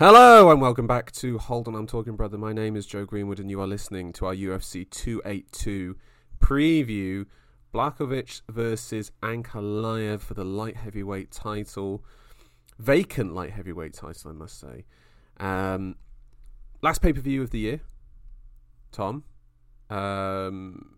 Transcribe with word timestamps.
Hello 0.00 0.50
and 0.50 0.60
welcome 0.60 0.88
back 0.88 1.12
to 1.12 1.38
Hold 1.38 1.68
On 1.68 1.76
I'm 1.76 1.86
Talking 1.86 2.16
Brother. 2.16 2.36
My 2.36 2.52
name 2.52 2.74
is 2.74 2.84
Joe 2.84 3.04
Greenwood 3.04 3.38
and 3.38 3.48
you 3.48 3.60
are 3.60 3.66
listening 3.68 4.12
to 4.14 4.26
our 4.26 4.34
UFC 4.34 4.90
282 4.90 5.96
preview. 6.40 7.26
Blachowicz 7.72 8.42
versus 8.50 9.12
Ankalaev 9.22 10.18
for 10.18 10.34
the 10.34 10.44
light 10.44 10.78
heavyweight 10.78 11.30
title. 11.30 12.04
Vacant 12.76 13.34
light 13.34 13.52
heavyweight 13.52 13.94
title, 13.94 14.32
I 14.32 14.34
must 14.34 14.58
say. 14.58 14.84
Um, 15.38 15.94
last 16.82 17.00
pay 17.00 17.12
per 17.12 17.20
view 17.20 17.42
of 17.42 17.50
the 17.50 17.60
year. 17.60 17.80
Tom, 18.90 19.22
um, 19.90 20.96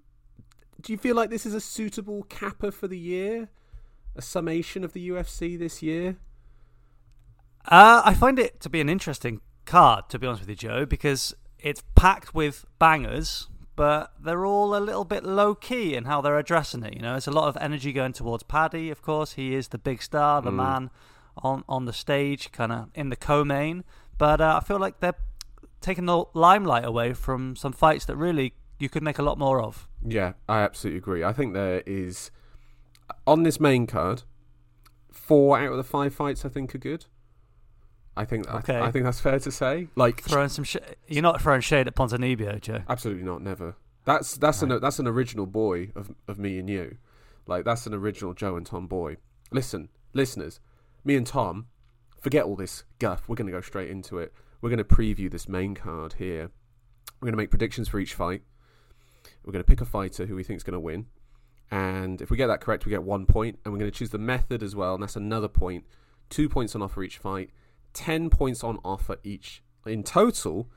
do 0.80 0.94
you 0.94 0.96
feel 0.96 1.14
like 1.16 1.28
this 1.28 1.44
is 1.44 1.52
a 1.52 1.60
suitable 1.60 2.22
capper 2.30 2.70
for 2.70 2.88
the 2.88 2.98
year? 2.98 3.50
A 4.16 4.22
summation 4.22 4.84
of 4.84 4.94
the 4.94 5.10
UFC 5.10 5.58
this 5.58 5.82
year? 5.82 6.16
Uh, 7.66 8.02
I 8.04 8.14
find 8.14 8.38
it 8.38 8.60
to 8.60 8.70
be 8.70 8.80
an 8.80 8.88
interesting 8.88 9.40
card, 9.64 10.08
to 10.10 10.18
be 10.18 10.26
honest 10.26 10.42
with 10.42 10.50
you, 10.50 10.56
Joe, 10.56 10.86
because 10.86 11.34
it's 11.59 11.82
packed 11.95 12.34
with 12.34 12.64
bangers, 12.78 13.48
but 13.74 14.12
they're 14.22 14.46
all 14.46 14.77
a 14.77 14.80
little 14.80 15.04
bit 15.04 15.24
low 15.24 15.54
key 15.54 15.94
in 15.94 16.05
how 16.05 16.20
they're 16.20 16.38
addressing 16.38 16.82
it. 16.84 16.94
You 16.94 17.02
know, 17.02 17.12
there's 17.12 17.27
a 17.27 17.32
lot 17.32 17.48
of 17.48 17.56
energy 17.60 17.92
going 17.92 18.12
towards 18.12 18.42
Paddy. 18.44 18.91
Of 18.91 19.02
course, 19.02 19.32
he 19.32 19.55
is 19.55 19.68
the 19.68 19.78
big 19.78 20.00
star, 20.02 20.41
the 20.41 20.50
mm. 20.50 20.56
man 20.56 20.91
on 21.38 21.64
on 21.68 21.84
the 21.84 21.92
stage, 21.92 22.52
kind 22.52 22.72
of 22.72 22.88
in 22.94 23.10
the 23.10 23.16
co-main. 23.16 23.84
But 24.16 24.41
uh, 24.41 24.60
I 24.62 24.64
feel 24.64 24.78
like 24.78 25.00
they're 25.00 25.16
taking 25.80 26.06
the 26.06 26.24
limelight 26.34 26.84
away 26.84 27.12
from 27.12 27.56
some 27.56 27.72
fights 27.72 28.06
that 28.06 28.16
really 28.16 28.55
you 28.78 28.88
could 28.88 29.02
make 29.02 29.19
a 29.19 29.22
lot 29.22 29.38
more 29.38 29.60
of. 29.60 29.88
Yeah, 30.06 30.34
I 30.48 30.60
absolutely 30.60 30.98
agree. 30.98 31.24
I 31.24 31.33
think 31.33 31.52
there 31.52 31.83
is 31.86 32.30
on 33.27 33.42
this 33.42 33.60
main 33.60 33.86
card, 33.86 34.22
four 35.10 35.58
out 35.58 35.72
of 35.72 35.77
the 35.77 35.84
five 35.84 36.14
fights 36.14 36.44
I 36.44 36.48
think 36.48 36.74
are 36.74 36.78
good. 36.78 37.06
I 38.16 38.25
think 38.25 38.48
okay. 38.52 38.77
I, 38.77 38.87
I 38.87 38.91
think 38.91 39.05
that's 39.05 39.20
fair 39.20 39.38
to 39.38 39.51
say. 39.51 39.88
Like 39.95 40.23
throwing 40.23 40.48
some, 40.48 40.65
sh- 40.65 40.77
you're 41.06 41.23
not 41.23 41.41
throwing 41.43 41.61
shade 41.61 41.87
at 41.87 41.95
Ponzinibbio, 41.95 42.61
Joe. 42.61 42.83
Absolutely 42.89 43.25
not. 43.25 43.42
Never. 43.42 43.77
That's 44.05 44.36
that's 44.36 44.62
right. 44.62 44.73
an 44.73 44.81
that's 44.81 44.98
an 44.98 45.06
original 45.06 45.47
boy 45.47 45.91
of 45.95 46.14
of 46.27 46.39
me 46.39 46.58
and 46.58 46.70
you. 46.70 46.97
Like 47.47 47.64
that's 47.64 47.86
an 47.86 47.95
original 47.95 48.34
Joe 48.34 48.56
and 48.56 48.64
Tom 48.64 48.86
boy. 48.86 49.17
Listen, 49.53 49.89
listeners, 50.12 50.61
me 51.05 51.17
and 51.17 51.27
Tom, 51.27 51.67
forget 52.20 52.45
all 52.45 52.56
this 52.56 52.84
guff. 52.98 53.28
We're 53.28 53.36
going 53.36 53.47
to 53.47 53.53
go 53.53 53.61
straight 53.61 53.91
into 53.91 54.19
it. 54.19 54.33
We're 54.61 54.70
going 54.70 54.78
to 54.78 54.84
preview 54.84 55.30
this 55.30 55.48
main 55.48 55.75
card 55.75 56.14
here. 56.14 56.51
We're 57.20 57.27
going 57.27 57.34
to 57.34 57.39
make 57.39 57.51
predictions 57.51 57.89
for 57.89 58.01
each 58.01 58.14
fight. 58.14 58.42
We're 59.45 59.53
going 59.53 59.64
to 59.64 59.69
pick 59.69 59.80
a 59.80 59.84
fighter 59.84 60.27
who 60.27 60.34
we 60.34 60.42
think 60.42 60.56
is 60.56 60.64
going 60.64 60.75
to 60.75 60.80
win. 60.80 61.06
And 61.70 62.20
if 62.20 62.30
we 62.30 62.36
get 62.36 62.48
that 62.48 62.61
correct, 62.61 62.84
we 62.84 62.91
get 62.91 63.03
one 63.03 63.27
point. 63.27 63.58
And 63.64 63.73
we're 63.73 63.78
going 63.78 63.91
to 63.91 63.97
choose 63.97 64.11
the 64.11 64.19
method 64.19 64.62
as 64.62 64.75
well. 64.75 64.95
And 64.95 65.03
that's 65.03 65.17
another 65.17 65.48
point. 65.48 65.84
Two 66.28 66.48
points 66.48 66.75
on 66.75 66.83
offer 66.83 67.03
each 67.03 67.19
fight. 67.19 67.51
10 67.97 68.28
points 68.28 68.62
on 68.62 68.78
offer 68.84 69.16
each. 69.25 69.62
In 69.86 70.02
total, 70.02 70.69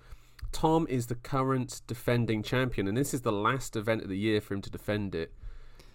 Tom 0.54 0.88
is 0.90 1.08
the 1.08 1.16
current 1.16 1.82
defending 1.86 2.42
champion. 2.42 2.88
And 2.88 2.98
this 2.98 3.14
is 3.14 3.22
the 3.22 3.32
last 3.32 3.76
event 3.76 4.02
of 4.02 4.10
the 4.10 4.18
year 4.18 4.40
for 4.40 4.54
him 4.54 4.62
to 4.62 4.70
defend 4.70 5.14
it 5.14 5.34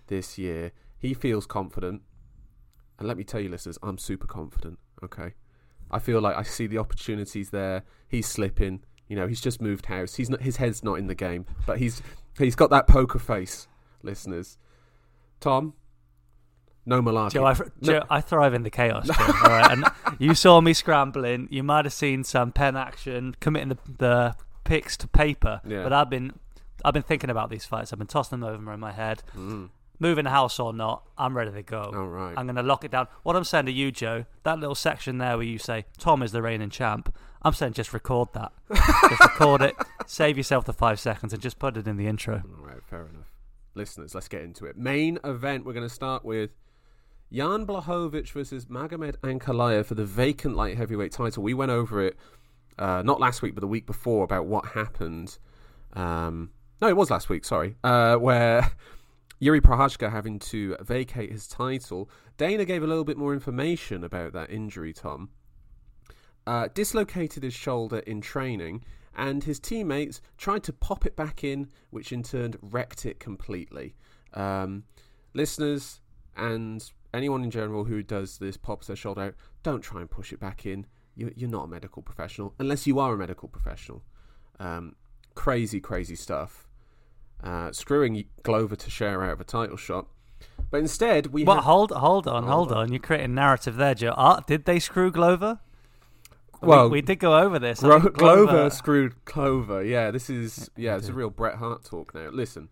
this 0.09 0.37
year. 0.37 0.73
He 0.99 1.15
feels 1.15 1.47
confident. 1.47 2.03
And 2.99 3.09
let 3.09 3.17
me 3.17 3.25
tell 3.25 3.41
you, 3.41 3.49
listeners, 3.49 3.79
I'm 3.83 3.99
super 3.99 4.27
confident. 4.27 4.79
Okay. 5.03 5.33
I 5.91 5.99
feel 5.99 6.21
like 6.21 6.37
I 6.37 6.43
see 6.43 6.67
the 6.67 6.79
opportunities 6.79 7.51
there. 7.51 7.85
He's 8.07 8.27
slipping. 8.27 8.85
You 9.09 9.17
know, 9.17 9.27
he's 9.27 9.41
just 9.41 9.63
moved 9.63 9.87
house. 9.87 10.15
He's 10.15 10.29
not. 10.29 10.43
His 10.43 10.57
head's 10.57 10.83
not 10.85 10.99
in 10.99 11.07
the 11.07 11.15
game, 11.15 11.47
but 11.67 11.79
he's 11.79 12.03
he's 12.39 12.55
got 12.55 12.71
that 12.71 12.87
poker 12.87 13.19
face, 13.19 13.69
listeners. 14.03 14.57
Tom, 15.41 15.75
no 16.87 17.03
malarkey. 17.03 17.33
Joe, 17.33 17.45
I, 17.45 17.55
Joe, 17.83 18.03
I 18.11 18.21
thrive 18.21 18.55
in 18.55 18.63
the 18.63 18.71
chaos. 18.71 19.07
Joe, 19.09 19.15
all 19.19 19.51
right, 19.51 19.71
and 19.71 19.85
you 20.19 20.35
saw 20.35 20.61
me 20.61 20.73
scrambling. 20.73 21.49
You 21.51 21.63
might 21.63 21.85
have 21.85 21.95
seen 21.95 22.25
some 22.25 22.53
pen 22.53 22.77
action, 22.77 23.37
committing 23.41 23.71
the 23.71 23.79
the 23.99 24.37
picks 24.65 24.97
to 24.99 25.09
paper. 25.09 25.61
Yeah. 25.67 25.83
But 25.83 25.93
I've 25.93 26.11
been 26.11 26.33
I've 26.85 26.95
been 26.95 27.03
thinking 27.03 27.31
about 27.31 27.51
these 27.51 27.65
fights. 27.65 27.93
I've 27.93 27.99
been 27.99 28.09
tossing 28.09 28.41
them 28.41 28.49
over 28.49 28.73
in 28.73 28.81
my 28.81 28.93
head. 28.93 29.23
Mm 29.37 29.71
moving 29.99 30.25
the 30.25 30.31
house 30.31 30.59
or 30.59 30.73
not, 30.73 31.03
I'm 31.17 31.37
ready 31.37 31.53
to 31.53 31.63
go. 31.63 31.93
All 31.95 32.09
right. 32.09 32.35
I'm 32.37 32.47
going 32.47 32.57
to 32.57 32.63
lock 32.63 32.85
it 32.85 32.91
down. 32.91 33.09
What 33.23 33.37
I'm 33.37 33.45
saying 33.45 33.67
to 33.67 33.73
you, 33.73 33.91
Joe, 33.91 34.27
that 34.43 34.59
little 34.59 34.75
section 34.75 35.19
there 35.19 35.37
where 35.37 35.47
you 35.47 35.59
say 35.59 35.87
Tom 35.99 36.23
is 36.23 36.33
the 36.33 36.43
reigning 36.43 36.71
champ, 36.71 37.15
I'm 37.43 37.53
saying 37.53 37.75
just 37.75 37.93
record 37.93 38.29
that. 38.35 38.53
just 39.09 39.21
record 39.21 39.63
it. 39.63 39.77
Save 40.07 40.37
yourself 40.37 40.65
the 40.65 40.73
five 40.73 40.99
seconds 40.99 41.33
and 41.33 41.43
just 41.43 41.59
put 41.59 41.77
it 41.77 41.87
in 41.87 41.97
the 41.97 42.07
intro. 42.07 42.43
All 42.59 42.67
right, 42.67 42.83
fair 42.89 43.07
enough. 43.07 43.31
Listeners, 43.75 44.15
let's 44.15 44.29
get 44.29 44.43
into 44.43 44.67
it. 44.67 44.77
Main 44.77 45.19
event. 45.25 45.65
We're 45.65 45.73
going 45.73 45.89
to 45.89 45.95
start 45.95 46.25
with 46.25 46.51
Jan 47.35 47.67
Blachowicz 47.67 48.31
versus 48.31 48.67
Magomed 48.67 49.17
Ankalaev 49.23 49.87
for 49.87 49.97
the 49.97 50.05
vacant 50.05 50.55
light 50.55 50.77
heavyweight 50.77 51.11
title. 51.11 51.43
We 51.43 51.53
went 51.53 51.73
over 51.73 52.01
it 52.01 52.17
uh, 52.79 53.03
not 53.03 53.19
last 53.19 53.43
week, 53.43 53.57
but 53.57 53.61
the 53.61 53.67
week 53.67 53.87
before 53.87 54.23
about 54.23 54.47
what 54.47 54.67
happened. 54.67 55.37
Um, 55.95 56.51
no, 56.81 56.87
it 56.87 56.97
was 56.97 57.11
last 57.11 57.29
week. 57.29 57.45
Sorry, 57.45 57.75
uh, 57.83 58.17
where 58.17 58.71
Yuri 59.41 59.61
Prochazka 59.61 60.13
having 60.13 60.39
to 60.41 60.77
vacate 60.81 61.33
his 61.33 61.49
title. 61.49 62.09
Dana 62.37 62.65
gave 62.65 62.85
a 62.85 62.87
little 62.87 63.05
bit 63.05 63.17
more 63.17 63.33
information 63.33 64.05
about 64.05 64.33
that 64.35 64.51
injury, 64.51 64.93
Tom. 64.93 65.31
Uh, 66.47 66.69
dislocated 66.73 67.43
his 67.43 67.55
shoulder 67.55 67.99
in 68.01 68.21
training, 68.21 68.85
and 69.17 69.43
his 69.43 69.59
teammates 69.59 70.21
tried 70.39 70.63
to 70.63 70.73
pop 70.73 71.05
it 71.05 71.17
back 71.17 71.43
in, 71.43 71.69
which 71.91 72.13
in 72.13 72.23
turn 72.23 72.55
wrecked 72.63 73.05
it 73.05 73.19
completely. 73.19 73.97
Um, 74.35 74.85
listeners 75.33 76.01
and 76.37 76.93
anyone 77.15 77.43
in 77.43 77.51
general 77.51 77.85
who 77.85 78.03
does 78.03 78.39
this, 78.39 78.57
pops 78.57 78.89
their 78.89 78.97
shoulder 78.97 79.23
out, 79.23 79.35
don't 79.63 79.81
try 79.81 80.01
and 80.01 80.11
push 80.11 80.33
it 80.33 80.41
back 80.41 80.67
in. 80.67 80.87
You, 81.17 81.29
are 81.29 81.47
not 81.47 81.65
a 81.65 81.69
medical 81.69 82.03
professional, 82.03 82.55
unless 82.59 82.87
you 82.87 82.99
are 82.99 83.15
a 83.15 83.17
medical 83.17 83.49
professional. 83.49 84.03
Um, 84.59 84.97
crazy, 85.35 85.81
crazy 85.81 86.17
stuff 86.17 86.67
uh, 87.45 87.73
screwing 87.73 88.25
Glover 88.43 88.75
Teixeira 88.75 89.27
out 89.27 89.33
of 89.33 89.41
a 89.41 89.45
title 89.45 89.77
shot. 89.77 90.07
But 90.71 90.79
instead, 90.79 91.29
we. 91.29 91.45
But 91.45 91.61
hold, 91.61 91.93
hold 91.93 92.27
on, 92.27 92.45
hold, 92.45 92.69
hold 92.69 92.73
on. 92.73 92.79
on. 92.79 92.93
You're 92.93 93.01
creating 93.01 93.35
narrative 93.35 93.77
there, 93.77 93.95
Joe. 93.95 94.15
Uh, 94.17 94.41
did 94.47 94.65
they 94.65 94.79
screw 94.79 95.11
Glover? 95.11 95.61
Well, 96.61 96.85
we, 96.85 96.99
we 96.99 97.03
did 97.03 97.17
go 97.17 97.39
over 97.39 97.59
this. 97.59 97.81
Gro- 97.81 98.01
Glover... 98.01 98.13
Glover 98.13 98.71
screwed 98.71 99.25
Clover. 99.27 99.85
Yeah, 99.85 100.11
this 100.11 100.31
is 100.31 100.71
yeah, 100.77 100.97
it's 100.97 101.09
a 101.09 101.13
real 101.13 101.31
Bret 101.31 101.57
Hart 101.57 101.85
talk 101.85 102.15
now. 102.15 102.31
Listen, 102.31 102.71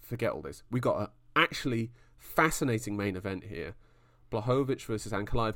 forget 0.00 0.32
all 0.32 0.42
this. 0.42 0.62
We 0.70 0.80
got 0.80 1.00
an 1.00 1.06
actually 1.36 1.92
fascinating 2.18 2.96
main 2.96 3.16
event 3.16 3.44
here: 3.44 3.74
Blachowicz 4.30 4.84
versus 4.84 5.12
Ankalaev. 5.12 5.54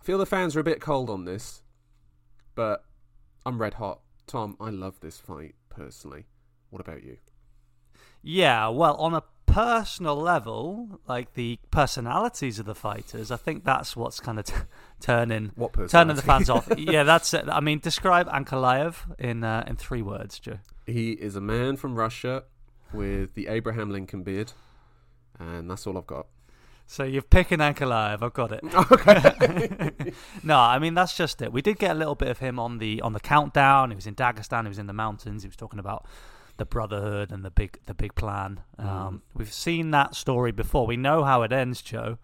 I 0.00 0.04
feel 0.04 0.18
the 0.18 0.26
fans 0.26 0.54
are 0.56 0.60
a 0.60 0.64
bit 0.64 0.80
cold 0.80 1.10
on 1.10 1.24
this, 1.24 1.62
but 2.54 2.84
I'm 3.44 3.60
red 3.60 3.74
hot. 3.74 4.00
Tom, 4.26 4.56
I 4.60 4.70
love 4.70 5.00
this 5.00 5.18
fight 5.18 5.54
personally. 5.68 6.26
What 6.70 6.80
about 6.80 7.02
you? 7.02 7.18
Yeah, 8.22 8.68
well, 8.68 8.96
on 8.96 9.14
a 9.14 9.22
personal 9.46 10.16
level, 10.16 11.00
like 11.08 11.32
the 11.34 11.58
personalities 11.70 12.58
of 12.58 12.66
the 12.66 12.74
fighters, 12.74 13.30
I 13.30 13.36
think 13.36 13.64
that's 13.64 13.96
what's 13.96 14.20
kind 14.20 14.38
of 14.38 14.44
t- 14.44 14.54
turning 15.00 15.52
turning 15.88 16.16
the 16.16 16.22
fans 16.22 16.50
off. 16.50 16.68
yeah, 16.76 17.04
that's 17.04 17.32
it. 17.32 17.44
I 17.48 17.60
mean, 17.60 17.78
describe 17.78 18.28
Ankalaev 18.28 18.96
in 19.18 19.44
uh, 19.44 19.64
in 19.66 19.76
three 19.76 20.02
words, 20.02 20.38
Joe. 20.38 20.58
He 20.86 21.12
is 21.12 21.36
a 21.36 21.40
man 21.40 21.76
from 21.76 21.94
Russia 21.94 22.44
with 22.92 23.34
the 23.34 23.46
Abraham 23.46 23.90
Lincoln 23.90 24.22
beard, 24.22 24.52
and 25.38 25.70
that's 25.70 25.86
all 25.86 25.98
I've 25.98 26.06
got. 26.06 26.26
So 26.88 27.02
you're 27.02 27.22
picking 27.22 27.58
Ankalaev. 27.58 28.22
I've 28.22 28.32
got 28.32 28.52
it. 28.52 28.62
Okay. 28.92 30.12
no, 30.42 30.58
I 30.58 30.78
mean 30.78 30.94
that's 30.94 31.16
just 31.16 31.42
it. 31.42 31.52
We 31.52 31.62
did 31.62 31.78
get 31.78 31.90
a 31.90 31.98
little 31.98 32.14
bit 32.14 32.28
of 32.28 32.38
him 32.38 32.58
on 32.58 32.78
the 32.78 33.00
on 33.02 33.12
the 33.12 33.20
countdown. 33.20 33.90
He 33.90 33.96
was 33.96 34.06
in 34.06 34.14
Dagestan. 34.14 34.62
He 34.62 34.68
was 34.68 34.78
in 34.78 34.86
the 34.86 34.92
mountains. 34.92 35.42
He 35.42 35.48
was 35.48 35.56
talking 35.56 35.78
about 35.78 36.06
the 36.56 36.64
brotherhood 36.64 37.32
and 37.32 37.44
the 37.44 37.50
big 37.50 37.78
the 37.86 37.94
big 37.94 38.14
plan. 38.14 38.60
Um, 38.78 38.86
mm. 38.88 39.20
We've 39.34 39.52
seen 39.52 39.90
that 39.90 40.14
story 40.14 40.52
before. 40.52 40.86
We 40.86 40.96
know 40.96 41.24
how 41.24 41.42
it 41.42 41.52
ends, 41.52 41.82
Joe. 41.82 42.18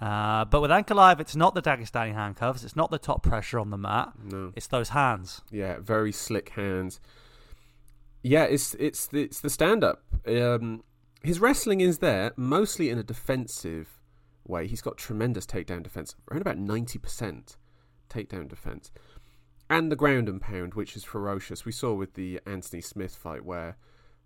Uh, 0.00 0.44
but 0.44 0.60
with 0.62 0.70
Ankalaev, 0.70 1.18
it's 1.18 1.34
not 1.34 1.54
the 1.54 1.62
Dagestani 1.62 2.14
handcuffs. 2.14 2.62
It's 2.62 2.76
not 2.76 2.90
the 2.90 2.98
top 2.98 3.22
pressure 3.22 3.58
on 3.58 3.70
the 3.70 3.76
mat. 3.76 4.12
No, 4.22 4.52
it's 4.54 4.68
those 4.68 4.90
hands. 4.90 5.40
Yeah, 5.50 5.78
very 5.80 6.12
slick 6.12 6.50
hands. 6.50 7.00
Yeah, 8.22 8.44
it's 8.44 8.74
it's 8.74 9.06
the, 9.06 9.22
it's 9.22 9.40
the 9.40 9.50
stand 9.50 9.82
up. 9.82 10.02
Um, 10.26 10.84
his 11.22 11.40
wrestling 11.40 11.80
is 11.80 11.98
there 11.98 12.32
mostly 12.36 12.90
in 12.90 12.98
a 12.98 13.02
defensive 13.02 14.00
way. 14.46 14.66
He's 14.66 14.82
got 14.82 14.96
tremendous 14.96 15.46
takedown 15.46 15.82
defense, 15.82 16.14
around 16.30 16.42
about 16.42 16.58
ninety 16.58 16.98
percent 16.98 17.56
takedown 18.08 18.48
defense 18.48 18.90
and 19.70 19.92
the 19.92 19.96
ground 19.96 20.28
and 20.28 20.40
pound, 20.40 20.74
which 20.74 20.96
is 20.96 21.04
ferocious. 21.04 21.64
We 21.64 21.72
saw 21.72 21.92
with 21.94 22.14
the 22.14 22.40
Anthony 22.46 22.80
Smith 22.80 23.14
fight 23.14 23.44
where 23.44 23.76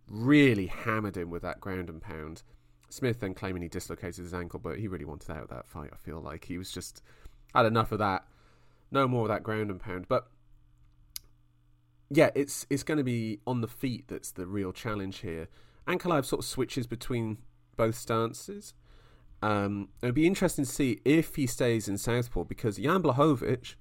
really 0.06 0.66
hammered 0.66 1.16
him 1.16 1.30
with 1.30 1.42
that 1.42 1.60
ground 1.60 1.88
and 1.88 2.00
pound. 2.00 2.42
Smith 2.88 3.20
then 3.20 3.34
claiming 3.34 3.62
he 3.62 3.68
dislocated 3.68 4.22
his 4.22 4.34
ankle, 4.34 4.60
but 4.60 4.78
he 4.78 4.86
really 4.86 5.04
wanted 5.04 5.30
out 5.30 5.44
of 5.44 5.48
that 5.48 5.66
fight. 5.66 5.90
I 5.92 5.96
feel 5.96 6.20
like 6.20 6.44
he 6.44 6.58
was 6.58 6.70
just 6.70 7.02
had 7.54 7.66
enough 7.66 7.92
of 7.92 7.98
that. 7.98 8.24
No 8.90 9.08
more 9.08 9.22
of 9.22 9.28
that 9.28 9.42
ground 9.42 9.70
and 9.70 9.80
pound. 9.80 10.06
But 10.08 10.28
yeah, 12.10 12.30
it's 12.34 12.66
it's 12.68 12.82
going 12.82 12.98
to 12.98 13.04
be 13.04 13.40
on 13.46 13.62
the 13.62 13.68
feet 13.68 14.04
that's 14.08 14.30
the 14.30 14.46
real 14.46 14.72
challenge 14.72 15.18
here. 15.18 15.48
Ankalaev 15.86 16.24
sort 16.24 16.40
of 16.40 16.44
switches 16.44 16.86
between 16.86 17.38
both 17.76 17.96
stances. 17.96 18.74
Um, 19.42 19.88
it'd 20.02 20.14
be 20.14 20.26
interesting 20.26 20.64
to 20.64 20.70
see 20.70 21.00
if 21.04 21.34
he 21.34 21.46
stays 21.46 21.88
in 21.88 21.98
Southpaw 21.98 22.44
because 22.44 22.76
Jan 22.76 23.02
Blachowicz 23.02 23.74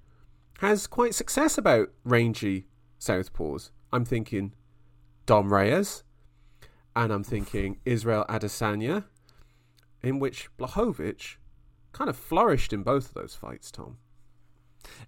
has 0.58 0.86
quite 0.86 1.14
success 1.14 1.56
about 1.56 1.90
rangy 2.04 2.66
southpaws. 2.98 3.70
I'm 3.92 4.04
thinking 4.04 4.52
Dom 5.26 5.52
Reyes, 5.52 6.02
and 6.96 7.12
I'm 7.12 7.24
thinking 7.24 7.78
Israel 7.84 8.24
Adesanya, 8.28 9.04
in 10.02 10.18
which 10.18 10.48
Blachowicz 10.56 11.36
kind 11.92 12.10
of 12.10 12.16
flourished 12.16 12.72
in 12.72 12.82
both 12.82 13.08
of 13.08 13.14
those 13.14 13.34
fights, 13.34 13.70
Tom. 13.70 13.98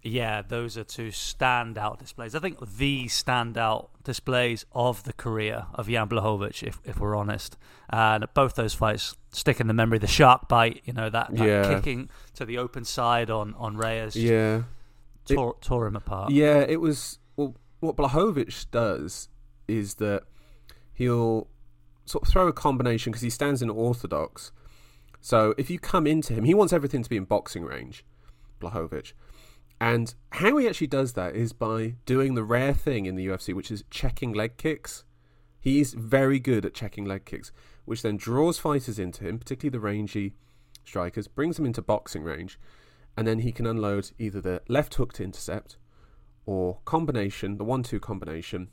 Yeah, 0.03 0.41
those 0.41 0.77
are 0.77 0.83
two 0.83 1.07
standout 1.09 1.99
displays. 1.99 2.35
I 2.35 2.39
think 2.39 2.59
the 2.77 3.05
standout 3.05 3.89
displays 4.03 4.65
of 4.71 5.03
the 5.03 5.13
career 5.13 5.65
of 5.73 5.87
Jan 5.87 6.07
Blachowicz, 6.09 6.63
if 6.63 6.79
if 6.85 6.99
we're 6.99 7.15
honest. 7.15 7.57
And 7.89 8.25
both 8.33 8.55
those 8.55 8.73
fights 8.73 9.15
stick 9.31 9.59
in 9.59 9.67
the 9.67 9.73
memory. 9.73 9.97
The 9.99 10.07
shark 10.07 10.47
bite, 10.47 10.81
you 10.85 10.93
know, 10.93 11.09
that, 11.09 11.35
that 11.35 11.47
Yeah. 11.47 11.73
kicking 11.75 12.09
to 12.35 12.45
the 12.45 12.57
open 12.57 12.83
side 12.85 13.29
on, 13.29 13.53
on 13.55 13.77
Reyes 13.77 14.15
Yeah. 14.15 14.63
tore, 15.25 15.55
tore 15.61 15.87
him 15.87 15.95
apart. 15.95 16.31
Yeah, 16.31 16.59
it 16.67 16.81
was. 16.81 17.19
Well, 17.35 17.55
what 17.79 17.95
Blachowicz 17.95 18.65
does 18.71 19.29
is 19.67 19.95
that 19.95 20.23
he'll 20.93 21.47
sort 22.05 22.23
of 22.23 22.29
throw 22.31 22.47
a 22.47 22.53
combination 22.53 23.11
because 23.11 23.21
he 23.23 23.29
stands 23.29 23.61
in 23.61 23.69
orthodox. 23.69 24.51
So 25.21 25.53
if 25.57 25.69
you 25.69 25.79
come 25.79 26.05
into 26.07 26.33
him, 26.33 26.43
he 26.43 26.53
wants 26.53 26.71
everything 26.71 27.01
to 27.03 27.09
be 27.09 27.17
in 27.17 27.25
boxing 27.25 27.63
range, 27.63 28.05
Blachowicz. 28.61 29.13
And 29.79 30.13
how 30.31 30.57
he 30.57 30.67
actually 30.67 30.87
does 30.87 31.13
that 31.13 31.35
is 31.35 31.53
by 31.53 31.95
doing 32.05 32.35
the 32.35 32.43
rare 32.43 32.73
thing 32.73 33.05
in 33.05 33.15
the 33.15 33.27
UFC, 33.27 33.53
which 33.53 33.71
is 33.71 33.83
checking 33.89 34.33
leg 34.33 34.57
kicks. 34.57 35.03
He's 35.59 35.93
very 35.93 36.39
good 36.39 36.65
at 36.65 36.73
checking 36.73 37.05
leg 37.05 37.25
kicks, 37.25 37.51
which 37.85 38.01
then 38.01 38.17
draws 38.17 38.57
fighters 38.57 38.99
into 38.99 39.23
him, 39.23 39.39
particularly 39.39 39.71
the 39.71 39.79
rangy 39.79 40.35
strikers, 40.83 41.27
brings 41.27 41.57
them 41.57 41.65
into 41.65 41.81
boxing 41.81 42.23
range, 42.23 42.59
and 43.17 43.27
then 43.27 43.39
he 43.39 43.51
can 43.51 43.65
unload 43.65 44.11
either 44.19 44.39
the 44.39 44.61
left 44.67 44.93
hook 44.95 45.13
to 45.13 45.23
intercept 45.23 45.77
or 46.45 46.79
combination, 46.85 47.57
the 47.57 47.63
one-two 47.63 47.99
combination, 47.99 48.69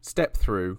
step 0.00 0.36
through 0.36 0.78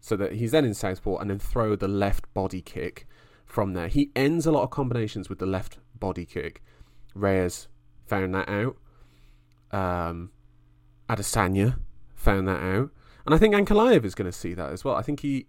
so 0.00 0.16
that 0.16 0.32
he's 0.32 0.50
then 0.50 0.64
in 0.64 0.74
southpaw 0.74 1.16
and 1.18 1.30
then 1.30 1.38
throw 1.38 1.76
the 1.76 1.88
left 1.88 2.32
body 2.34 2.60
kick 2.60 3.06
from 3.46 3.74
there. 3.74 3.88
He 3.88 4.10
ends 4.16 4.46
a 4.46 4.52
lot 4.52 4.64
of 4.64 4.70
combinations 4.70 5.28
with 5.28 5.38
the 5.38 5.46
left 5.46 5.78
body 5.94 6.26
kick. 6.26 6.62
Reyes 7.14 7.68
found 8.06 8.34
that 8.34 8.48
out. 8.48 8.76
Um, 9.72 10.30
Adesanya 11.08 11.78
found 12.14 12.46
that 12.48 12.62
out, 12.62 12.90
and 13.26 13.34
I 13.34 13.38
think 13.38 13.54
Ankalaev 13.54 14.04
is 14.04 14.14
going 14.14 14.30
to 14.30 14.36
see 14.36 14.54
that 14.54 14.70
as 14.70 14.84
well. 14.84 14.94
I 14.94 15.02
think 15.02 15.20
he 15.20 15.46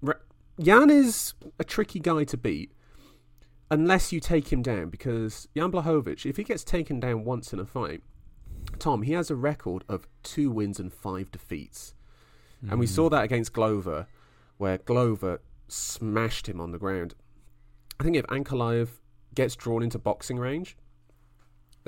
Re- 0.00 0.14
Jan 0.60 0.90
is 0.90 1.34
a 1.58 1.64
tricky 1.64 2.00
guy 2.00 2.24
to 2.24 2.36
beat 2.36 2.72
unless 3.70 4.12
you 4.12 4.20
take 4.20 4.52
him 4.52 4.62
down 4.62 4.88
because 4.88 5.48
Jan 5.56 5.70
Blachowicz, 5.70 6.24
if 6.24 6.36
he 6.36 6.44
gets 6.44 6.64
taken 6.64 7.00
down 7.00 7.24
once 7.24 7.52
in 7.52 7.60
a 7.60 7.66
fight, 7.66 8.02
Tom, 8.78 9.02
he 9.02 9.12
has 9.12 9.30
a 9.30 9.36
record 9.36 9.84
of 9.88 10.08
two 10.22 10.50
wins 10.50 10.78
and 10.78 10.92
five 10.92 11.30
defeats. 11.30 11.94
And 12.68 12.80
we 12.80 12.86
saw 12.86 13.08
that 13.10 13.22
against 13.22 13.52
Glover, 13.52 14.08
where 14.56 14.78
Glover 14.78 15.40
smashed 15.68 16.48
him 16.48 16.60
on 16.60 16.72
the 16.72 16.78
ground. 16.78 17.14
I 18.00 18.04
think 18.04 18.16
if 18.16 18.26
Ankalaev 18.26 18.88
gets 19.34 19.54
drawn 19.54 19.82
into 19.82 19.98
boxing 19.98 20.38
range, 20.38 20.76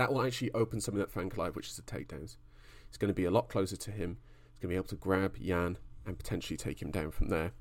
that 0.01 0.11
will 0.11 0.23
actually 0.23 0.51
open 0.53 0.81
something 0.81 0.99
that 0.99 1.11
for 1.11 1.23
Ankalaev, 1.23 1.55
which 1.55 1.69
is 1.69 1.77
the 1.77 1.83
takedowns. 1.83 2.39
It's 2.89 2.97
going 2.97 3.11
to 3.11 3.15
be 3.15 3.27
a 3.27 3.31
lot 3.31 3.51
closer 3.51 3.77
to 3.77 3.91
him. 3.91 4.17
It's 4.49 4.59
going 4.59 4.71
to 4.71 4.73
be 4.73 4.77
able 4.77 4.87
to 4.87 4.97
grab 4.97 5.37
Jan 5.39 5.77
and 6.07 6.17
potentially 6.17 6.57
take 6.57 6.81
him 6.81 6.91
down 6.91 7.11
from 7.11 7.29
there. 7.29 7.53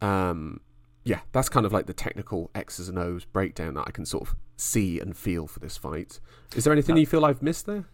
Um, 0.00 0.60
yeah, 1.04 1.20
that's 1.32 1.50
kind 1.50 1.66
of 1.66 1.72
like 1.72 1.84
the 1.84 1.92
technical 1.92 2.50
X's 2.54 2.88
and 2.88 2.98
O's 2.98 3.26
breakdown 3.26 3.74
that 3.74 3.84
I 3.88 3.90
can 3.90 4.06
sort 4.06 4.26
of 4.26 4.36
see 4.56 4.98
and 4.98 5.14
feel 5.14 5.46
for 5.46 5.60
this 5.60 5.76
fight. 5.76 6.18
Is 6.56 6.64
there 6.64 6.72
anything 6.72 6.96
you 6.96 7.04
feel 7.04 7.26
I've 7.26 7.42
missed 7.42 7.66
there? 7.66 7.84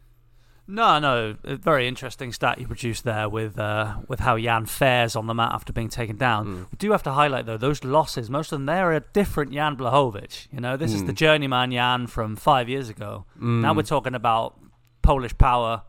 No, 0.68 0.98
no, 0.98 1.36
a 1.44 1.56
very 1.56 1.86
interesting 1.86 2.32
stat 2.32 2.58
you 2.58 2.66
produced 2.66 3.04
there 3.04 3.28
with 3.28 3.56
uh, 3.58 3.98
with 4.08 4.20
how 4.20 4.36
Jan 4.36 4.66
fares 4.66 5.14
on 5.14 5.26
the 5.28 5.34
mat 5.34 5.52
after 5.52 5.72
being 5.72 5.88
taken 5.88 6.16
down. 6.16 6.46
Mm. 6.46 6.66
We 6.72 6.76
do 6.78 6.90
have 6.90 7.04
to 7.04 7.12
highlight 7.12 7.46
though 7.46 7.56
those 7.56 7.84
losses. 7.84 8.28
Most 8.28 8.50
of 8.52 8.58
them 8.58 8.66
they're 8.66 8.92
a 8.92 9.00
different 9.00 9.52
Jan 9.52 9.76
Blachowicz. 9.76 10.48
You 10.52 10.60
know, 10.60 10.76
this 10.76 10.92
is 10.92 11.04
the 11.04 11.12
Mm. 11.12 11.16
journeyman 11.16 11.70
Jan 11.70 12.06
from 12.08 12.34
five 12.34 12.68
years 12.68 12.88
ago. 12.88 13.26
Now 13.40 13.72
Mm. 13.72 13.76
we're 13.76 13.82
talking 13.84 14.14
about 14.16 14.58
Polish 15.02 15.38
power, 15.38 15.82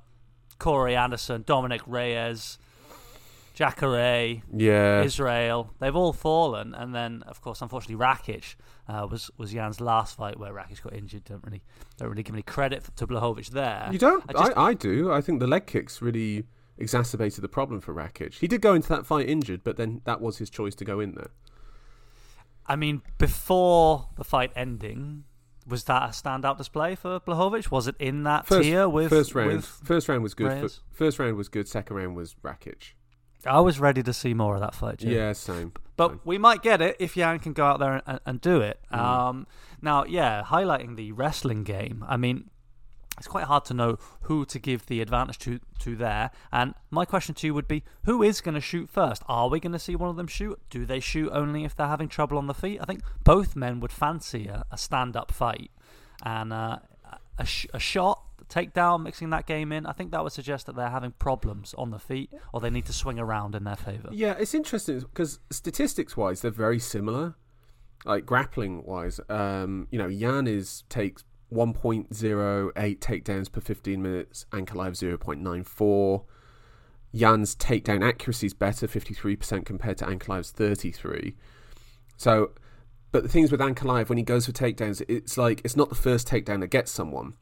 Corey 0.60 0.96
Anderson, 0.96 1.44
Dominic 1.48 1.82
Reyes, 1.88 2.60
Jacare, 3.58 4.42
Yeah. 4.56 5.02
Israel. 5.04 5.74
They've 5.80 5.96
all 5.96 6.14
fallen, 6.14 6.76
and 6.76 6.94
then 6.94 7.24
of 7.26 7.42
course, 7.42 7.62
unfortunately, 7.64 7.96
Rakic 8.06 8.56
uh, 8.88 9.08
was 9.10 9.32
was 9.38 9.52
Jan's 9.52 9.82
last 9.82 10.16
fight 10.18 10.38
where 10.40 10.54
Rakic 10.54 10.84
got 10.84 10.94
injured. 10.94 11.24
Don't 11.24 11.44
really 11.44 11.64
don't 11.98 12.10
really 12.10 12.22
give 12.22 12.36
any 12.36 12.44
credit 12.44 12.84
to 12.98 13.08
Blachowicz 13.08 13.48
there. 13.50 13.90
You 13.92 13.98
don't? 13.98 14.24
I 14.30 14.40
I, 14.40 14.46
just- 14.46 14.58
I, 14.58 14.74
do. 14.76 15.12
I 15.12 15.22
think 15.22 15.40
the 15.40 15.48
leg 15.48 15.66
kicks 15.66 16.04
really 16.04 16.46
exacerbated 16.78 17.42
the 17.44 17.48
problem 17.50 17.82
for 17.82 17.96
Rakic. 17.96 18.36
He 18.36 18.48
did 18.48 18.62
go 18.62 18.76
into 18.76 18.90
that 18.90 19.08
fight 19.08 19.28
injured, 19.28 19.64
but 19.64 19.76
then 19.78 20.02
that 20.06 20.22
was 20.22 20.38
his 20.38 20.52
choice 20.52 20.76
to 20.76 20.86
go 20.86 21.00
in 21.00 21.16
there. 21.16 21.32
I 22.68 22.76
mean, 22.76 23.02
before 23.18 24.10
the 24.18 24.24
fight 24.24 24.52
ending, 24.56 25.24
was 25.66 25.86
that 25.86 26.04
a 26.04 26.08
standout 26.10 26.58
display 26.60 26.94
for 26.94 27.20
Blachowicz? 27.22 27.72
Was 27.72 27.88
it 27.88 27.96
in 27.98 28.22
that 28.24 28.46
First, 28.46 28.64
tier 28.68 28.88
with 28.88 29.10
first 29.10 29.34
round, 29.34 29.52
with- 29.54 29.66
first 29.66 30.08
round 30.10 30.22
was 30.22 30.36
good. 30.36 30.52
F- 30.66 30.80
First 30.92 31.18
round 31.18 31.36
was 31.38 31.50
good. 31.50 31.68
Second 31.68 31.96
round 31.96 32.16
was 32.16 32.36
Rakic. 32.44 32.92
I 33.48 33.60
was 33.60 33.80
ready 33.80 34.04
to 34.04 34.14
see 34.14 34.34
more 34.34 34.56
of 34.56 34.62
that 34.62 34.76
fight. 34.76 35.00
Jim. 35.00 35.12
Yeah, 35.12 35.34
same. 35.34 35.74
But 35.96 36.10
same. 36.10 36.20
we 36.26 36.38
might 36.38 36.62
get 36.62 36.82
it 36.82 36.96
if 37.00 37.16
Jan 37.16 37.40
can 37.40 37.54
go 37.54 37.66
out 37.66 37.80
there 37.80 38.02
and, 38.06 38.20
and 38.26 38.42
do 38.42 38.62
it. 38.62 38.80
Mm. 38.92 38.98
Um, 38.98 39.48
now, 39.82 40.06
yeah, 40.06 40.44
highlighting 40.44 40.96
the 40.96 41.12
wrestling 41.12 41.64
game. 41.64 42.04
I 42.08 42.18
mean, 42.18 42.50
it's 43.18 43.28
quite 43.28 43.46
hard 43.46 43.66
to 43.66 43.74
know 43.74 43.98
who 44.22 44.46
to 44.46 44.60
give 44.60 44.86
the 44.86 45.02
advantage 45.02 45.40
to 45.40 45.60
to 45.80 45.96
there. 45.96 46.30
And 46.52 46.76
my 46.92 47.06
question 47.06 47.34
to 47.36 47.48
you 47.48 47.54
would 47.54 47.68
be: 47.68 47.84
Who 48.04 48.22
is 48.22 48.42
going 48.42 48.56
to 48.56 48.62
shoot 48.62 48.90
first? 48.90 49.24
Are 49.28 49.50
we 49.50 49.60
going 49.60 49.74
to 49.74 49.80
see 49.80 49.96
one 49.96 50.10
of 50.10 50.16
them 50.16 50.28
shoot? 50.28 50.60
Do 50.70 50.86
they 50.86 51.00
shoot 51.00 51.32
only 51.32 51.64
if 51.64 51.76
they're 51.76 51.88
having 51.88 52.10
trouble 52.10 52.38
on 52.38 52.48
the 52.48 52.54
feet? 52.54 52.80
I 52.82 52.86
think 52.86 53.02
both 53.24 53.56
men 53.56 53.80
would 53.80 53.92
fancy 53.92 54.48
a, 54.48 54.66
a 54.72 54.78
stand-up 54.78 55.32
fight 55.32 55.72
and 56.24 56.54
uh, 56.54 56.78
a, 57.38 57.46
sh- 57.46 57.68
a 57.74 57.80
shot. 57.80 58.24
Takedown, 58.50 59.04
mixing 59.04 59.30
that 59.32 59.46
game 59.46 59.72
in. 59.72 59.86
I 59.86 59.92
think 59.92 60.12
that 60.12 60.24
would 60.24 60.32
suggest 60.32 60.66
that 60.68 60.76
they're 60.76 60.90
having 60.90 61.12
problems 61.12 61.76
on 61.78 61.92
the 61.92 62.00
feet, 62.00 62.32
or 62.54 62.62
they 62.62 62.70
need 62.70 62.86
to 62.86 62.94
swing 62.94 63.20
around 63.20 63.56
in 63.56 63.64
their 63.64 63.76
favour. 63.76 64.10
Yeah, 64.12 64.36
it's 64.40 64.54
interesting 64.54 65.00
because 65.00 65.40
statistics 65.52 66.16
wise, 66.16 66.42
they're 66.42 66.52
very 66.52 66.80
similar. 66.80 67.36
Like 68.06 68.26
grappling 68.26 68.86
wise, 68.86 69.20
um, 69.28 69.88
you 69.92 69.98
know, 69.98 70.10
Jan 70.10 70.48
is 70.48 70.84
takes 70.88 71.26
1.08 71.52 73.00
takedowns 73.00 73.52
per 73.52 73.62
15 73.62 74.02
minutes, 74.02 74.46
Ankalaev 74.52 75.20
0.94. 75.20 76.24
Jan's 77.16 77.56
takedown 77.56 78.08
accuracy 78.08 78.48
is 78.48 78.54
better, 78.54 78.88
53% 78.88 79.66
compared 79.66 79.98
to 79.98 80.06
Ankalaev's 80.06 80.52
33. 80.52 81.36
So, 82.18 82.52
but 83.12 83.24
the 83.24 83.30
things 83.30 83.52
with 83.52 83.62
Ankalaev, 83.62 84.10
when 84.10 84.18
he 84.18 84.24
goes 84.24 84.46
for 84.46 84.52
takedowns, 84.52 85.04
it's 85.08 85.38
like 85.38 85.62
it's 85.64 85.76
not 85.76 85.90
the 85.90 85.96
first 85.96 86.28
takedown 86.28 86.60
that 86.60 86.68
gets 86.68 86.92
someone. 86.92 87.34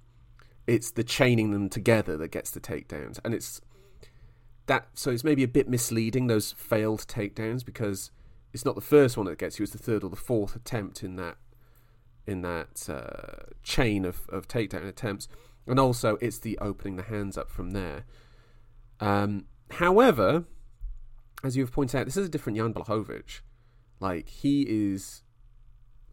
It's 0.67 0.91
the 0.91 1.03
chaining 1.03 1.51
them 1.51 1.69
together 1.69 2.17
that 2.17 2.29
gets 2.29 2.51
the 2.51 2.59
takedowns, 2.59 3.19
and 3.23 3.33
it's 3.33 3.61
that. 4.65 4.87
So 4.93 5.11
it's 5.11 5.23
maybe 5.23 5.43
a 5.43 5.47
bit 5.47 5.69
misleading 5.69 6.27
those 6.27 6.53
failed 6.53 7.01
takedowns 7.07 7.63
because 7.63 8.11
it's 8.53 8.65
not 8.65 8.75
the 8.75 8.81
first 8.81 9.17
one 9.17 9.27
that 9.27 9.37
gets 9.37 9.59
you; 9.59 9.63
it's 9.63 9.73
the 9.73 9.77
third 9.77 10.03
or 10.03 10.09
the 10.09 10.15
fourth 10.15 10.55
attempt 10.55 11.03
in 11.03 11.15
that 11.17 11.37
in 12.27 12.41
that 12.41 12.89
uh, 12.89 13.51
chain 13.63 14.05
of, 14.05 14.27
of 14.29 14.47
takedown 14.47 14.87
attempts, 14.87 15.27
and 15.67 15.79
also 15.79 16.17
it's 16.21 16.39
the 16.39 16.57
opening 16.59 16.95
the 16.95 17.03
hands 17.03 17.37
up 17.37 17.49
from 17.49 17.71
there. 17.71 18.05
Um, 18.99 19.45
however, 19.71 20.45
as 21.43 21.55
you've 21.55 21.71
pointed 21.71 21.99
out, 21.99 22.05
this 22.05 22.17
is 22.17 22.27
a 22.27 22.31
different 22.31 22.57
Jan 22.57 22.73
Blachowicz. 22.73 23.41
Like 23.99 24.27
he 24.27 24.63
is 24.67 25.21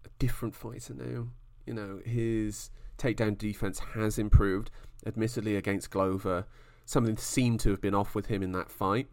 a 0.04 0.08
different 0.18 0.54
fighter 0.54 0.94
now. 0.94 1.28
You 1.66 1.74
know 1.74 2.00
his 2.04 2.70
takedown 3.02 3.36
defense 3.36 3.80
has 3.94 4.18
improved, 4.18 4.70
admittedly 5.06 5.56
against 5.56 5.90
Glover. 5.90 6.46
Something 6.84 7.16
seemed 7.16 7.60
to 7.60 7.70
have 7.70 7.80
been 7.80 7.94
off 7.94 8.14
with 8.14 8.26
him 8.26 8.42
in 8.42 8.52
that 8.52 8.70
fight, 8.70 9.08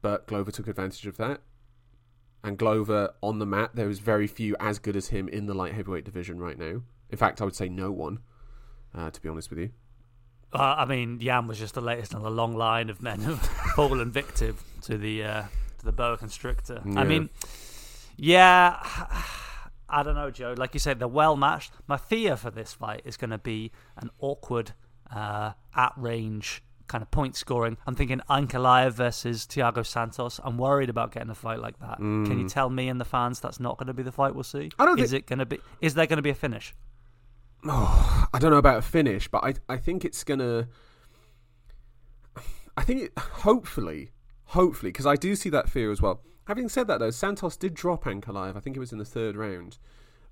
but 0.00 0.26
Glover 0.26 0.50
took 0.50 0.68
advantage 0.68 1.06
of 1.06 1.16
that. 1.18 1.40
And 2.44 2.58
Glover 2.58 3.10
on 3.22 3.38
the 3.38 3.46
mat, 3.46 3.70
there 3.74 3.88
is 3.88 4.00
very 4.00 4.26
few 4.26 4.56
as 4.58 4.78
good 4.78 4.96
as 4.96 5.08
him 5.08 5.28
in 5.28 5.46
the 5.46 5.54
light 5.54 5.74
heavyweight 5.74 6.04
division 6.04 6.38
right 6.38 6.58
now. 6.58 6.82
In 7.10 7.18
fact, 7.18 7.40
I 7.40 7.44
would 7.44 7.54
say 7.54 7.68
no 7.68 7.92
one, 7.92 8.18
uh, 8.94 9.10
to 9.10 9.20
be 9.20 9.28
honest 9.28 9.50
with 9.50 9.60
you. 9.60 9.70
Uh, 10.52 10.74
I 10.78 10.84
mean, 10.84 11.18
Jan 11.18 11.46
was 11.46 11.58
just 11.58 11.74
the 11.74 11.80
latest 11.80 12.12
in 12.12 12.22
the 12.22 12.30
long 12.30 12.54
line 12.54 12.90
of 12.90 13.00
men 13.00 13.20
who've 13.20 13.40
fallen 13.76 14.10
victim 14.10 14.56
to 14.82 14.98
the 14.98 15.24
uh, 15.24 15.42
to 15.78 15.84
the 15.84 15.92
boa 15.92 16.18
constrictor. 16.18 16.82
Yeah. 16.84 17.00
I 17.00 17.04
mean, 17.04 17.30
yeah, 18.16 18.76
I 19.92 20.02
don't 20.02 20.14
know, 20.14 20.30
Joe. 20.30 20.54
Like 20.56 20.74
you 20.74 20.80
said, 20.80 20.98
they're 20.98 21.06
well 21.08 21.36
matched. 21.36 21.72
My 21.86 21.96
fear 21.98 22.36
for 22.36 22.50
this 22.50 22.72
fight 22.72 23.02
is 23.04 23.16
going 23.16 23.30
to 23.30 23.38
be 23.38 23.70
an 23.98 24.10
awkward, 24.18 24.72
uh, 25.14 25.52
at 25.76 25.92
range 25.96 26.62
kind 26.88 27.00
of 27.00 27.10
point 27.10 27.36
scoring. 27.36 27.76
I'm 27.86 27.94
thinking 27.94 28.20
Ankalaev 28.28 28.92
versus 28.92 29.46
Thiago 29.46 29.86
Santos. 29.86 30.40
I'm 30.44 30.58
worried 30.58 30.90
about 30.90 31.12
getting 31.12 31.30
a 31.30 31.34
fight 31.34 31.58
like 31.60 31.78
that. 31.80 31.98
Can 31.98 32.38
you 32.38 32.48
tell 32.48 32.68
me 32.68 32.88
and 32.88 33.00
the 33.00 33.04
fans 33.04 33.40
that's 33.40 33.60
not 33.60 33.78
going 33.78 33.86
to 33.86 33.94
be 33.94 34.02
the 34.02 34.12
fight 34.12 34.34
we'll 34.34 34.44
see? 34.44 34.68
Mm. 34.68 34.72
I 34.78 34.84
don't 34.86 35.00
Is 35.00 35.10
think- 35.10 35.24
it 35.24 35.26
going 35.28 35.38
to 35.38 35.46
be? 35.46 35.58
Is 35.80 35.94
there 35.94 36.06
going 36.06 36.16
to 36.18 36.22
be 36.22 36.30
a 36.30 36.34
finish? 36.34 36.74
Oh, 37.64 38.26
I 38.34 38.38
don't 38.38 38.50
know 38.50 38.56
about 38.58 38.78
a 38.78 38.82
finish, 38.82 39.28
but 39.28 39.44
I 39.44 39.54
I 39.68 39.76
think 39.76 40.04
it's 40.04 40.24
gonna. 40.24 40.68
I 42.76 42.82
think 42.82 43.02
it, 43.02 43.12
hopefully, 43.18 44.10
hopefully, 44.46 44.90
because 44.90 45.06
I 45.06 45.16
do 45.16 45.36
see 45.36 45.50
that 45.50 45.68
fear 45.68 45.90
as 45.90 46.00
well. 46.00 46.22
Having 46.46 46.68
said 46.70 46.86
that, 46.88 46.98
though, 46.98 47.10
Santos 47.10 47.56
did 47.56 47.74
drop 47.74 48.04
Ankalaev. 48.04 48.56
I 48.56 48.60
think 48.60 48.76
it 48.76 48.80
was 48.80 48.92
in 48.92 48.98
the 48.98 49.04
third 49.04 49.36
round, 49.36 49.78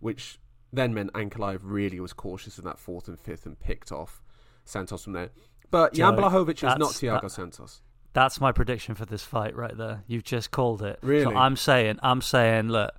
which 0.00 0.38
then 0.72 0.92
meant 0.94 1.12
Ankalaev 1.12 1.60
really 1.62 2.00
was 2.00 2.12
cautious 2.12 2.58
in 2.58 2.64
that 2.64 2.78
fourth 2.78 3.08
and 3.08 3.18
fifth 3.18 3.46
and 3.46 3.58
picked 3.58 3.92
off 3.92 4.22
Santos 4.64 5.04
from 5.04 5.12
there. 5.14 5.30
But 5.70 5.94
Jan 5.94 6.16
Joe, 6.16 6.22
Blachowicz 6.22 6.54
is 6.56 6.78
not 6.78 6.90
Thiago 6.90 7.22
that- 7.22 7.30
Santos. 7.30 7.80
That's 8.12 8.40
my 8.40 8.50
prediction 8.50 8.96
for 8.96 9.04
this 9.06 9.22
fight 9.22 9.54
right 9.54 9.76
there. 9.76 10.02
You've 10.08 10.24
just 10.24 10.50
called 10.50 10.82
it. 10.82 10.98
Really? 11.00 11.32
So 11.32 11.36
I'm 11.36 11.54
saying, 11.54 12.00
I'm 12.02 12.20
saying, 12.22 12.68
look, 12.68 12.92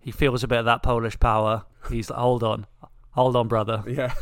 he 0.00 0.10
feels 0.10 0.42
a 0.42 0.48
bit 0.48 0.58
of 0.58 0.64
that 0.64 0.82
Polish 0.82 1.18
power. 1.20 1.64
He's 1.88 2.10
like, 2.10 2.18
hold 2.18 2.42
on, 2.42 2.66
hold 3.10 3.36
on, 3.36 3.46
brother. 3.46 3.84
Yeah. 3.86 4.12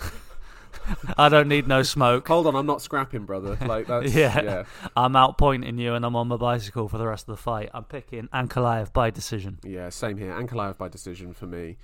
I 1.19 1.29
don't 1.29 1.49
need 1.49 1.67
no 1.69 1.83
smoke. 1.83 2.27
Hold 2.29 2.47
on, 2.47 2.55
I'm 2.57 2.67
not 2.67 2.83
scrapping, 2.83 3.25
brother. 3.25 3.57
Like 3.67 3.87
that's 3.87 4.15
Yeah. 4.15 4.43
yeah. 4.43 4.65
I'm 4.97 5.13
outpointing 5.15 5.79
you, 5.79 5.95
and 5.95 6.05
I'm 6.05 6.17
on 6.17 6.29
my 6.29 6.37
bicycle 6.37 6.89
for 6.89 6.99
the 6.99 7.07
rest 7.07 7.29
of 7.29 7.37
the 7.37 7.43
fight. 7.43 7.71
I'm 7.75 7.85
picking 7.85 8.29
Ankalaev 8.29 8.93
by 8.93 9.11
decision. 9.11 9.59
Yeah, 9.65 9.89
same 9.91 10.17
here. 10.17 10.33
Ankalaev 10.33 10.77
by 10.79 10.89
decision 10.89 11.33
for 11.33 11.47
me. 11.47 11.77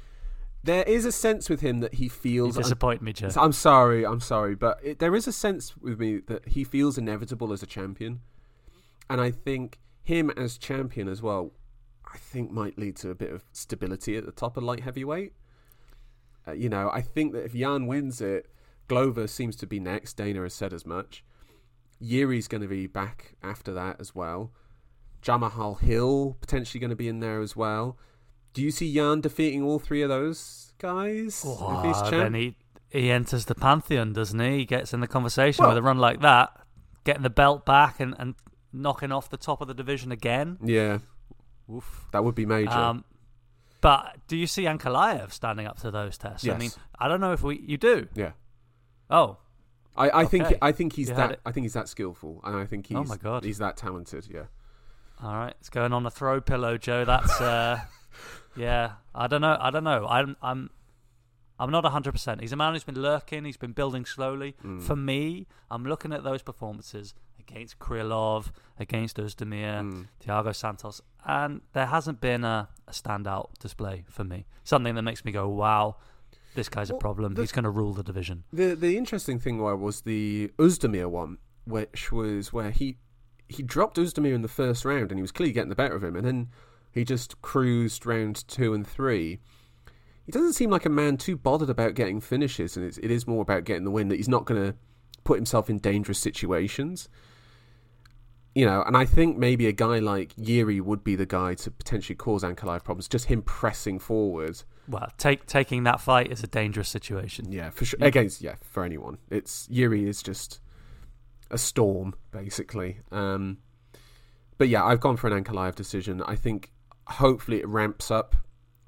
There 0.63 0.83
is 0.85 1.07
a 1.07 1.13
sense 1.13 1.49
with 1.49 1.63
him 1.63 1.81
that 1.81 1.95
he 1.95 2.05
You 2.05 2.11
feels. 2.11 2.57
disappoint 2.57 3.01
me, 3.01 3.15
Joe. 3.15 3.31
I'm 3.37 3.53
sorry, 3.53 4.05
I'm 4.05 4.21
sorry, 4.21 4.55
but 4.55 4.79
it, 4.83 4.99
there 4.99 5.15
is 5.15 5.27
a 5.27 5.33
sense 5.33 5.75
with 5.79 5.99
me 5.99 6.19
that 6.27 6.49
he 6.49 6.65
feels 6.65 6.99
inevitable 6.99 7.53
as 7.53 7.63
a 7.63 7.67
champion, 7.67 8.21
and 9.09 9.21
I 9.23 9.31
think 9.31 9.79
him 10.03 10.29
as 10.31 10.59
champion 10.59 11.09
as 11.09 11.23
well. 11.23 11.53
I 12.13 12.19
think 12.19 12.51
might 12.51 12.77
lead 12.77 12.97
to 12.97 13.11
a 13.11 13.15
bit 13.15 13.31
of 13.33 13.45
stability 13.53 14.17
at 14.17 14.27
the 14.27 14.33
top 14.33 14.57
of 14.57 14.65
light 14.65 14.81
heavyweight. 14.81 15.33
Uh, 16.47 16.53
you 16.53 16.69
know, 16.69 16.91
I 16.93 17.01
think 17.03 17.33
that 17.35 17.45
if 17.45 17.55
Jan 17.55 17.87
wins 17.87 18.21
it, 18.21 18.51
Glover 18.91 19.27
seems 19.27 19.57
to 19.57 19.67
be 19.67 19.81
next. 19.81 20.15
Dana 20.15 20.43
has 20.43 20.53
said 20.53 20.73
as 20.73 20.85
much. 20.85 21.25
Yuri's 22.01 22.49
going 22.49 22.63
to 22.63 22.69
be 22.69 22.87
back 22.87 23.37
after 23.43 23.73
that 23.73 24.01
as 24.01 24.15
well. 24.15 24.51
Jamahal 25.23 25.79
Hill 25.81 26.37
potentially 26.41 26.81
going 26.81 26.91
to 26.91 26.97
be 26.97 27.09
in 27.09 27.21
there 27.21 27.41
as 27.41 27.55
well. 27.55 27.97
Do 28.53 28.63
you 28.63 28.71
see 28.71 28.93
Jan 28.93 29.21
defeating 29.21 29.63
all 29.63 29.79
three 29.79 30.03
of 30.03 30.09
those 30.09 30.73
guys? 30.79 31.45
Oh, 31.47 32.11
then 32.11 32.35
he 32.35 32.57
he 32.89 33.11
enters 33.13 33.45
the 33.45 33.55
pantheon, 33.55 34.13
doesn't 34.13 34.41
he? 34.41 34.59
He 34.59 34.65
gets 34.65 34.93
in 34.93 34.99
the 35.01 35.07
conversation 35.07 35.63
Well- 35.63 35.71
with 35.71 35.79
a 35.79 35.83
run 35.83 35.99
like 35.99 36.21
that, 36.23 36.51
getting 37.05 37.23
the 37.23 37.31
belt 37.31 37.65
back 37.65 38.01
and, 38.01 38.17
and 38.19 38.35
knocking 38.73 39.13
off 39.13 39.31
the 39.31 39.37
top 39.37 39.61
of 39.61 39.69
the 39.69 39.75
division 39.75 40.11
again. 40.11 40.59
Yeah, 40.65 40.99
Oof. 41.73 42.07
that 42.13 42.25
would 42.25 42.35
be 42.35 42.47
major. 42.47 42.71
Um, 42.73 43.05
but 43.81 44.17
do 44.27 44.37
you 44.37 44.49
see 44.49 44.65
Ankalaev 44.65 45.33
standing 45.33 45.67
up 45.67 45.79
to 45.83 45.91
those 45.93 46.19
tests? 46.19 46.49
I 46.49 46.57
mean, 46.59 46.71
I 46.99 47.07
don't 47.07 47.21
know 47.21 47.33
if 47.33 47.43
we 47.43 47.61
you 47.61 47.77
do. 47.77 48.09
yeah, 48.15 48.33
Oh, 49.11 49.39
I, 49.97 50.21
I 50.21 50.25
think 50.25 50.47
I 50.63 50.73
think 50.73 50.93
he's 50.95 51.09
You 51.09 51.15
that. 51.17 51.41
I 51.45 51.53
think 51.53 51.65
he's 51.65 51.73
that 51.75 51.89
skillful, 51.89 52.41
and 52.45 52.57
I 52.57 52.65
think 52.65 52.87
he's 52.87 52.97
Oh 52.97 53.05
my 53.05 53.17
God. 53.17 53.45
he's 53.45 53.59
that 53.59 53.77
talented. 53.77 54.27
Yeah, 54.33 54.45
all 55.23 55.35
right. 55.35 55.55
It's 55.61 55.69
going 55.69 55.93
on 55.93 56.07
a 56.07 56.11
throw 56.11 56.41
pillow, 56.41 56.79
Joe. 56.79 57.05
That's 57.05 57.41
uh, 57.41 57.81
yeah. 58.57 58.93
I 59.15 59.27
don't 59.27 59.41
know. 59.41 59.57
I 59.61 59.71
don't 59.71 59.85
know. 59.85 60.07
I'm 60.09 60.37
I'm 60.43 60.71
I'm 61.59 61.71
not 61.71 61.85
hundred 61.85 62.13
percent. 62.13 62.41
He's 62.41 62.53
a 62.53 62.57
man 62.57 62.73
who's 62.73 62.85
been 62.85 63.01
lurking. 63.01 63.45
He's 63.45 63.57
been 63.57 63.73
building 63.73 64.05
slowly. 64.05 64.57
Mm. 64.65 64.81
For 64.83 64.97
me, 64.97 65.47
I'm 65.71 65.85
looking 65.85 66.13
at 66.13 66.23
those 66.25 66.43
performances 66.43 67.13
against 67.39 67.79
Krylov, 67.81 68.53
against 68.79 69.17
Özdemir, 69.17 69.83
Mm. 69.83 70.07
Thiago 70.25 70.55
Santos, 70.55 71.03
and 71.27 71.63
there 71.73 71.87
hasn't 71.87 72.21
been 72.21 72.45
a, 72.45 72.69
a 72.87 72.93
standout 72.93 73.59
display 73.59 74.05
for 74.09 74.23
me. 74.23 74.47
Something 74.63 74.95
that 74.95 75.03
makes 75.03 75.25
me 75.25 75.33
go, 75.33 75.49
"Wow, 75.49 75.97
this 76.55 76.69
guy's 76.69 76.91
a 76.91 76.95
problem. 76.95 77.35
the- 77.35 77.43
He's 77.43 77.53
going 77.53 77.65
to 77.65 77.71
rule 77.71 77.93
the 77.93 78.03
division." 78.03 78.45
The 78.53 78.75
the 78.75 78.97
interesting 78.97 79.39
thing 79.39 79.59
were 79.59 79.77
was 79.77 80.03
the 80.03 80.51
Özdemir 80.59 81.09
one, 81.11 81.39
which 81.65 82.11
was 82.13 82.53
where 82.53 82.71
he 82.71 82.99
he 83.49 83.63
dropped 83.63 83.97
Özdemir 83.97 84.35
in 84.35 84.43
the 84.43 84.49
first 84.49 84.85
round, 84.85 85.11
and 85.11 85.19
he 85.19 85.23
was 85.23 85.33
clearly 85.33 85.53
getting 85.53 85.69
the 85.71 85.75
better 85.75 85.95
of 85.97 86.05
him, 86.05 86.15
and 86.17 86.25
then 86.27 86.49
he 86.93 87.05
just 87.05 87.41
cruised 87.43 88.07
round 88.07 88.47
two 88.49 88.73
and 88.75 88.87
three. 88.87 89.39
He 90.27 90.33
doesn't 90.33 90.53
seem 90.53 90.71
like 90.71 90.87
a 90.87 90.91
man 90.91 91.17
too 91.17 91.37
bothered 91.37 91.71
about 91.71 91.95
getting 91.95 92.21
finishes, 92.21 92.77
and 92.77 92.87
it's, 92.87 92.99
it 92.99 93.11
is 93.11 93.27
more 93.27 93.43
about 93.43 93.65
getting 93.65 93.85
the 93.85 93.91
win. 93.91 94.09
That 94.09 94.17
he's 94.17 94.29
not 94.29 94.45
going 94.45 94.63
to 94.63 94.77
put 95.25 95.37
himself 95.37 95.69
in 95.69 95.79
dangerous 95.79 96.19
situations. 96.19 97.09
You 98.55 98.67
know, 98.67 98.83
and 98.83 98.97
I 98.97 99.05
think 99.05 99.39
maybe 99.39 99.67
a 99.69 99.73
guy 99.73 100.01
like 100.01 100.33
Yuri 100.37 100.81
would 100.81 101.05
be 101.05 101.15
the 101.15 101.27
guy 101.27 101.55
to 101.55 101.71
potentially 101.71 102.17
cause 102.17 102.43
Ankalaev 102.43 102.83
problems. 102.83 103.09
Just 103.09 103.27
him 103.27 103.43
pressing 103.43 103.99
forward. 104.01 104.63
Well, 104.91 105.09
take, 105.19 105.47
taking 105.47 105.85
that 105.85 106.01
fight 106.01 106.33
is 106.33 106.43
a 106.43 106.49
dangerous 106.49 106.89
situation. 106.89 107.53
Yeah, 107.53 107.71
for 107.71 107.85
sure. 107.85 107.99
Yeah. 108.01 108.07
Against 108.07 108.43
yeah, 108.43 108.57
for 108.61 108.85
anyone. 108.85 109.19
It's 109.31 109.69
Yuri 109.71 110.09
is 110.09 110.21
just 110.23 110.61
a 111.51 111.59
storm 111.59 112.15
basically. 112.33 112.99
Um, 113.13 113.59
but 114.59 114.69
yeah, 114.69 114.85
I've 114.85 115.01
gone 115.01 115.17
for 115.17 115.29
an 115.29 115.45
Ankalaev 115.45 115.77
decision. 115.77 116.23
I 116.23 116.35
think 116.35 116.73
hopefully 117.07 117.61
it 117.61 117.69
ramps 117.69 118.11
up 118.11 118.35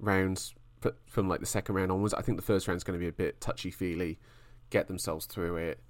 rounds 0.00 0.54
from 1.06 1.28
like 1.28 1.40
the 1.40 1.46
second 1.46 1.76
round 1.76 1.92
onwards. 1.92 2.14
I 2.14 2.22
think 2.22 2.36
the 2.36 2.42
first 2.42 2.66
round's 2.66 2.82
going 2.82 2.98
to 2.98 3.02
be 3.02 3.08
a 3.08 3.12
bit 3.12 3.40
touchy 3.40 3.70
feely. 3.70 4.18
Get 4.70 4.88
themselves 4.88 5.26
through 5.26 5.56
it. 5.56 5.80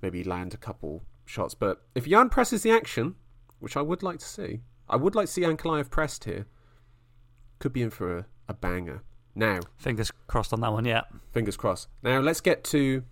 Maybe 0.00 0.22
land 0.22 0.54
a 0.54 0.58
couple 0.58 1.02
shots. 1.26 1.54
But 1.54 1.82
if 1.94 2.06
Jan 2.06 2.28
presses 2.28 2.62
the 2.62 2.70
action, 2.70 3.16
which 3.58 3.76
I 3.76 3.82
would 3.82 4.02
like 4.02 4.20
to 4.20 4.24
see, 4.24 4.60
I 4.88 4.96
would 4.96 5.14
like 5.14 5.26
to 5.26 5.32
see 5.32 5.42
Ankalaev 5.42 5.90
pressed 5.90 6.24
here. 6.24 6.46
Could 7.58 7.72
be 7.72 7.82
in 7.82 7.90
for 7.90 8.18
a, 8.18 8.26
a 8.48 8.54
banger. 8.54 9.02
Now, 9.34 9.60
Fingers 9.78 10.10
crossed 10.26 10.52
on 10.52 10.60
that 10.60 10.72
one. 10.72 10.84
Yeah. 10.84 11.02
Fingers 11.32 11.56
crossed. 11.56 11.88
Now 12.02 12.20
let's 12.20 12.40
get 12.40 12.64
to. 12.64 13.04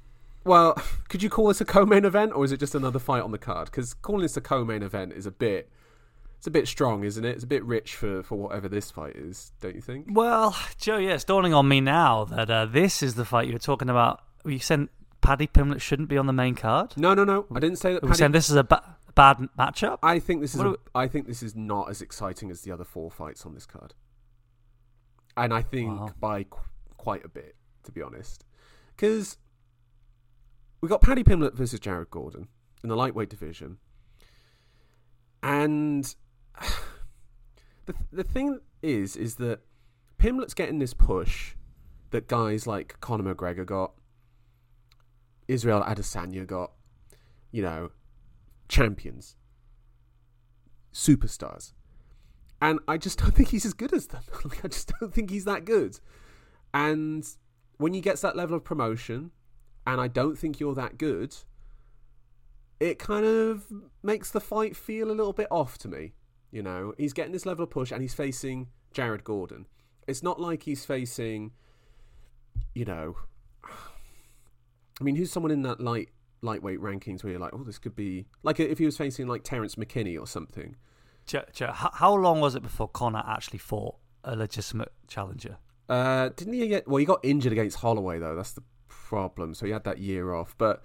Well, 0.44 0.74
could 1.08 1.22
you 1.22 1.30
call 1.30 1.48
this 1.48 1.60
a 1.60 1.64
co-main 1.64 2.04
event, 2.04 2.32
or 2.34 2.44
is 2.44 2.52
it 2.52 2.58
just 2.60 2.74
another 2.74 2.98
fight 2.98 3.22
on 3.22 3.30
the 3.32 3.38
card? 3.38 3.66
Because 3.66 3.94
calling 3.94 4.22
this 4.22 4.36
a 4.36 4.40
co-main 4.40 4.82
event 4.82 5.12
is 5.12 5.26
a 5.26 5.30
bit, 5.30 5.70
it's 6.38 6.46
a 6.46 6.50
bit 6.50 6.66
strong, 6.68 7.04
isn't 7.04 7.24
it? 7.24 7.30
It's 7.30 7.44
a 7.44 7.48
bit 7.48 7.64
rich 7.64 7.94
for 7.94 8.22
for 8.22 8.36
whatever 8.36 8.68
this 8.68 8.90
fight 8.90 9.16
is, 9.16 9.52
don't 9.60 9.74
you 9.74 9.80
think? 9.80 10.06
Well, 10.10 10.56
Joe, 10.78 10.98
yeah, 10.98 11.14
it's 11.14 11.24
dawning 11.24 11.54
on 11.54 11.68
me 11.68 11.80
now 11.80 12.24
that 12.26 12.50
uh, 12.50 12.66
this 12.66 13.02
is 13.02 13.14
the 13.14 13.24
fight 13.24 13.46
you 13.46 13.52
were 13.52 13.58
talking 13.58 13.88
about. 13.90 14.22
You 14.44 14.58
said 14.58 14.88
Paddy 15.20 15.46
Pimblett 15.46 15.80
shouldn't 15.80 16.08
be 16.08 16.16
on 16.18 16.26
the 16.26 16.32
main 16.32 16.54
card. 16.54 16.94
No, 16.96 17.14
no, 17.14 17.24
no. 17.24 17.46
I 17.54 17.60
didn't 17.60 17.76
say 17.78 17.92
that. 17.92 18.02
Are 18.02 18.06
we 18.06 18.08
Paddy- 18.10 18.18
saying 18.18 18.32
this 18.32 18.48
is 18.50 18.56
a 18.56 18.64
ba- 18.64 18.96
bad 19.14 19.38
matchup? 19.58 19.98
I 20.02 20.18
think 20.20 20.40
this 20.40 20.54
is. 20.54 20.60
A, 20.60 20.64
do 20.64 20.76
I 20.94 21.06
think 21.08 21.26
this 21.26 21.42
is 21.42 21.54
not 21.54 21.90
as 21.90 22.00
exciting 22.02 22.50
as 22.50 22.62
the 22.62 22.72
other 22.72 22.84
four 22.84 23.10
fights 23.10 23.44
on 23.44 23.54
this 23.54 23.66
card, 23.66 23.94
and 25.38 25.52
I 25.54 25.62
think 25.62 25.98
Wow. 26.00 26.10
by 26.20 26.44
qu- 26.44 26.60
quite 26.96 27.24
a 27.24 27.28
bit, 27.28 27.56
to 27.84 27.92
be 27.92 28.02
honest, 28.02 28.44
because 28.96 29.38
we 30.80 30.88
got 30.88 31.00
Paddy 31.00 31.24
Pimblett 31.24 31.54
versus 31.54 31.80
Jared 31.80 32.10
Gordon 32.10 32.48
in 32.82 32.88
the 32.88 32.96
lightweight 32.96 33.28
division, 33.30 33.78
and 35.42 36.14
the 37.86 37.94
the 38.12 38.24
thing 38.24 38.60
is, 38.82 39.16
is 39.16 39.36
that 39.36 39.60
Pimblett's 40.18 40.54
getting 40.54 40.78
this 40.78 40.94
push 40.94 41.54
that 42.10 42.26
guys 42.26 42.66
like 42.66 42.98
Conor 43.00 43.34
McGregor 43.34 43.66
got, 43.66 43.92
Israel 45.46 45.82
Adesanya 45.82 46.46
got, 46.46 46.72
you 47.52 47.62
know, 47.62 47.90
champions, 48.68 49.36
superstars. 50.92 51.72
And 52.60 52.80
I 52.88 52.96
just 52.96 53.18
don't 53.18 53.30
think 53.34 53.48
he's 53.48 53.66
as 53.66 53.74
good 53.74 53.92
as 53.92 54.08
them. 54.08 54.22
Like, 54.44 54.64
I 54.64 54.68
just 54.68 54.92
don't 55.00 55.12
think 55.12 55.30
he's 55.30 55.44
that 55.44 55.64
good. 55.64 55.98
And 56.74 57.26
when 57.78 57.94
you 57.94 58.00
get 58.00 58.16
to 58.16 58.22
that 58.22 58.36
level 58.36 58.56
of 58.56 58.64
promotion, 58.64 59.30
and 59.86 60.00
I 60.00 60.08
don't 60.08 60.36
think 60.36 60.60
you're 60.60 60.74
that 60.74 60.98
good, 60.98 61.34
it 62.80 62.98
kind 62.98 63.24
of 63.24 63.66
makes 64.02 64.30
the 64.30 64.40
fight 64.40 64.76
feel 64.76 65.10
a 65.10 65.12
little 65.12 65.32
bit 65.32 65.48
off 65.50 65.78
to 65.78 65.88
me. 65.88 66.12
You 66.50 66.62
know, 66.62 66.94
he's 66.96 67.12
getting 67.12 67.32
this 67.32 67.46
level 67.46 67.64
of 67.64 67.70
push, 67.70 67.90
and 67.90 68.02
he's 68.02 68.14
facing 68.14 68.68
Jared 68.92 69.24
Gordon. 69.24 69.66
It's 70.06 70.22
not 70.22 70.40
like 70.40 70.62
he's 70.62 70.84
facing, 70.84 71.52
you 72.74 72.84
know, 72.84 73.16
I 75.00 75.04
mean, 75.04 75.16
who's 75.16 75.30
someone 75.30 75.52
in 75.52 75.62
that 75.62 75.80
light 75.80 76.10
lightweight 76.40 76.80
rankings 76.80 77.22
where 77.22 77.32
you're 77.32 77.40
like, 77.40 77.52
oh, 77.52 77.64
this 77.64 77.78
could 77.78 77.96
be 77.96 78.26
like 78.42 78.60
if 78.60 78.78
he 78.78 78.84
was 78.84 78.96
facing 78.96 79.26
like 79.26 79.42
Terence 79.42 79.74
McKinney 79.74 80.18
or 80.18 80.26
something. 80.26 80.76
How, 81.72 82.14
long 82.14 82.40
was 82.40 82.54
it 82.54 82.62
before 82.62 82.88
Conor 82.88 83.22
actually 83.26 83.58
fought 83.58 83.96
a 84.24 84.36
legitimate 84.36 84.92
challenger? 85.06 85.58
Uh, 85.88 86.30
didn't 86.36 86.54
he 86.54 86.68
get? 86.68 86.86
Well, 86.86 86.98
he 86.98 87.04
got 87.04 87.20
injured 87.22 87.52
against 87.52 87.78
Holloway 87.78 88.18
though. 88.18 88.34
That's 88.34 88.52
the 88.52 88.62
problem. 88.88 89.54
So 89.54 89.66
he 89.66 89.72
had 89.72 89.84
that 89.84 89.98
year 89.98 90.34
off. 90.34 90.54
But 90.58 90.82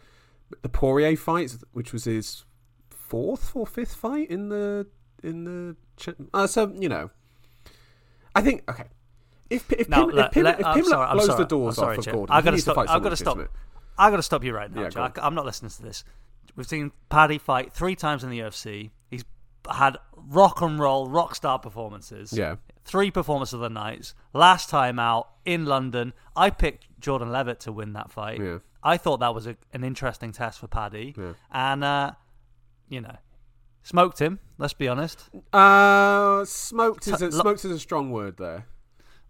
the 0.62 0.70
Poirier 0.70 1.16
fight, 1.18 1.56
which 1.74 1.92
was 1.92 2.06
his 2.06 2.46
fourth 2.90 3.56
or 3.56 3.68
fifth 3.68 3.96
fight 3.96 4.30
in 4.30 4.50
the 4.50 4.88
in 5.22 5.44
the. 5.44 5.76
Uh, 6.34 6.48
so 6.48 6.74
you 6.74 6.90
know, 6.90 7.10
I 8.36 8.42
think 8.42 8.70
okay. 8.70 8.86
If 9.50 9.72
if 9.74 9.90
Now, 9.90 10.06
Pim, 10.08 10.16
let- 10.16 10.26
if 10.28 10.32
Pim, 10.32 10.44
let- 10.46 10.60
if 10.60 10.66
I'm 10.66 10.84
sorry, 10.84 11.14
blows 11.14 11.26
sorry, 11.26 11.38
the 11.38 11.46
doors 11.46 11.78
I'm 11.78 11.84
sorry, 11.84 11.94
off 11.94 12.00
of 12.00 12.06
Joe. 12.06 12.12
Gordon, 12.14 12.36
I've 12.36 12.44
got 12.46 12.52
to 12.52 12.58
stop. 12.58 12.78
I've 12.78 13.04
got 13.04 13.10
to 13.10 13.16
stop. 13.16 13.38
legitimate. 13.38 13.60
I 13.98 14.10
got 14.10 14.16
to 14.16 14.24
stop 14.24 14.44
you 14.44 14.56
right 14.56 14.74
now, 14.74 14.84
Yeah, 14.84 14.90
Joe. 14.90 15.12
I, 15.22 15.28
am 15.28 15.36
not 15.36 15.46
listening 15.46 15.70
to 15.70 15.84
this. 15.84 16.04
We've 16.56 16.66
seen 16.66 16.92
Paddy 17.10 17.38
fight 17.38 17.74
three 17.74 17.96
times 17.96 18.24
in 18.24 18.30
the 18.30 18.40
UFC. 18.40 18.90
Had 19.72 19.98
rock 20.16 20.62
and 20.62 20.80
roll, 20.80 21.08
rock 21.08 21.36
star 21.36 21.60
performances. 21.60 22.34
Yeah, 22.34 22.56
Three 22.86 23.12
performances 23.12 23.54
of 23.54 23.60
the 23.62 23.70
nights. 23.70 24.14
Last 24.34 24.70
time 24.70 25.00
out 25.00 25.30
in 25.46 25.66
London, 25.66 26.14
I 26.36 26.50
picked 26.50 26.88
Jordan 27.00 27.32
Leavitt 27.32 27.60
to 27.62 27.72
win 27.72 27.94
that 27.94 28.12
fight. 28.12 28.40
yeah. 28.42 28.58
I 28.86 28.98
thought 28.98 29.22
that 29.22 29.34
was 29.34 29.48
a, 29.48 29.56
an 29.72 29.84
interesting 29.86 30.34
test 30.34 30.60
for 30.60 30.68
Paddy, 30.68 31.14
Yeah. 31.18 31.34
and 31.52 31.84
uh, 31.86 32.12
you 32.90 33.00
know, 33.00 33.16
smoked 33.84 34.20
him. 34.20 34.40
Let's 34.58 34.74
be 34.74 34.90
honest. 34.90 35.30
Uh, 35.54 36.44
smoked 36.46 37.08
is 37.08 37.22
a, 37.22 37.26
lo- 37.30 37.42
smoked 37.42 37.64
is 37.66 37.72
a 37.72 37.80
strong 37.80 38.12
word 38.12 38.36
there. 38.38 38.68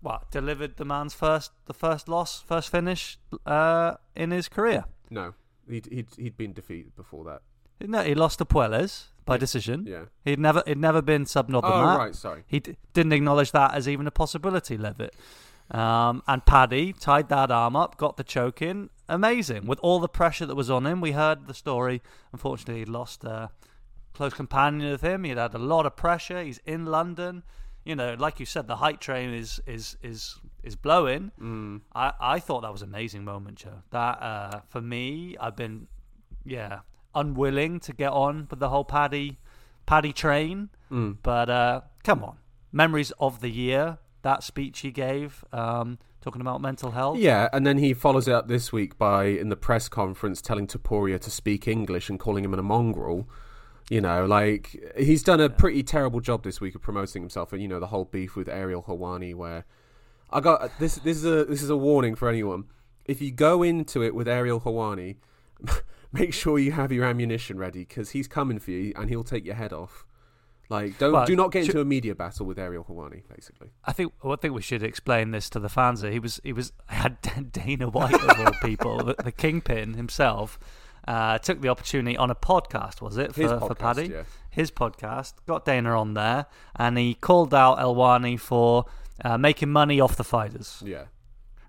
What 0.01 0.31
delivered 0.31 0.77
the 0.77 0.85
man's 0.85 1.13
first 1.13 1.51
the 1.65 1.73
first 1.73 2.09
loss, 2.09 2.41
first 2.41 2.69
finish 2.71 3.19
uh, 3.45 3.93
in 4.15 4.31
his 4.31 4.49
career. 4.49 4.85
No, 5.11 5.35
he'd 5.69 5.85
he'd 5.91 6.07
he'd 6.17 6.35
been 6.35 6.53
defeated 6.53 6.95
before 6.95 7.23
that. 7.25 7.41
No, 7.81 8.01
he 8.01 8.15
lost 8.15 8.39
to 8.39 8.45
Puelles 8.45 9.07
by 9.25 9.37
decision. 9.37 9.85
Yeah. 9.87 10.05
He'd 10.25 10.39
never 10.39 10.63
he'd 10.65 10.77
never 10.77 11.01
been 11.01 11.25
than 11.61 11.71
Oh 11.71 11.87
that. 11.87 11.97
right, 11.97 12.15
sorry. 12.15 12.43
He 12.47 12.59
d- 12.59 12.77
didn't 12.93 13.13
acknowledge 13.13 13.51
that 13.51 13.73
as 13.73 13.87
even 13.87 14.07
a 14.07 14.11
possibility, 14.11 14.77
Leavitt. 14.77 15.15
Um, 15.71 16.21
and 16.27 16.45
Paddy 16.45 16.93
tied 16.93 17.29
that 17.29 17.49
arm 17.49 17.75
up, 17.75 17.97
got 17.97 18.17
the 18.17 18.23
choke 18.23 18.61
in. 18.61 18.89
Amazing. 19.09 19.65
With 19.65 19.79
all 19.79 19.99
the 19.99 20.09
pressure 20.09 20.45
that 20.45 20.55
was 20.55 20.69
on 20.69 20.85
him, 20.85 21.01
we 21.01 21.13
heard 21.13 21.47
the 21.47 21.53
story. 21.53 22.01
Unfortunately, 22.31 22.79
he 22.79 22.85
lost 22.85 23.23
a 23.23 23.49
close 24.13 24.33
companion 24.33 24.91
of 24.93 25.01
him. 25.01 25.23
He'd 25.23 25.37
had 25.37 25.53
a 25.53 25.57
lot 25.57 25.85
of 25.85 25.95
pressure. 25.95 26.41
He's 26.43 26.59
in 26.65 26.85
London. 26.85 27.43
You 27.85 27.95
know, 27.95 28.15
like 28.17 28.39
you 28.39 28.45
said, 28.45 28.67
the 28.67 28.77
height 28.77 29.01
train 29.01 29.33
is 29.33 29.59
is 29.65 29.97
is 30.01 30.39
is 30.63 30.75
blowing. 30.75 31.31
Mm. 31.41 31.81
I, 31.95 32.13
I 32.19 32.39
thought 32.39 32.61
that 32.61 32.71
was 32.71 32.81
an 32.81 32.89
amazing 32.89 33.25
moment, 33.25 33.57
Joe. 33.57 33.83
That 33.91 34.21
uh, 34.21 34.59
for 34.69 34.79
me, 34.81 35.35
I've 35.39 35.55
been 35.55 35.87
yeah 36.45 36.79
unwilling 37.15 37.79
to 37.81 37.93
get 37.93 38.11
on 38.11 38.47
with 38.49 38.59
the 38.59 38.69
whole 38.69 38.85
Paddy 38.85 39.39
Paddy 39.85 40.13
train. 40.13 40.69
Mm. 40.91 41.17
But 41.21 41.49
uh, 41.49 41.81
come 42.03 42.23
on, 42.23 42.37
memories 42.71 43.11
of 43.19 43.41
the 43.41 43.49
year. 43.49 43.97
That 44.21 44.41
speech 44.41 44.79
he 44.79 44.91
gave, 44.91 45.43
um, 45.51 45.99
talking 46.21 46.39
about 46.39 46.61
mental 46.61 46.91
health. 46.91 47.17
Yeah, 47.17 47.49
and 47.51 47.67
then 47.67 47.77
he 47.77 47.93
follows 47.93 48.27
it 48.29 48.33
up 48.33 48.47
this 48.47 48.71
week 48.71 48.97
by 48.97 49.25
in 49.25 49.49
the 49.49 49.57
press 49.57 49.89
conference 49.89 50.41
telling 50.41 50.65
Topuria 50.65 51.19
to 51.19 51.29
speak 51.29 51.67
English 51.67 52.09
and 52.09 52.17
calling 52.17 52.45
him 52.45 52.53
a 52.53 52.63
mongrel. 52.63 53.27
You 53.89 53.99
know, 53.99 54.25
like 54.25 54.81
he's 54.97 55.23
done 55.23 55.41
a 55.41 55.49
pretty 55.49 55.83
terrible 55.83 56.21
job 56.21 56.43
this 56.43 56.61
week 56.61 56.73
of 56.73 56.81
promoting 56.81 57.21
himself, 57.21 57.51
and 57.51 57.61
you 57.61 57.67
know 57.67 57.81
the 57.81 57.87
whole 57.87 58.05
beef 58.05 58.37
with 58.37 58.47
Ariel 58.47 58.83
Helwani, 58.83 59.35
where 59.35 59.65
I 60.31 60.39
got 60.39 60.79
this. 60.79 60.95
This 60.95 61.17
is 61.17 61.25
a 61.25 61.43
this 61.43 61.61
is 61.61 61.69
a 61.69 61.75
warning 61.77 62.15
for 62.15 62.29
anyone. 62.29 62.63
If 63.05 63.21
you 63.21 63.31
go 63.31 63.61
into 63.61 64.01
it 64.01 64.15
with 64.15 64.29
Ariel 64.29 64.61
Helwani, 64.61 65.17
make 66.13 66.33
sure 66.33 66.57
you 66.59 66.71
have 66.71 66.91
your 66.91 67.03
ammunition 67.05 67.57
ready 67.57 67.79
because 67.79 68.11
he's 68.11 68.27
coming 68.27 68.59
for 68.59 68.71
you 68.71 68.93
and 68.95 69.09
he'll 69.09 69.23
take 69.23 69.43
your 69.45 69.55
head 69.55 69.73
off. 69.73 70.05
Like, 70.69 70.97
don't 70.97 71.11
Well, 71.11 71.25
do 71.25 71.35
not 71.35 71.51
get 71.51 71.65
should- 71.65 71.71
into 71.75 71.81
a 71.81 71.85
media 71.85 72.15
battle 72.15 72.45
with 72.45 72.57
Ariel 72.57 72.85
Helwani, 72.85 73.23
basically. 73.27 73.69
I 73.83 73.91
think 73.91 74.13
well, 74.23 74.33
I 74.33 74.37
think 74.37 74.53
we 74.53 74.61
should 74.61 74.81
explain 74.81 75.31
this 75.31 75.49
to 75.51 75.59
the 75.59 75.69
fans. 75.69 76.01
He 76.01 76.19
was 76.19 76.39
he 76.43 76.53
was 76.53 76.71
had 76.87 77.17
Dana 77.51 77.89
White 77.89 78.13
of 78.13 78.39
all 78.39 78.53
people, 78.63 79.03
the, 79.03 79.15
the 79.21 79.31
kingpin 79.31 79.95
himself, 79.95 80.57
uh, 81.07 81.37
took 81.39 81.59
the 81.61 81.67
opportunity 81.67 82.15
on 82.15 82.31
a 82.31 82.35
podcast. 82.35 83.01
Was 83.01 83.17
it 83.17 83.33
for, 83.35 83.41
His 83.41 83.51
for 83.51 83.75
Paddy? 83.75 84.07
yeah. 84.07 84.23
His 84.49 84.71
podcast 84.71 85.33
got 85.47 85.65
Dana 85.65 85.99
on 85.99 86.13
there, 86.13 86.45
and 86.75 86.97
he 86.97 87.13
called 87.15 87.53
out 87.53 87.77
Helwani 87.79 88.39
for 88.39 88.85
uh, 89.23 89.37
making 89.37 89.69
money 89.69 89.99
off 89.99 90.15
the 90.15 90.23
fighters. 90.23 90.81
Yeah, 90.85 91.05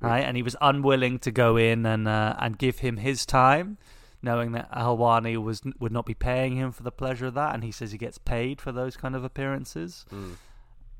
right? 0.00 0.20
And 0.20 0.36
he 0.36 0.42
was 0.42 0.54
unwilling 0.60 1.18
to 1.20 1.30
go 1.32 1.56
in 1.56 1.84
and 1.84 2.06
uh, 2.06 2.36
and 2.38 2.56
give 2.58 2.78
him 2.78 2.98
his 2.98 3.26
time, 3.26 3.76
knowing 4.24 4.52
that 4.52 4.70
Helwani 4.72 5.36
was 5.36 5.62
would 5.78 5.92
not 5.92 6.06
be 6.06 6.14
paying 6.14 6.56
him 6.56 6.72
for 6.72 6.82
the 6.82 6.90
pleasure 6.92 7.26
of 7.26 7.34
that. 7.34 7.54
And 7.54 7.62
he 7.62 7.70
says 7.70 7.92
he 7.92 7.98
gets 7.98 8.18
paid 8.18 8.60
for 8.60 8.72
those 8.72 8.96
kind 8.96 9.14
of 9.14 9.22
appearances. 9.24 10.04
Mm. 10.12 10.32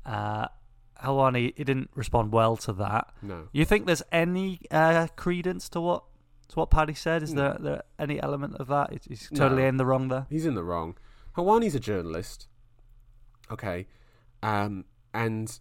Uh, 0.05 0.47
Helwani 1.03 1.53
he 1.57 1.63
didn't 1.63 1.89
respond 1.95 2.31
well 2.31 2.55
to 2.57 2.71
that. 2.73 3.11
no. 3.21 3.49
You 3.51 3.65
think 3.65 3.85
there's 3.85 4.03
any 4.11 4.61
uh, 4.71 5.07
credence 5.17 5.67
to 5.69 5.81
what 5.81 6.03
to 6.49 6.55
what 6.59 6.69
Paddy 6.69 6.93
said? 6.93 7.23
Is 7.23 7.33
No. 7.33 7.41
there, 7.41 7.57
there 7.59 7.83
any 7.99 8.21
element 8.21 8.55
of 8.57 8.67
that? 8.67 8.91
He's- 8.91 9.05
He's 9.07 9.29
totally 9.37 9.63
No. 9.63 9.67
in 9.69 9.77
the 9.77 9.85
wrong 9.85 10.07
there. 10.09 10.27
He's 10.29 10.45
in 10.45 10.53
the 10.55 10.63
wrong. 10.63 10.95
Helwani's 11.35 11.73
a 11.75 11.79
journalist. 11.79 12.47
Okay. 13.51 13.87
Um, 14.43 14.85
and 15.13 15.59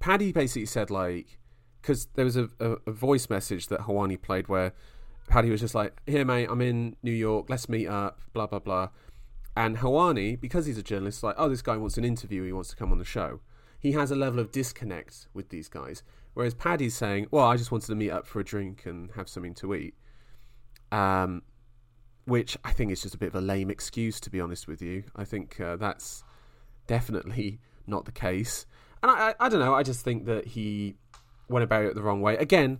Paddy 0.00 0.32
basically 0.32 0.66
said, 0.66 0.90
like, 0.90 1.38
because 1.80 2.06
there 2.14 2.24
was 2.24 2.36
a, 2.36 2.48
a, 2.60 2.76
a 2.86 2.90
voice 2.92 3.28
message 3.28 3.66
that 3.68 3.80
Hawani 3.82 4.20
played 4.20 4.48
where 4.48 4.72
Paddy 5.28 5.50
was 5.50 5.60
just 5.60 5.74
like, 5.74 6.00
here, 6.06 6.24
mate, 6.24 6.48
I'm 6.50 6.60
in 6.60 6.96
New 7.02 7.12
York, 7.12 7.46
let's 7.48 7.68
meet 7.68 7.86
up, 7.86 8.20
blah, 8.32 8.46
blah, 8.46 8.58
blah. 8.58 8.88
And 9.56 9.78
Helwani, 9.78 10.40
because 10.40 10.66
he's 10.66 10.78
a 10.78 10.82
journalist, 10.82 11.18
is 11.18 11.24
like, 11.24 11.34
oh, 11.38 11.48
this 11.48 11.62
guy 11.62 11.76
wants 11.76 11.98
an 11.98 12.04
interview, 12.04 12.44
he 12.44 12.52
wants 12.52 12.70
to 12.70 12.76
come 12.76 12.92
on 12.92 12.98
the 12.98 13.04
show. 13.04 13.40
He 13.78 13.92
has 13.92 14.10
a 14.10 14.16
level 14.16 14.40
of 14.40 14.50
disconnect 14.50 15.28
with 15.34 15.50
these 15.50 15.68
guys. 15.68 16.02
Whereas 16.34 16.54
Paddy's 16.54 16.96
saying, 16.96 17.26
well, 17.30 17.44
I 17.44 17.56
just 17.56 17.70
wanted 17.70 17.86
to 17.88 17.94
meet 17.94 18.10
up 18.10 18.26
for 18.26 18.40
a 18.40 18.44
drink 18.44 18.86
and 18.86 19.10
have 19.16 19.28
something 19.28 19.54
to 19.54 19.74
eat. 19.74 19.94
Um, 20.90 21.42
which 22.24 22.56
I 22.64 22.72
think 22.72 22.92
is 22.92 23.02
just 23.02 23.14
a 23.14 23.18
bit 23.18 23.28
of 23.28 23.34
a 23.34 23.40
lame 23.40 23.70
excuse, 23.70 24.20
to 24.20 24.30
be 24.30 24.40
honest 24.40 24.68
with 24.68 24.82
you. 24.82 25.04
I 25.16 25.24
think 25.24 25.60
uh, 25.60 25.76
that's 25.76 26.24
definitely 26.86 27.60
not 27.86 28.04
the 28.04 28.12
case. 28.12 28.66
And 29.02 29.10
I, 29.10 29.30
I, 29.30 29.34
I 29.40 29.48
don't 29.48 29.60
know, 29.60 29.74
I 29.74 29.82
just 29.82 30.04
think 30.04 30.26
that 30.26 30.46
he 30.46 30.94
went 31.48 31.64
about 31.64 31.84
it 31.84 31.94
the 31.94 32.02
wrong 32.02 32.20
way. 32.20 32.36
Again, 32.36 32.78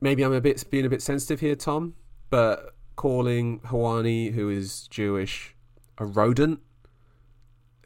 maybe 0.00 0.22
I'm 0.24 0.32
a 0.32 0.40
bit 0.40 0.64
being 0.70 0.86
a 0.86 0.88
bit 0.90 1.02
sensitive 1.02 1.40
here, 1.40 1.54
Tom, 1.56 1.94
but 2.30 2.74
calling 2.96 3.60
Helwani, 3.60 4.32
who 4.34 4.48
is 4.50 4.86
Jewish, 4.88 5.54
a 5.98 6.04
rodent 6.04 6.60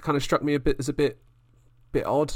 kind 0.00 0.16
of 0.16 0.22
struck 0.22 0.42
me 0.42 0.54
a 0.54 0.60
bit 0.60 0.76
as 0.78 0.88
a 0.88 0.92
bit 0.92 1.18
bit 1.92 2.06
odd 2.06 2.32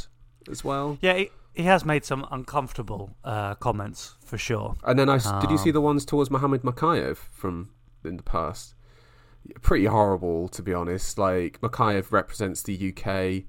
as 0.50 0.64
well. 0.64 0.98
Yeah, 1.00 1.14
he, 1.14 1.30
he 1.54 1.62
has 1.64 1.84
made 1.84 2.04
some 2.04 2.26
uncomfortable 2.30 3.14
uh, 3.24 3.54
comments 3.56 4.14
for 4.24 4.38
sure. 4.38 4.74
And 4.84 4.98
then 4.98 5.08
I 5.08 5.16
s- 5.16 5.30
did 5.40 5.50
you 5.50 5.58
see 5.58 5.70
Um, 5.70 5.74
the 5.74 5.80
ones 5.80 6.04
towards 6.04 6.30
Mohammed 6.30 6.62
Mokaev 6.62 7.16
from 7.16 7.70
in 8.04 8.16
the 8.16 8.22
past? 8.22 8.74
Pretty 9.60 9.84
horrible, 9.86 10.48
to 10.48 10.62
be 10.62 10.72
honest. 10.72 11.18
Like 11.18 11.60
Mokaev 11.60 12.10
represents 12.12 12.62
the 12.62 12.74
UK, 12.96 13.44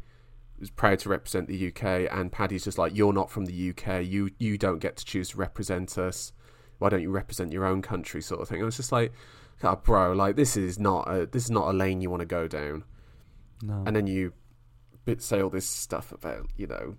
is 0.64 0.70
proud 0.72 1.00
to 1.00 1.10
represent 1.10 1.48
the 1.48 1.68
UK, 1.68 2.08
and 2.12 2.32
Paddy's 2.32 2.64
just 2.64 2.78
like, 2.78 2.96
"You're 2.96 3.14
not 3.14 3.30
from 3.30 3.46
the 3.46 3.70
UK. 3.70 4.02
You 4.06 4.32
you 4.40 4.58
don't 4.58 4.80
get 4.80 4.96
to 4.98 5.06
choose 5.06 5.30
to 5.30 5.38
represent 5.38 5.98
us. 5.98 6.34
Why 6.80 6.90
don't 6.90 7.02
you 7.02 7.12
represent 7.12 7.52
your 7.52 7.66
own 7.66 7.82
country?" 7.82 8.22
Sort 8.22 8.42
of 8.42 8.48
thing. 8.50 8.60
And 8.60 8.68
it's 8.68 8.78
just 8.78 8.92
like, 8.92 9.12
oh, 9.64 9.76
bro, 9.76 10.14
like 10.14 10.36
this 10.36 10.58
is 10.58 10.80
not 10.80 11.08
a 11.08 11.26
this 11.26 11.44
is 11.46 11.52
not 11.52 11.68
a 11.70 11.74
lane 11.78 12.02
you 12.02 12.10
want 12.10 12.22
to 12.22 12.26
go 12.26 12.48
down. 12.48 12.84
No. 13.62 13.84
And 13.86 13.96
then 13.96 14.08
you 14.08 14.34
say 15.20 15.42
all 15.42 15.50
this 15.50 15.66
stuff 15.68 16.12
about 16.12 16.48
you 16.58 16.66
know 16.68 16.96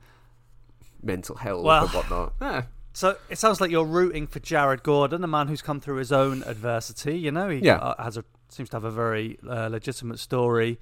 mental 1.03 1.37
health 1.37 1.65
Well- 1.65 1.85
and 1.85 1.93
whatnot. 1.95 2.33
Eh, 2.41 2.63
So 2.93 3.17
it 3.29 3.39
sounds 3.39 3.61
like 3.61 3.71
you're 3.73 3.85
rooting 3.85 4.27
for 4.29 4.39
Jared 4.39 4.83
Gordon, 4.85 5.25
a 5.25 5.27
man 5.27 5.49
who's 5.49 5.63
come 5.63 5.81
through 5.81 5.97
his 5.97 6.13
own 6.13 6.43
adversity. 6.45 7.19
You 7.19 7.33
know, 7.33 7.49
he 7.49 7.59
Yeah. 7.59 7.77
uh, 7.79 8.03
has 8.03 8.17
a 8.17 8.25
seems 8.51 8.69
to 8.71 8.77
have 8.77 8.85
a 8.85 8.91
very 8.91 9.37
uh, 9.49 9.67
legitimate 9.69 10.21
story. 10.21 10.79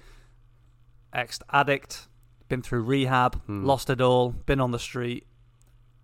Ex 1.14 1.38
addict, 1.50 2.08
been 2.52 2.60
through 2.62 2.82
rehab, 2.82 3.40
Hmm. 3.46 3.64
lost 3.64 3.88
it 3.88 4.00
all, 4.02 4.28
been 4.30 4.60
on 4.60 4.72
the 4.72 4.78
street, 4.78 5.26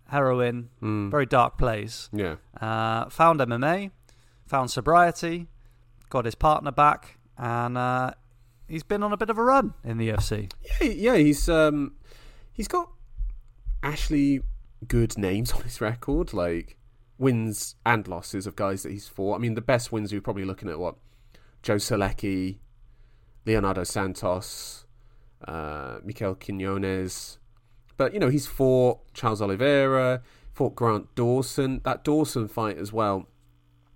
heroin, 0.07 0.69
mm, 0.81 1.11
very 1.11 1.27
dark 1.27 1.59
place. 1.59 2.09
yeah. 2.11 2.37
Uh, 2.59 3.07
found 3.09 3.39
MMA, 3.39 3.91
found 4.47 4.71
sobriety, 4.71 5.47
got 6.09 6.25
his 6.25 6.33
partner 6.33 6.71
back, 6.71 7.19
and 7.37 7.77
uh, 7.77 8.11
he's 8.67 8.81
been 8.81 9.03
on 9.03 9.13
a 9.13 9.17
bit 9.17 9.29
of 9.29 9.37
a 9.37 9.43
run 9.43 9.75
in 9.83 9.97
the 9.99 10.09
UFC. 10.09 10.49
Yeah, 10.81 10.87
yeah, 10.87 11.15
he's 11.17 11.47
um, 11.47 11.93
he's 12.51 12.67
got 12.67 12.89
actually 13.83 14.41
good 14.87 15.17
names 15.19 15.51
on 15.55 15.61
his 15.61 15.79
record, 15.81 16.33
like 16.33 16.77
wins 17.19 17.75
and 17.85 18.07
losses 18.07 18.47
of 18.47 18.55
guys 18.55 18.81
that 18.83 18.91
he's 18.91 19.07
fought. 19.07 19.35
I 19.35 19.37
mean, 19.37 19.53
the 19.53 19.61
best 19.61 19.91
wins 19.91 20.11
you're 20.11 20.21
probably 20.21 20.45
looking 20.45 20.67
at 20.69 20.79
what 20.79 20.95
Joe 21.61 21.75
Solecki, 21.75 22.57
Leonardo 23.45 23.83
Santos, 23.83 24.85
uh, 25.47 25.99
Mikel 26.03 26.35
Quinones, 26.35 27.37
but 27.97 28.13
you 28.13 28.19
know 28.19 28.29
he's 28.29 28.47
fought 28.47 28.99
Charles 29.13 29.41
Oliveira, 29.41 30.21
fought 30.53 30.75
Grant 30.75 31.13
Dawson. 31.15 31.81
That 31.83 32.03
Dawson 32.03 32.47
fight 32.47 32.77
as 32.77 32.91
well, 32.93 33.27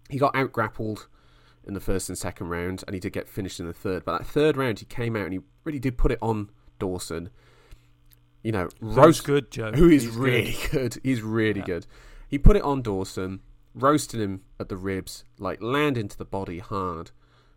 he 0.10 0.17
got 0.17 0.36
out 0.36 0.51
grappled 0.51 1.08
in 1.65 1.73
the 1.73 1.79
first 1.79 2.10
and 2.10 2.17
second 2.17 2.47
round, 2.49 2.84
and 2.88 2.93
he 2.93 2.99
did 2.99 3.13
get 3.13 3.27
finished 3.29 3.60
in 3.60 3.65
the 3.67 3.73
third. 3.73 4.03
But 4.06 4.17
that 4.19 4.25
third 4.27 4.58
round, 4.58 4.79
he 4.79 4.86
came 4.86 5.15
out 5.15 5.23
and 5.25 5.34
he 5.34 5.39
really 5.63 5.79
did 5.79 5.97
put 5.97 6.12
it 6.12 6.19
on 6.21 6.49
Dawson. 6.79 7.29
You 8.43 8.51
know, 8.51 8.67
roast 8.82 9.23
good, 9.23 9.49
Joe? 9.51 9.71
who 9.71 9.88
is 9.89 10.03
He's 10.03 10.12
good. 10.12 10.19
really 10.21 10.56
good. 10.71 10.97
He's 11.03 11.21
really 11.21 11.60
Yeah. 11.62 11.65
good. 11.65 11.88
He 12.27 12.38
put 12.38 12.58
it 12.58 12.63
on 12.63 12.82
Dawson, 12.82 13.39
roasted 13.73 14.19
him 14.19 14.41
at 14.60 14.67
the 14.69 14.75
ribs, 14.75 15.23
like 15.39 15.62
land 15.62 15.97
into 15.97 16.17
the 16.17 16.25
body 16.25 16.60
hard 16.60 17.12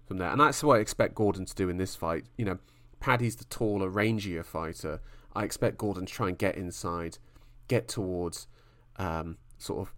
from 0.06 0.18
there. 0.18 0.30
And 0.30 0.40
that's 0.40 0.62
what 0.62 0.76
I 0.76 0.80
expect 0.80 1.14
Gordon 1.16 1.44
to 1.46 1.54
do 1.54 1.68
in 1.68 1.78
this 1.78 1.96
fight. 1.96 2.26
You 2.38 2.44
know, 2.44 2.58
Paddy's 3.00 3.36
the 3.36 3.44
taller, 3.44 3.90
rangier 3.90 4.44
fighter. 4.44 5.00
I 5.34 5.44
expect 5.44 5.78
Gordon 5.78 6.06
to 6.06 6.12
try 6.12 6.28
and 6.28 6.38
get 6.38 6.56
inside, 6.56 7.18
get 7.68 7.88
towards 7.88 8.46
um, 8.96 9.36
sort 9.58 9.88
of 9.88 9.94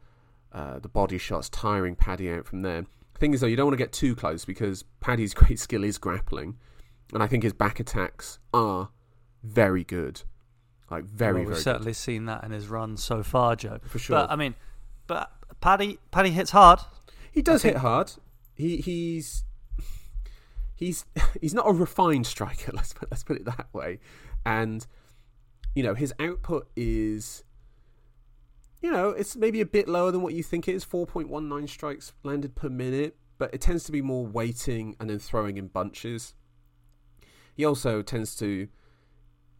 uh, 0.52 0.78
the 0.78 0.88
body 0.88 1.18
shots, 1.18 1.48
tiring 1.48 1.94
Paddy 1.94 2.30
out 2.30 2.46
from 2.46 2.62
there. 2.62 2.82
The 2.82 3.18
thing 3.18 3.34
is, 3.34 3.40
though, 3.40 3.46
you 3.46 3.56
don't 3.56 3.66
want 3.66 3.78
to 3.78 3.84
get 3.84 3.92
too 3.92 4.14
close 4.14 4.44
because 4.44 4.84
Paddy's 5.00 5.34
great 5.34 5.58
skill 5.58 5.84
is 5.84 5.98
grappling, 5.98 6.56
and 7.12 7.22
I 7.22 7.26
think 7.26 7.42
his 7.42 7.52
back 7.52 7.80
attacks 7.80 8.38
are 8.52 8.90
very 9.42 9.84
good, 9.84 10.22
like 10.90 11.04
very, 11.04 11.32
well, 11.32 11.34
very 11.34 11.46
we've 11.46 11.54
good. 11.56 11.62
certainly 11.62 11.92
seen 11.92 12.26
that 12.26 12.44
in 12.44 12.50
his 12.50 12.68
run 12.68 12.96
so 12.96 13.22
far, 13.22 13.56
Joe. 13.56 13.78
For 13.84 13.98
sure. 13.98 14.16
But 14.16 14.30
I 14.30 14.36
mean, 14.36 14.54
but 15.06 15.30
Paddy, 15.60 15.98
Paddy 16.10 16.30
hits 16.30 16.50
hard. 16.50 16.80
He 17.30 17.42
does 17.42 17.62
hit 17.62 17.76
hard. 17.76 18.12
He 18.54 18.78
he's 18.78 19.44
he's 20.78 21.04
he's 21.40 21.54
not 21.54 21.68
a 21.68 21.72
refined 21.72 22.26
striker. 22.26 22.72
Let's 22.74 22.92
put, 22.92 23.10
let's 23.10 23.24
put 23.24 23.36
it 23.36 23.44
that 23.44 23.66
way. 23.72 23.98
And 24.46 24.86
you 25.74 25.82
know 25.82 25.94
his 25.94 26.14
output 26.18 26.68
is 26.76 27.44
you 28.80 28.90
know 28.90 29.10
it's 29.10 29.36
maybe 29.36 29.60
a 29.60 29.66
bit 29.66 29.88
lower 29.88 30.10
than 30.10 30.22
what 30.22 30.34
you 30.34 30.42
think 30.42 30.68
it 30.68 30.74
is. 30.74 30.84
Four 30.84 31.06
point 31.06 31.28
one 31.28 31.48
nine 31.48 31.66
strikes 31.66 32.12
landed 32.22 32.54
per 32.54 32.68
minute, 32.68 33.16
but 33.36 33.52
it 33.52 33.60
tends 33.60 33.84
to 33.84 33.92
be 33.92 34.00
more 34.00 34.24
waiting 34.24 34.96
and 35.00 35.10
then 35.10 35.18
throwing 35.18 35.56
in 35.56 35.66
bunches. 35.66 36.34
He 37.54 37.64
also 37.64 38.02
tends 38.02 38.36
to 38.36 38.68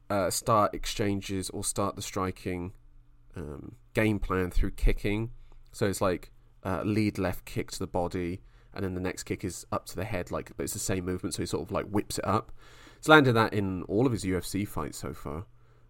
uh, 0.09 0.31
start 0.31 0.73
exchanges 0.73 1.51
or 1.51 1.65
start 1.65 1.97
the 1.97 2.03
striking 2.03 2.73
um, 3.37 3.77
game 3.93 4.21
plan 4.21 4.51
through 4.51 4.71
kicking. 4.73 5.33
So 5.73 5.87
it's 5.87 6.01
like 6.01 6.31
uh, 6.65 6.83
lead 6.85 7.19
left 7.19 7.45
kick 7.45 7.73
to 7.73 7.79
the 7.79 7.87
body, 7.89 8.41
and 8.75 8.85
then 8.85 8.95
the 8.95 9.01
next 9.01 9.25
kick 9.25 9.45
is 9.45 9.67
up 9.73 9.87
to 9.87 9.97
the 9.97 10.05
head, 10.05 10.31
like 10.31 10.57
but 10.57 10.65
it's 10.65 10.73
the 10.73 10.79
same 10.79 11.05
movement, 11.05 11.35
so 11.35 11.43
he 11.43 11.47
sort 11.47 11.63
of 11.63 11.73
like 11.73 11.87
whips 11.87 12.19
it 12.19 12.27
up. 12.27 12.53
He's 12.99 13.09
landed 13.09 13.35
that 13.35 13.53
in 13.53 13.83
all 13.85 14.07
of 14.07 14.13
his 14.13 14.25
UFC 14.25 14.67
fights 14.67 14.99
so 14.99 15.15
far, 15.15 15.47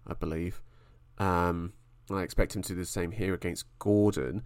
I 0.06 0.14
believe. 0.14 0.62
Um, 1.18 1.72
I 2.10 2.22
expect 2.22 2.54
him 2.54 2.62
to 2.62 2.68
do 2.74 2.78
the 2.78 2.86
same 2.86 3.12
here 3.12 3.34
against 3.34 3.66
Gordon, 3.78 4.42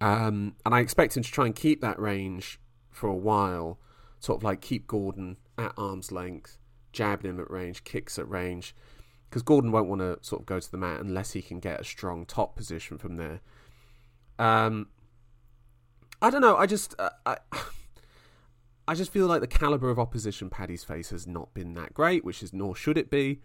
um, 0.00 0.56
and 0.64 0.74
I 0.74 0.80
expect 0.80 1.16
him 1.16 1.22
to 1.22 1.30
try 1.30 1.46
and 1.46 1.54
keep 1.54 1.80
that 1.80 1.98
range 1.98 2.60
for 2.90 3.08
a 3.08 3.14
while, 3.14 3.78
sort 4.20 4.38
of 4.38 4.44
like 4.44 4.60
keep 4.60 4.86
Gordon 4.86 5.36
at 5.58 5.72
arm's 5.76 6.10
length, 6.10 6.58
jabbing 6.92 7.30
him 7.30 7.40
at 7.40 7.50
range, 7.50 7.84
kicks 7.84 8.18
at 8.18 8.28
range, 8.28 8.74
because 9.28 9.42
Gordon 9.42 9.72
won't 9.72 9.88
want 9.88 10.00
to 10.00 10.18
sort 10.22 10.42
of 10.42 10.46
go 10.46 10.60
to 10.60 10.70
the 10.70 10.78
mat 10.78 11.00
unless 11.00 11.32
he 11.32 11.42
can 11.42 11.60
get 11.60 11.80
a 11.80 11.84
strong 11.84 12.24
top 12.24 12.56
position 12.56 12.98
from 12.98 13.16
there. 13.16 13.40
Um, 14.38 14.88
I 16.26 16.30
don't 16.30 16.40
know. 16.40 16.56
I 16.56 16.66
just 16.66 16.94
uh, 16.98 17.10
I. 17.24 17.36
I 18.88 18.94
just 18.94 19.12
feel 19.12 19.26
like 19.26 19.40
the 19.40 19.48
caliber 19.48 19.90
of 19.90 19.98
opposition 19.98 20.48
Paddy's 20.48 20.84
face 20.84 21.10
has 21.10 21.26
not 21.26 21.52
been 21.54 21.74
that 21.74 21.92
great, 21.92 22.24
which 22.24 22.40
is 22.40 22.52
nor 22.52 22.76
should 22.76 22.96
it 22.96 23.10
be. 23.10 23.40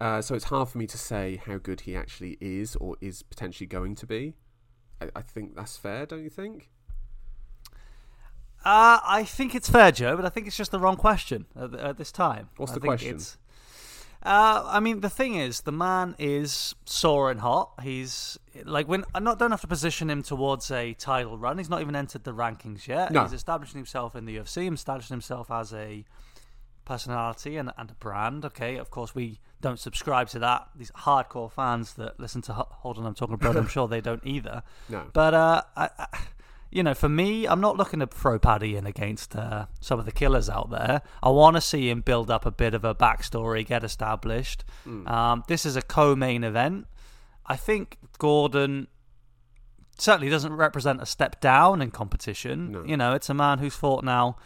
Uh, 0.00 0.22
so 0.22 0.34
it's 0.34 0.46
hard 0.46 0.70
for 0.70 0.78
me 0.78 0.86
to 0.86 0.96
say 0.96 1.42
how 1.46 1.58
good 1.58 1.82
he 1.82 1.94
actually 1.94 2.38
is 2.40 2.74
or 2.76 2.96
is 3.02 3.22
potentially 3.22 3.66
going 3.66 3.94
to 3.96 4.06
be. 4.06 4.32
I, 5.02 5.10
I 5.16 5.20
think 5.20 5.56
that's 5.56 5.76
fair, 5.76 6.06
don't 6.06 6.22
you 6.24 6.30
think? 6.30 6.70
Uh, 8.64 8.98
I 9.04 9.24
think 9.24 9.54
it's 9.54 9.68
fair, 9.68 9.92
Joe, 9.92 10.16
but 10.16 10.24
I 10.24 10.30
think 10.30 10.46
it's 10.46 10.56
just 10.56 10.70
the 10.70 10.78
wrong 10.80 10.96
question 10.96 11.44
at, 11.54 11.74
at 11.74 11.98
this 11.98 12.10
time. 12.10 12.48
What's 12.56 12.72
I 12.72 12.76
the 12.76 12.80
think 12.80 12.90
question? 12.92 13.08
it's- 13.10 13.36
Uh, 14.24 14.62
I 14.66 14.78
mean, 14.80 15.00
the 15.00 15.10
thing 15.10 15.34
is, 15.34 15.62
the 15.62 15.72
man 15.72 16.14
is 16.18 16.74
sore 16.84 17.30
and 17.30 17.40
hot. 17.40 17.72
He's 17.82 18.38
like 18.64 18.86
when 18.86 19.04
I 19.14 19.18
not 19.18 19.38
don't 19.38 19.50
have 19.50 19.62
to 19.62 19.66
position 19.66 20.08
him 20.10 20.22
towards 20.22 20.70
a 20.70 20.94
title 20.94 21.36
run. 21.36 21.58
He's 21.58 21.68
not 21.68 21.80
even 21.80 21.96
entered 21.96 22.22
the 22.24 22.32
rankings 22.32 22.86
yet. 22.86 23.10
No. 23.10 23.22
He's 23.22 23.32
establishing 23.32 23.78
himself 23.78 24.14
in 24.14 24.24
the 24.24 24.36
UFC. 24.36 24.62
He's 24.62 24.74
establishing 24.74 25.14
himself 25.14 25.50
as 25.50 25.72
a 25.72 26.04
personality 26.84 27.56
and, 27.56 27.72
and 27.76 27.90
a 27.90 27.94
brand. 27.94 28.44
Okay, 28.44 28.76
of 28.76 28.90
course 28.90 29.14
we 29.14 29.40
don't 29.60 29.78
subscribe 29.78 30.28
to 30.28 30.38
that. 30.38 30.68
These 30.76 30.92
hardcore 30.92 31.50
fans 31.50 31.94
that 31.94 32.20
listen 32.20 32.42
to 32.42 32.52
Ho- 32.52 32.68
Hold 32.70 32.98
On, 32.98 33.06
I'm 33.06 33.14
talking 33.14 33.34
about. 33.34 33.56
I'm 33.56 33.68
sure 33.76 33.88
they 33.88 34.00
don't 34.00 34.24
either. 34.24 34.62
No. 34.88 35.04
But 35.12 35.34
uh, 35.34 35.62
I, 35.76 35.90
I, 35.98 36.06
you 36.72 36.82
know, 36.82 36.94
for 36.94 37.08
me, 37.08 37.46
I'm 37.46 37.60
not 37.60 37.76
looking 37.76 38.00
to 38.00 38.06
throw 38.06 38.38
Paddy 38.38 38.76
in 38.76 38.86
against 38.86 39.36
uh, 39.36 39.66
some 39.80 40.00
of 40.00 40.06
the 40.06 40.12
killers 40.12 40.48
out 40.48 40.70
there. 40.70 41.02
I 41.22 41.28
want 41.28 41.56
to 41.56 41.60
see 41.60 41.90
him 41.90 42.00
build 42.00 42.30
up 42.30 42.46
a 42.46 42.50
bit 42.50 42.72
of 42.72 42.82
a 42.82 42.94
backstory, 42.94 43.64
get 43.64 43.84
established. 43.84 44.64
Um, 45.06 45.44
this 45.48 45.66
is 45.66 45.76
a 45.76 45.82
co-main 45.82 46.44
event. 46.44 46.86
I 47.44 47.56
think 47.56 47.98
Gordon 48.18 48.88
certainly 49.98 50.30
doesn't 50.30 50.54
represent 50.54 51.02
a 51.02 51.06
step 51.06 51.40
down 51.42 51.82
in 51.82 51.90
competition. 51.90 52.72
No. 52.72 52.84
You 52.84 52.96
know, 52.96 53.12
it's 53.12 53.28
a 53.28 53.34
man 53.34 53.58
who's 53.58 53.74
fought 53.74 54.02
now. 54.02 54.36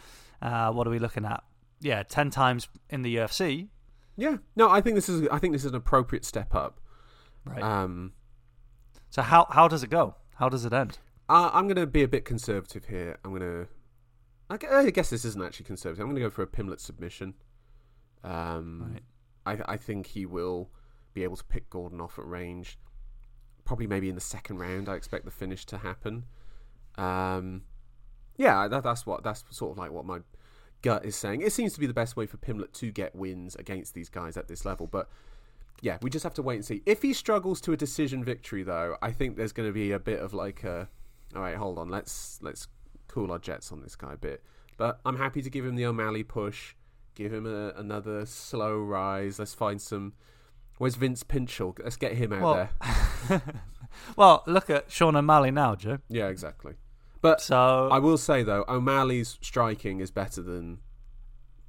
Uh, 0.41 0.71
what 0.71 0.85
are 0.85 0.91
we 0.91 0.99
looking 0.99 1.23
at? 1.23 1.43
Yeah, 1.79 2.03
ten 2.03 2.29
times 2.29 2.67
in 2.89 3.03
the 3.03 3.15
UFC. 3.15 3.69
Yeah. 4.17 4.37
No, 4.55 4.69
I 4.69 4.81
think 4.81 4.95
this 4.95 5.07
is 5.07 5.27
I 5.31 5.39
think 5.39 5.53
this 5.53 5.63
is 5.63 5.71
an 5.71 5.77
appropriate 5.77 6.25
step 6.25 6.53
up. 6.53 6.81
Right. 7.45 7.63
Um, 7.63 8.13
so 9.09 9.21
how 9.21 9.47
how 9.49 9.69
does 9.69 9.83
it 9.83 9.89
go? 9.89 10.15
How 10.35 10.49
does 10.49 10.65
it 10.65 10.73
end? 10.73 10.97
I, 11.29 11.49
I'm 11.53 11.67
going 11.67 11.77
to 11.77 11.87
be 11.87 12.03
a 12.03 12.07
bit 12.07 12.25
conservative 12.25 12.85
here. 12.85 13.17
I'm 13.23 13.31
going 13.31 13.41
to. 13.41 13.67
I 14.49 14.77
I 14.77 14.89
guess 14.91 15.09
this 15.09 15.25
isn't 15.25 15.43
actually 15.43 15.65
conservative. 15.65 16.01
I'm 16.01 16.07
going 16.07 16.15
to 16.15 16.21
go 16.21 16.29
for 16.29 16.43
a 16.43 16.47
Pimblett 16.47 16.79
submission. 16.79 17.33
Um, 18.23 18.93
Right. 18.93 19.59
I, 19.67 19.73
I 19.73 19.77
think 19.77 20.07
he 20.07 20.25
will 20.25 20.69
be 21.13 21.23
able 21.23 21.37
to 21.37 21.43
pick 21.45 21.69
Gordon 21.69 22.01
off 22.01 22.19
at 22.19 22.25
range. 22.27 22.77
Probably 23.65 23.87
maybe 23.87 24.09
in 24.09 24.15
the 24.15 24.21
second 24.21 24.59
round. 24.59 24.89
I 24.89 24.95
expect 24.95 25.25
the 25.25 25.31
finish 25.31 25.65
to 25.67 25.77
happen. 25.77 26.25
Um, 26.97 27.63
yeah, 28.37 28.67
that, 28.67 28.83
that's 28.83 29.05
what 29.05 29.23
that's 29.23 29.43
sort 29.49 29.71
of 29.71 29.77
like 29.77 29.91
what 29.91 30.05
my 30.05 30.19
gut 30.81 31.05
is 31.05 31.15
saying. 31.15 31.41
It 31.41 31.53
seems 31.53 31.73
to 31.73 31.79
be 31.79 31.87
the 31.87 31.93
best 31.93 32.15
way 32.15 32.25
for 32.25 32.37
Pimblett 32.37 32.73
to 32.73 32.91
get 32.91 33.15
wins 33.15 33.55
against 33.55 33.93
these 33.93 34.09
guys 34.09 34.37
at 34.37 34.47
this 34.47 34.65
level, 34.65 34.87
but 34.87 35.09
yeah, 35.81 35.97
we 36.01 36.09
just 36.09 36.23
have 36.23 36.33
to 36.35 36.41
wait 36.41 36.55
and 36.55 36.65
see. 36.65 36.81
If 36.85 37.01
he 37.01 37.13
struggles 37.13 37.61
to 37.61 37.71
a 37.71 37.77
decision 37.77 38.23
victory, 38.23 38.63
though, 38.63 38.97
I 39.01 39.11
think 39.11 39.37
there's 39.37 39.51
going 39.53 39.69
to 39.69 39.73
be 39.73 39.91
a 39.91 39.99
bit 39.99 40.19
of 40.19 40.33
like 40.33 40.63
a, 40.63 40.89
all 41.35 41.41
right, 41.41 41.55
hold 41.55 41.77
on, 41.77 41.89
let's 41.89 42.39
let's 42.41 42.67
cool 43.07 43.31
our 43.31 43.39
jets 43.39 43.71
on 43.71 43.81
this 43.81 43.95
guy 43.95 44.13
a 44.13 44.17
bit. 44.17 44.43
But 44.77 44.99
I'm 45.05 45.17
happy 45.17 45.41
to 45.41 45.49
give 45.49 45.65
him 45.65 45.75
the 45.75 45.85
O'Malley 45.85 46.23
push, 46.23 46.75
give 47.15 47.33
him 47.33 47.45
a, 47.45 47.69
another 47.75 48.25
slow 48.25 48.77
rise. 48.77 49.39
Let's 49.39 49.53
find 49.53 49.81
some. 49.81 50.13
Where's 50.77 50.95
Vince 50.95 51.23
Pichel? 51.23 51.75
Let's 51.83 51.97
get 51.97 52.13
him 52.13 52.31
out 52.33 52.41
Well- 52.41 52.69
there. 53.29 53.41
Well, 54.15 54.43
look 54.45 54.69
at 54.69 54.91
Sean 54.91 55.15
O'Malley 55.15 55.49
now, 55.49 55.73
Joe. 55.75 55.99
Yeah, 56.07 56.27
exactly. 56.27 56.73
But 57.21 57.41
So 57.41 57.89
I 57.91 57.97
will 57.97 58.17
say 58.17 58.43
though, 58.43 58.63
O'Malley's 58.67 59.39
striking 59.41 59.99
is 60.01 60.11
better 60.11 60.41
than 60.43 60.79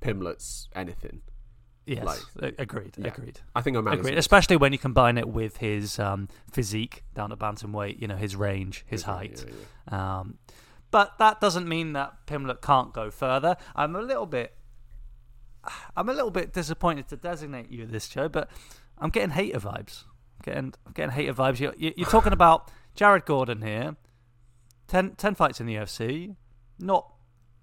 Pimblett's 0.00 0.68
anything. 0.74 1.22
Yes, 1.88 2.26
like- 2.36 2.54
agreed, 2.58 2.96
Yeah. 2.98 3.08
agreed. 3.08 3.40
I 3.56 3.62
think 3.62 3.76
O'Malley's 3.76 4.00
Agreed, 4.00 4.18
especially 4.18 4.56
when 4.56 4.72
you 4.72 4.78
combine 4.78 5.16
it 5.18 5.28
with 5.28 5.56
his 5.58 5.98
um, 5.98 6.28
physique 6.50 7.04
down 7.14 7.32
at 7.32 7.38
bantamweight, 7.38 8.00
you 8.00 8.06
know, 8.08 8.16
his 8.16 8.36
range, 8.36 8.84
his 8.86 9.04
height. 9.04 9.44
Yeah, 9.46 9.54
yeah. 9.90 10.18
Um, 10.20 10.38
but 10.90 11.18
that 11.18 11.40
doesn't 11.40 11.68
mean 11.68 11.92
that 11.94 12.26
Pimblett 12.26 12.60
can't 12.62 12.92
go 12.92 13.10
further. 13.10 13.56
I'm 13.74 13.94
a 13.96 14.02
little 14.02 14.26
bit, 14.26 14.54
I'm 15.96 16.08
a 16.08 16.12
little 16.12 16.30
bit 16.30 16.52
disappointed 16.52 17.08
to 17.08 17.16
designate 17.16 17.70
you 17.70 17.86
this 17.86 18.06
show, 18.06 18.28
but 18.28 18.50
I'm 18.98 19.10
getting 19.10 19.30
hater 19.30 19.60
vibes. 19.60 20.04
I'm 20.04 20.42
getting, 20.44 20.74
I'm 20.86 20.92
getting 20.92 21.10
hater 21.12 21.34
vibes. 21.34 21.58
You're, 21.60 21.74
you- 21.76 21.94
you're 21.96 22.08
talking 22.08 22.32
about 22.32 22.70
Jared 22.94 23.24
Gordon 23.26 23.62
here. 23.62 23.96
10, 24.88 25.16
10 25.16 25.34
fights 25.34 25.60
in 25.60 25.66
the 25.66 25.74
UFC, 25.76 26.34
not 26.78 27.12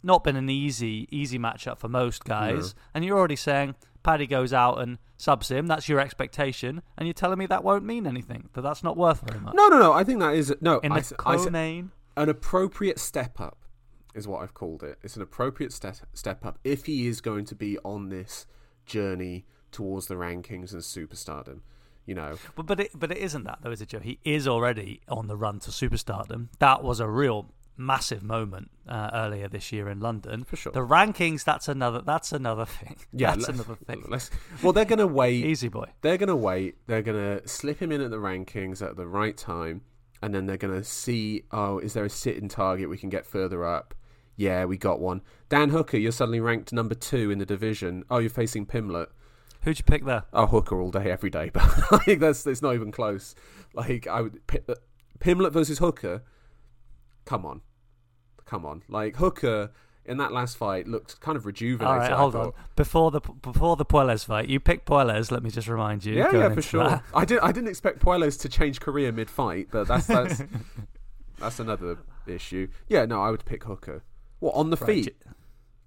not 0.03 0.23
been 0.23 0.35
an 0.35 0.47
easy 0.51 1.07
easy 1.09 1.39
matchup 1.39 1.79
for 1.79 1.87
most 1.89 2.23
guys, 2.25 2.75
and 2.93 3.03
you're 3.03 3.17
already 3.17 3.35
saying 3.35 3.73
Paddy 4.05 4.27
goes 4.27 4.53
out 4.53 4.79
and 4.79 4.99
subs 5.17 5.49
him. 5.49 5.65
That's 5.65 5.89
your 5.89 5.99
expectation, 5.99 6.83
and 6.95 7.07
you're 7.07 7.13
telling 7.13 7.39
me 7.39 7.47
that 7.47 7.63
won't 7.63 7.83
mean 7.83 8.05
anything. 8.05 8.49
That 8.53 8.61
that's 8.61 8.83
not 8.83 8.95
worth 8.95 9.21
very 9.27 9.39
much. 9.39 9.55
No, 9.55 9.67
no, 9.67 9.79
no. 9.79 9.93
I 9.93 10.03
think 10.03 10.19
that 10.19 10.35
is 10.35 10.55
no. 10.61 10.79
In 10.79 10.91
I, 10.91 10.99
the 10.99 11.15
I 11.25 11.35
co-main, 11.37 11.91
an 12.15 12.29
appropriate 12.29 12.99
step 12.99 13.41
up 13.41 13.57
is 14.13 14.27
what 14.27 14.43
I've 14.43 14.53
called 14.53 14.83
it. 14.83 14.99
It's 15.01 15.15
an 15.15 15.23
appropriate 15.23 15.73
step 15.73 15.95
step 16.13 16.45
up 16.45 16.59
if 16.63 16.85
he 16.85 17.07
is 17.07 17.19
going 17.19 17.45
to 17.45 17.55
be 17.55 17.79
on 17.79 18.09
this 18.09 18.45
journey 18.85 19.45
towards 19.71 20.05
the 20.05 20.15
rankings 20.15 20.71
and 20.71 20.81
superstardom. 20.81 21.61
You 22.05 22.13
know, 22.13 22.37
But 22.55 22.67
but 22.67 22.79
it, 22.79 22.91
but 22.93 23.11
it 23.11 23.17
isn't 23.17 23.45
that 23.45 23.59
though, 23.63 23.71
is 23.71 23.81
it, 23.81 23.89
Joe? 23.89 23.99
He 23.99 24.19
is 24.23 24.47
already 24.47 25.01
on 25.09 25.25
the 25.25 25.35
run 25.35 25.59
to 25.61 25.71
superstardom. 25.71 26.49
That 26.59 26.83
was 26.83 26.99
a 26.99 27.09
real 27.09 27.54
massive 27.77 28.23
moment 28.23 28.71
uh, 28.87 29.09
earlier 29.13 29.47
this 29.47 29.71
year 29.71 29.89
in 29.89 29.99
London. 29.99 30.43
For 30.43 30.55
sure. 30.55 30.71
The 30.71 30.79
rankings, 30.85 31.43
that's 31.43 31.67
another 31.67 32.01
that's 32.01 32.31
another 32.31 32.65
thing. 32.65 32.97
yeah. 33.13 33.35
that's 33.35 33.47
another 33.49 33.75
thing. 33.75 34.03
Well, 34.63 34.73
they're 34.73 34.85
going 34.85 34.99
to 34.99 35.07
wait. 35.07 35.45
Easy 35.45 35.67
boy. 35.67 35.91
They're 36.01 36.17
going 36.17 36.29
to 36.29 36.35
wait. 36.35 36.75
They're 36.87 37.01
going 37.01 37.39
to 37.39 37.47
slip 37.47 37.81
him 37.81 37.91
in 37.91 38.01
at 38.01 38.09
the 38.09 38.17
rankings 38.17 38.81
at 38.81 38.95
the 38.95 39.07
right 39.07 39.35
time, 39.35 39.81
and 40.21 40.33
then 40.33 40.45
they're 40.45 40.57
going 40.57 40.73
to 40.73 40.83
see. 40.83 41.43
Oh, 41.51 41.79
is 41.79 41.93
there 41.93 42.05
a 42.05 42.09
sitting 42.09 42.47
target 42.47 42.89
we 42.89 42.97
can 42.97 43.09
get 43.09 43.25
further 43.25 43.65
up? 43.65 43.93
Yeah, 44.37 44.65
we 44.65 44.77
got 44.77 44.99
one. 44.99 45.21
Dan 45.49 45.69
Hooker, 45.69 45.97
you're 45.97 46.11
suddenly 46.11 46.39
ranked 46.39 46.73
number 46.73 46.95
two 46.95 47.31
in 47.31 47.39
the 47.39 47.45
division. 47.45 48.03
Oh, 48.09 48.17
you're 48.17 48.29
facing 48.29 48.65
Pimblett. 48.65 49.07
Who'd 49.63 49.79
you 49.79 49.83
pick 49.83 50.05
there? 50.05 50.23
Oh, 50.31 50.45
Hooker 50.45 50.79
all 50.79 50.91
day, 50.91 51.09
every 51.09 51.29
day. 51.29 51.49
But 51.53 52.07
like 52.07 52.19
that's 52.19 52.45
it's 52.45 52.61
not 52.61 52.75
even 52.75 52.91
close. 52.91 53.35
Like 53.73 54.07
I 54.07 54.21
would 54.21 54.45
Pi- 54.47 54.61
uh, 54.69 54.75
Pimblett 55.19 55.51
versus 55.51 55.79
Hooker. 55.79 56.23
Come 57.25 57.45
on, 57.45 57.61
come 58.45 58.65
on. 58.65 58.83
Like 58.87 59.15
Hooker 59.17 59.71
in 60.05 60.17
that 60.17 60.31
last 60.31 60.55
fight 60.57 60.87
looked 60.87 61.19
kind 61.19 61.35
of 61.35 61.45
rejuvenated. 61.47 61.87
All 61.87 61.97
right, 61.97 62.11
hold 62.11 62.35
on. 62.35 62.51
Before 62.75 63.09
the 63.11 63.19
before 63.19 63.75
the 63.75 63.85
Puelles 63.85 64.25
fight, 64.25 64.47
you 64.47 64.59
picked 64.59 64.87
Puelles. 64.87 65.31
Let 65.31 65.41
me 65.43 65.49
just 65.49 65.67
remind 65.67 66.05
you. 66.05 66.13
Yeah, 66.15 66.31
yeah, 66.31 66.53
for 66.53 66.61
sure. 66.61 66.87
that. 66.89 67.03
I 67.13 67.25
did. 67.25 67.39
I 67.39 67.51
didn't 67.51 67.69
expect 67.69 67.99
Puelles 67.99 68.39
to 68.41 68.49
change 68.49 68.79
career 68.79 69.11
mid-fight, 69.11 69.69
but 69.71 69.87
that's 69.87 70.05
that's 70.07 70.43
that's 71.39 71.59
another 71.59 71.97
issue. 72.27 72.67
Yeah, 72.87 73.05
no, 73.05 73.21
I 73.21 73.31
would 73.31 73.45
pick 73.45 73.63
Hooker. 73.63 74.03
What 74.39 74.53
on 74.55 74.69
the 74.69 74.77
Right, 74.77 75.05
feet? 75.05 75.15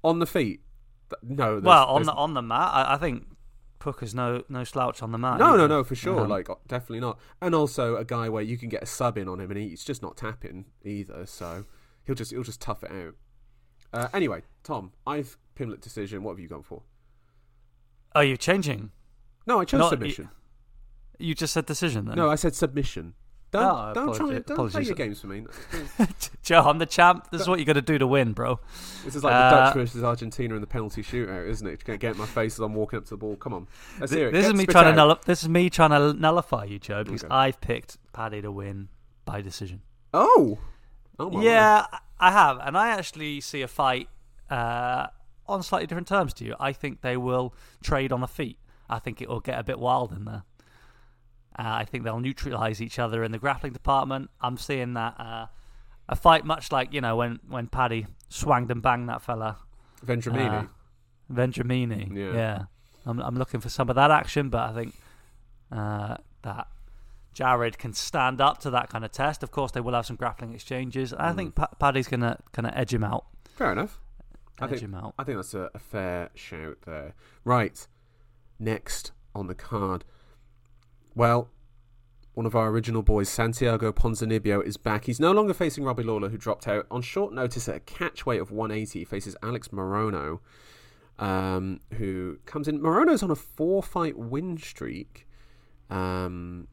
On 0.03 0.19
the 0.19 0.27
feet? 0.27 0.61
No. 1.23 1.61
Well, 1.63 1.87
on 1.87 2.03
there's- 2.03 2.07
the 2.07 2.13
on 2.15 2.35
the 2.35 2.43
mat, 2.43 2.71
I, 2.73 2.95
I 2.95 2.97
think 2.99 3.25
Hooker's 3.83 4.15
no 4.15 4.43
no 4.49 4.65
slouch 4.65 5.03
on 5.03 5.13
the 5.13 5.19
mat. 5.19 5.39
No, 5.39 5.49
no, 5.49 5.65
either. 5.65 5.69
no, 5.69 5.85
for 5.85 5.95
sure. 5.95 6.21
Um, 6.21 6.29
like, 6.29 6.51
uh, 6.51 6.57
definitely 6.67 7.01
not. 7.01 7.19
And 7.41 7.55
also 7.55 7.97
a 7.97 8.05
guy 8.05 8.29
where 8.29 8.43
you 8.43 8.57
can 8.59 8.69
get 8.69 8.83
a 8.83 8.87
sub 8.87 9.17
in 9.17 9.29
on 9.29 9.41
him, 9.41 9.51
and 9.51 9.61
he's 9.61 9.85
just 9.85 10.03
not 10.03 10.17
tapping 10.17 10.67
either. 10.85 11.27
So 11.27 11.65
he'll 12.05 12.15
just 12.17 12.31
he'll 12.33 12.43
just 12.43 12.61
tough 12.61 12.83
it 12.85 12.91
out. 12.91 13.15
Uh, 13.93 14.09
anyway, 14.13 14.43
Tom, 14.65 14.93
I've 15.07 15.39
Pimblett 15.57 15.81
decision. 15.81 16.23
What 16.23 16.33
have 16.33 16.41
you 16.41 16.49
gone 16.49 16.63
for? 16.63 16.83
Are 18.15 18.25
you 18.25 18.37
changing? 18.37 18.91
No, 19.47 19.61
I 19.61 19.65
chose 19.65 19.79
Not- 19.81 19.91
submission. 19.91 20.31
You 21.19 21.35
just 21.35 21.53
said 21.53 21.67
decision 21.67 22.05
then. 22.05 22.17
No, 22.17 22.31
I 22.31 22.37
said 22.37 22.55
submission. 22.55 23.15
Don't 23.51 23.63
Oh, 23.65 23.93
don't 23.95 24.15
try 24.15 24.27
apologies- 24.35 24.45
don't 24.47 24.71
play 24.71 24.83
your 24.83 24.95
games 24.95 25.21
for 25.21 25.27
me. 25.29 25.47
Joe, 26.43 26.63
I'm 26.63 26.79
the 26.79 26.85
champ. 26.87 27.29
This 27.31 27.41
is 27.41 27.49
what 27.49 27.59
you 27.59 27.65
got 27.65 27.75
to 27.75 27.83
do 27.83 27.97
to 27.99 28.07
win, 28.07 28.33
bro. 28.33 28.61
This 29.05 29.15
is 29.17 29.25
like 29.25 29.33
Uh, 29.33 29.51
the 29.51 29.57
Dutch 29.57 29.75
versus 29.75 30.05
Argentina 30.05 30.55
in 30.55 30.61
the 30.61 30.67
penalty 30.67 31.03
shootout, 31.03 31.47
isn't 31.49 31.67
it? 31.67 31.71
You're 31.71 31.77
gonna 31.85 31.99
get 31.99 32.13
in 32.13 32.19
my 32.19 32.27
face 32.27 32.55
as 32.55 32.61
I'm 32.61 32.75
walking 32.75 32.99
up 32.99 33.05
to 33.05 33.11
the 33.11 33.17
ball. 33.17 33.37
Come 33.37 33.55
on, 33.55 33.67
let's 34.01 34.13
hear 34.13 34.29
it. 34.29 34.33
This 34.33 34.45
Get- 34.47 34.55
is 34.55 34.59
me 34.59 34.67
trying 34.67 34.87
out. 34.87 34.91
to 34.91 34.97
null- 34.97 35.19
this 35.25 35.43
is 35.43 35.49
me 35.49 35.71
trying 35.71 35.91
to 35.91 36.13
nullify 36.13 36.65
you, 36.65 36.79
Joe, 36.79 37.05
because 37.05 37.25
Okay. 37.25 37.35
I've 37.35 37.61
picked 37.63 37.97
Paddy 38.13 38.43
to 38.43 38.53
win 38.53 38.89
by 39.25 39.41
decision. 39.41 39.81
Oh, 40.13 40.59
oh 41.19 41.31
my 41.31 41.43
yeah, 41.43 41.87
I 42.21 42.33
have, 42.33 42.59
and 42.63 42.77
I 42.77 42.89
actually 42.89 43.41
see 43.41 43.63
a 43.63 43.69
fight 43.69 44.09
uh, 44.51 45.07
on 45.47 45.63
slightly 45.63 45.87
different 45.87 46.09
terms 46.09 46.35
to 46.35 46.45
you. 46.45 46.55
I 46.61 46.73
think 46.73 47.01
they 47.01 47.17
will 47.17 47.55
trade 47.83 48.13
on 48.13 48.21
the 48.21 48.29
feet. 48.29 48.59
I 48.91 48.99
think 48.99 49.21
it 49.23 49.29
will 49.29 49.41
get 49.41 49.59
a 49.59 49.63
bit 49.63 49.79
wild 49.79 50.13
in 50.13 50.25
there. 50.27 50.43
Uh, 51.59 51.63
I 51.67 51.85
think 51.85 52.05
they'll 52.05 52.21
neutralize 52.21 52.81
each 52.81 52.99
other 53.01 53.25
in 53.25 53.33
the 53.33 53.39
grappling 53.39 53.73
department. 53.73 54.31
I'm 54.41 54.57
seeing 54.57 54.95
that 54.95 55.19
uh, 55.19 55.47
a 56.09 56.15
fight 56.17 56.45
much 56.45 56.71
like 56.71 56.93
you 56.93 57.01
know 57.01 57.17
when 57.17 57.41
when 57.49 57.67
Paddy 57.67 58.07
swanged 58.29 58.71
and 58.71 58.81
banged 58.81 59.09
that 59.09 59.23
fella. 59.23 59.57
Vendramini. 60.07 60.65
uh, 60.65 60.67
Vendramini. 61.33 62.15
Yeah. 62.17 62.33
Yeah. 62.33 62.63
I'm 63.07 63.21
I'm 63.21 63.37
looking 63.37 63.61
for 63.61 63.69
some 63.69 63.89
of 63.91 63.97
that 63.97 64.11
action, 64.11 64.49
but 64.51 64.71
I 64.71 64.75
think 64.75 64.95
uh, 65.73 66.17
that 66.43 66.69
Jared 67.35 67.79
can 67.79 67.93
stand 67.93 68.41
up 68.41 68.59
to 68.59 68.71
that 68.71 68.89
kind 68.91 69.05
of 69.05 69.11
test. 69.13 69.43
Of 69.43 69.51
course, 69.51 69.73
they 69.73 69.81
will 69.81 69.95
have 69.95 70.07
some 70.07 70.17
grappling 70.17 70.55
exchanges. 70.55 71.13
I 71.13 71.33
Mm. 71.33 71.37
think 71.37 71.55
pa- 71.57 71.69
Paddy's 71.79 72.09
gonna 72.09 72.39
kind 72.53 72.67
of 72.67 72.73
edge 72.77 72.93
him 72.95 73.05
out. 73.05 73.27
Fair 73.57 73.73
enough. 73.73 74.01
I 74.61 74.65
Edge 74.65 74.71
think 74.71 74.83
him 74.83 74.95
out. 74.95 75.15
I 75.19 75.25
think 75.25 75.39
that's 75.39 75.55
a, 75.55 75.71
a 75.75 75.79
fair 75.79 76.31
shout 76.35 76.79
there. 76.85 77.15
Right, 77.45 77.87
next 78.59 79.13
on 79.35 79.47
the 79.47 79.55
card. 79.55 80.05
Well, 81.19 81.49
one 82.35 82.47
of 82.47 82.55
our 82.55 82.69
original 82.69 83.03
boys, 83.03 83.29
Santiago 83.29 83.91
Ponzinibbio, 83.91 84.65
is 84.65 84.77
back. 84.77 85.07
He's 85.07 85.19
no 85.19 85.33
longer 85.33 85.53
facing 85.53 85.83
Robbie 85.83 86.05
Lawler, 86.05 86.29
who 86.29 86.39
dropped 86.39 86.69
out 86.69 86.87
on 86.93 87.03
short 87.03 87.33
notice 87.33 87.69
at 87.69 87.75
a 87.75 87.81
catch 87.81 88.25
weight 88.25 88.41
of 88.41 88.53
180. 88.53 89.01
He 89.01 89.05
faces 89.05 89.35
Alex 89.43 89.67
Morono, 89.73 90.39
um, 91.19 91.81
who 91.95 92.39
comes 92.47 92.69
in. 92.69 92.79
Morono's 92.79 93.25
on 93.25 93.33
a 93.33 93.35
four-fight 93.35 94.17
win 94.17 94.59
streak. 94.59 95.27
Um, 95.91 96.69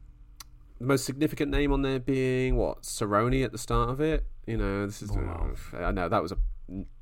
the 0.78 0.84
most 0.84 1.06
significant 1.06 1.50
name 1.50 1.72
on 1.72 1.82
there 1.82 1.98
being 1.98 2.54
what 2.54 2.82
Cerrone 2.82 3.44
at 3.44 3.50
the 3.50 3.58
start 3.58 3.90
of 3.90 4.00
it. 4.00 4.26
You 4.46 4.58
know, 4.58 4.86
this 4.86 5.02
is. 5.02 5.10
Wow. 5.10 5.54
I 5.74 5.90
know 5.90 6.08
that 6.08 6.22
was 6.22 6.30
a, 6.30 6.38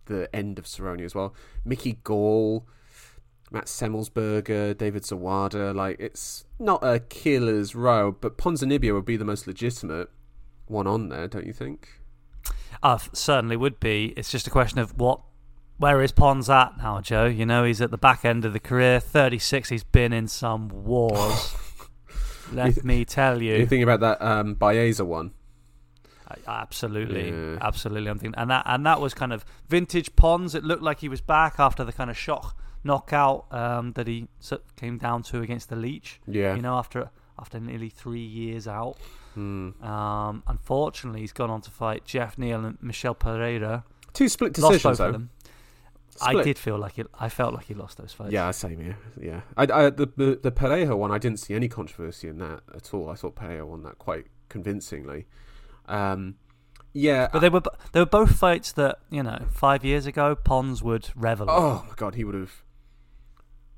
the 0.07 0.35
end 0.35 0.59
of 0.59 0.64
Cerrone 0.64 1.04
as 1.04 1.14
well. 1.14 1.35
Mickey 1.62 1.98
Gall, 2.04 2.66
Matt 3.55 3.67
Semelsberger, 3.67 4.77
David 4.77 5.03
Zawada. 5.05 5.75
Like 5.75 5.97
it's 5.99 6.45
not 6.59 6.85
a 6.85 6.99
killer's 7.01 7.75
row, 7.75 8.12
but 8.12 8.37
Ponzinibbio 8.37 8.93
would 8.95 9.05
be 9.05 9.17
the 9.17 9.25
most 9.25 9.47
legitimate 9.47 10.11
one 10.67 10.87
on 10.87 11.09
there, 11.09 11.29
don't 11.29 11.47
you 11.47 11.53
think? 11.53 12.01
Uh, 12.83 12.99
certainly 13.12 13.57
would 13.57 13.81
be. 13.81 14.12
It's 14.17 14.31
just 14.31 14.47
a 14.47 14.51
question 14.51 14.79
of 14.79 14.99
what, 14.99 15.21
where 15.79 16.03
is 16.03 16.12
Pons 16.12 16.51
at 16.51 16.77
now, 16.79 17.01
Joe? 17.01 17.25
You 17.27 17.47
know, 17.47 17.64
he's 17.64 17.81
at 17.81 17.90
the 17.90 17.97
back 17.99 18.25
end 18.25 18.45
of 18.45 18.53
the 18.53 18.61
career. 18.61 19.01
36, 19.01 19.69
he's 19.71 19.85
been 19.85 20.12
in 20.12 20.29
some 20.29 20.69
wars. 20.69 21.55
Let 22.53 22.85
me 22.85 23.05
tell 23.05 23.40
You 23.43 23.55
you. 23.57 23.67
think 23.67 23.83
about 23.83 24.01
that 24.01 24.21
um, 24.21 24.55
Baeza 24.55 25.05
one? 25.05 25.33
Absolutely, 26.47 27.31
Yeah. 27.31 27.59
absolutely. 27.61 28.11
I'm 28.11 28.19
thinking, 28.19 28.38
and 28.38 28.51
that 28.51 28.64
and 28.67 28.85
that 28.87 29.01
was 29.01 29.14
kind 29.14 29.33
of 29.33 29.45
vintage 29.69 30.17
Pons. 30.17 30.55
It 30.55 30.64
looked 30.64 30.83
like 30.83 31.01
he 31.01 31.09
was 31.09 31.21
back 31.21 31.55
after 31.59 31.85
the 31.85 31.93
kind 31.93 32.11
of 32.11 32.17
shock 32.19 32.57
knockout 32.85 33.47
um, 33.51 33.92
that 33.92 34.07
he 34.07 34.29
came 34.77 34.99
down 34.99 35.23
to 35.25 35.40
against 35.42 35.68
the 35.68 35.77
Leech. 35.77 36.20
Yeah. 36.27 36.55
You 36.55 36.62
know, 36.62 36.77
after 36.77 37.11
after 37.38 37.59
nearly 37.59 37.88
three 37.88 38.25
years 38.25 38.68
out. 38.68 38.97
Hmm. 39.35 39.70
Um, 39.83 40.44
unfortunately, 40.47 41.20
he's 41.20 41.33
gone 41.33 41.51
on 41.51 41.61
to 41.62 41.70
fight 41.70 42.05
Jeff 42.05 42.38
Neal 42.38 42.64
and 42.64 42.79
Michel 42.81 43.14
Pereira. 43.14 43.85
Two 44.12 44.29
split 44.29 44.53
decisions 44.53 44.99
though. 44.99 45.12
them. 45.12 45.31
I 46.23 46.42
did 46.42 46.59
feel 46.59 46.79
like 46.79 46.99
it. 46.99 47.09
I 47.18 47.29
felt 47.29 47.55
like 47.55 47.66
he 47.66 47.75
lost 47.75 47.99
those 47.99 48.12
fights. 48.12 48.33
Yeah, 48.33 48.51
same 48.53 48.79
here. 48.81 48.97
Yeah, 49.20 49.40
I, 49.57 49.62
I, 49.64 49.90
the, 49.90 50.09
the 50.16 50.38
the 50.40 50.53
Pereira 50.53 50.97
one, 50.97 51.11
I 51.11 51.18
didn't 51.18 51.40
see 51.40 51.55
any 51.55 51.68
controversy 51.68 52.29
in 52.29 52.38
that 52.38 52.61
at 52.75 52.94
all. 52.94 53.11
I 53.11 53.14
thought 53.14 53.35
Pereira 53.35 53.66
won 53.66 53.83
that 53.83 53.99
quite 53.99 54.27
convincingly. 54.49 55.27
Um, 55.87 56.37
yeah, 56.92 57.29
but 57.33 57.40
they 57.40 57.49
were 57.49 57.62
they 57.92 58.01
were 58.01 58.07
both 58.07 58.37
fights 58.37 58.70
that 58.73 58.99
you 59.11 59.23
know 59.23 59.47
five 59.51 59.85
years 59.85 60.07
ago 60.07 60.37
Pons 60.37 60.83
would 60.83 61.11
revel. 61.16 61.49
oh 61.51 61.85
my 61.88 61.94
god, 61.97 62.14
he 62.14 62.23
would 62.23 62.37
have 62.37 62.62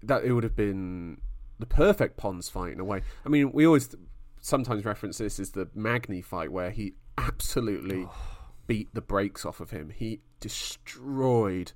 that. 0.09 0.25
It 0.25 0.33
would 0.33 0.45
have 0.45 0.57
been 0.57 1.21
the 1.59 1.66
perfect 1.66 2.16
Pons 2.16 2.49
fight 2.49 2.73
in 2.73 2.81
a 2.81 2.85
way. 2.85 3.03
I 3.25 3.29
mean, 3.29 3.53
we 3.53 3.66
always 3.66 3.95
sometimes 4.40 4.85
reference 4.85 5.19
this 5.19 5.40
as 5.40 5.51
the 5.51 5.69
Magny 5.75 6.23
fight 6.23 6.53
where 6.53 6.71
he 6.71 6.95
absolutely 7.19 8.07
beat 8.66 8.95
the 8.95 9.01
brakes 9.01 9.45
off 9.45 9.61
of 9.61 9.71
him. 9.71 9.90
He 9.95 10.21
destroyed 10.40 11.73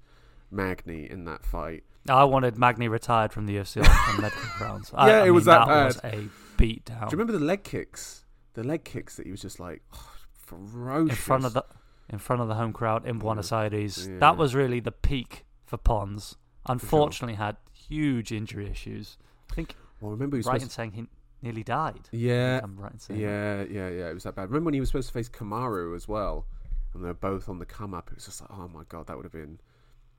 Magny 0.50 1.10
in 1.10 1.24
that 1.24 1.44
fight. 1.44 1.84
I 2.08 2.24
wanted 2.24 2.56
Magny 2.56 2.88
retired 2.88 3.32
from 3.32 3.46
the 3.46 3.56
UFC 3.56 3.86
on, 3.86 4.20
medical 4.22 4.42
grounds. 4.56 4.90
I, 4.94 5.08
Yeah, 5.08 5.22
I 5.22 5.26
it 5.26 5.30
was 5.30 5.46
mean, 5.46 5.56
that 5.56 5.68
was 5.68 5.96
bad. 5.98 6.14
a 6.14 6.28
beat 6.56 6.84
down 6.86 7.00
Do 7.00 7.04
you 7.06 7.10
remember 7.18 7.32
the 7.32 7.44
leg 7.44 7.62
kicks? 7.62 8.24
The 8.54 8.64
leg 8.64 8.84
kicks 8.84 9.16
that 9.16 9.26
he 9.26 9.30
was 9.30 9.42
just 9.42 9.60
like 9.60 9.82
oh, 9.94 10.16
ferocious 10.32 11.10
in 11.10 11.16
front 11.16 11.44
of 11.44 11.52
the 11.52 11.64
in 12.08 12.18
front 12.18 12.42
of 12.42 12.48
the 12.48 12.54
home 12.54 12.72
crowd 12.72 13.06
in 13.06 13.18
Buenos 13.18 13.52
Aires. 13.52 14.08
Yeah. 14.08 14.18
That 14.18 14.36
was 14.36 14.54
really 14.54 14.80
the 14.80 14.90
peak 14.92 15.44
for 15.64 15.76
Pons. 15.76 16.36
Unfortunately, 16.66 17.36
had 17.36 17.56
huge 17.90 18.32
injury 18.32 18.70
issues. 18.70 19.18
I 19.50 19.54
think 19.54 19.74
Well, 20.00 20.12
remember 20.12 20.36
he 20.36 20.38
was 20.38 20.46
right 20.46 20.62
in 20.62 20.68
saying 20.68 20.92
he 20.92 21.06
nearly 21.42 21.62
died. 21.62 22.08
Yeah, 22.12 22.60
I'm 22.62 22.78
right 22.78 22.92
in 22.92 22.98
saying 22.98 23.20
that. 23.20 23.26
yeah, 23.26 23.64
yeah, 23.68 23.88
yeah. 23.88 24.10
It 24.10 24.14
was 24.14 24.22
that 24.22 24.34
bad. 24.34 24.48
Remember 24.48 24.66
when 24.66 24.74
he 24.74 24.80
was 24.80 24.88
supposed 24.90 25.08
to 25.08 25.14
face 25.14 25.28
Kamaru 25.28 25.94
as 25.96 26.06
well, 26.08 26.46
and 26.94 27.04
they 27.04 27.08
were 27.08 27.14
both 27.14 27.48
on 27.48 27.58
the 27.58 27.66
come 27.66 27.92
up. 27.94 28.08
It 28.10 28.16
was 28.16 28.24
just 28.26 28.40
like, 28.40 28.50
oh 28.50 28.68
my 28.68 28.84
god, 28.88 29.06
that 29.08 29.16
would 29.16 29.24
have 29.24 29.32
been 29.32 29.58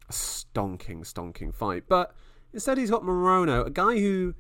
a 0.10 0.14
stonking, 0.14 1.02
stonking 1.02 1.54
fight. 1.54 1.86
But 1.88 2.14
instead, 2.54 2.78
he's 2.78 2.92
got 2.92 3.04
Morono, 3.04 3.66
a 3.66 3.70
guy 3.70 4.00
who 4.00 4.36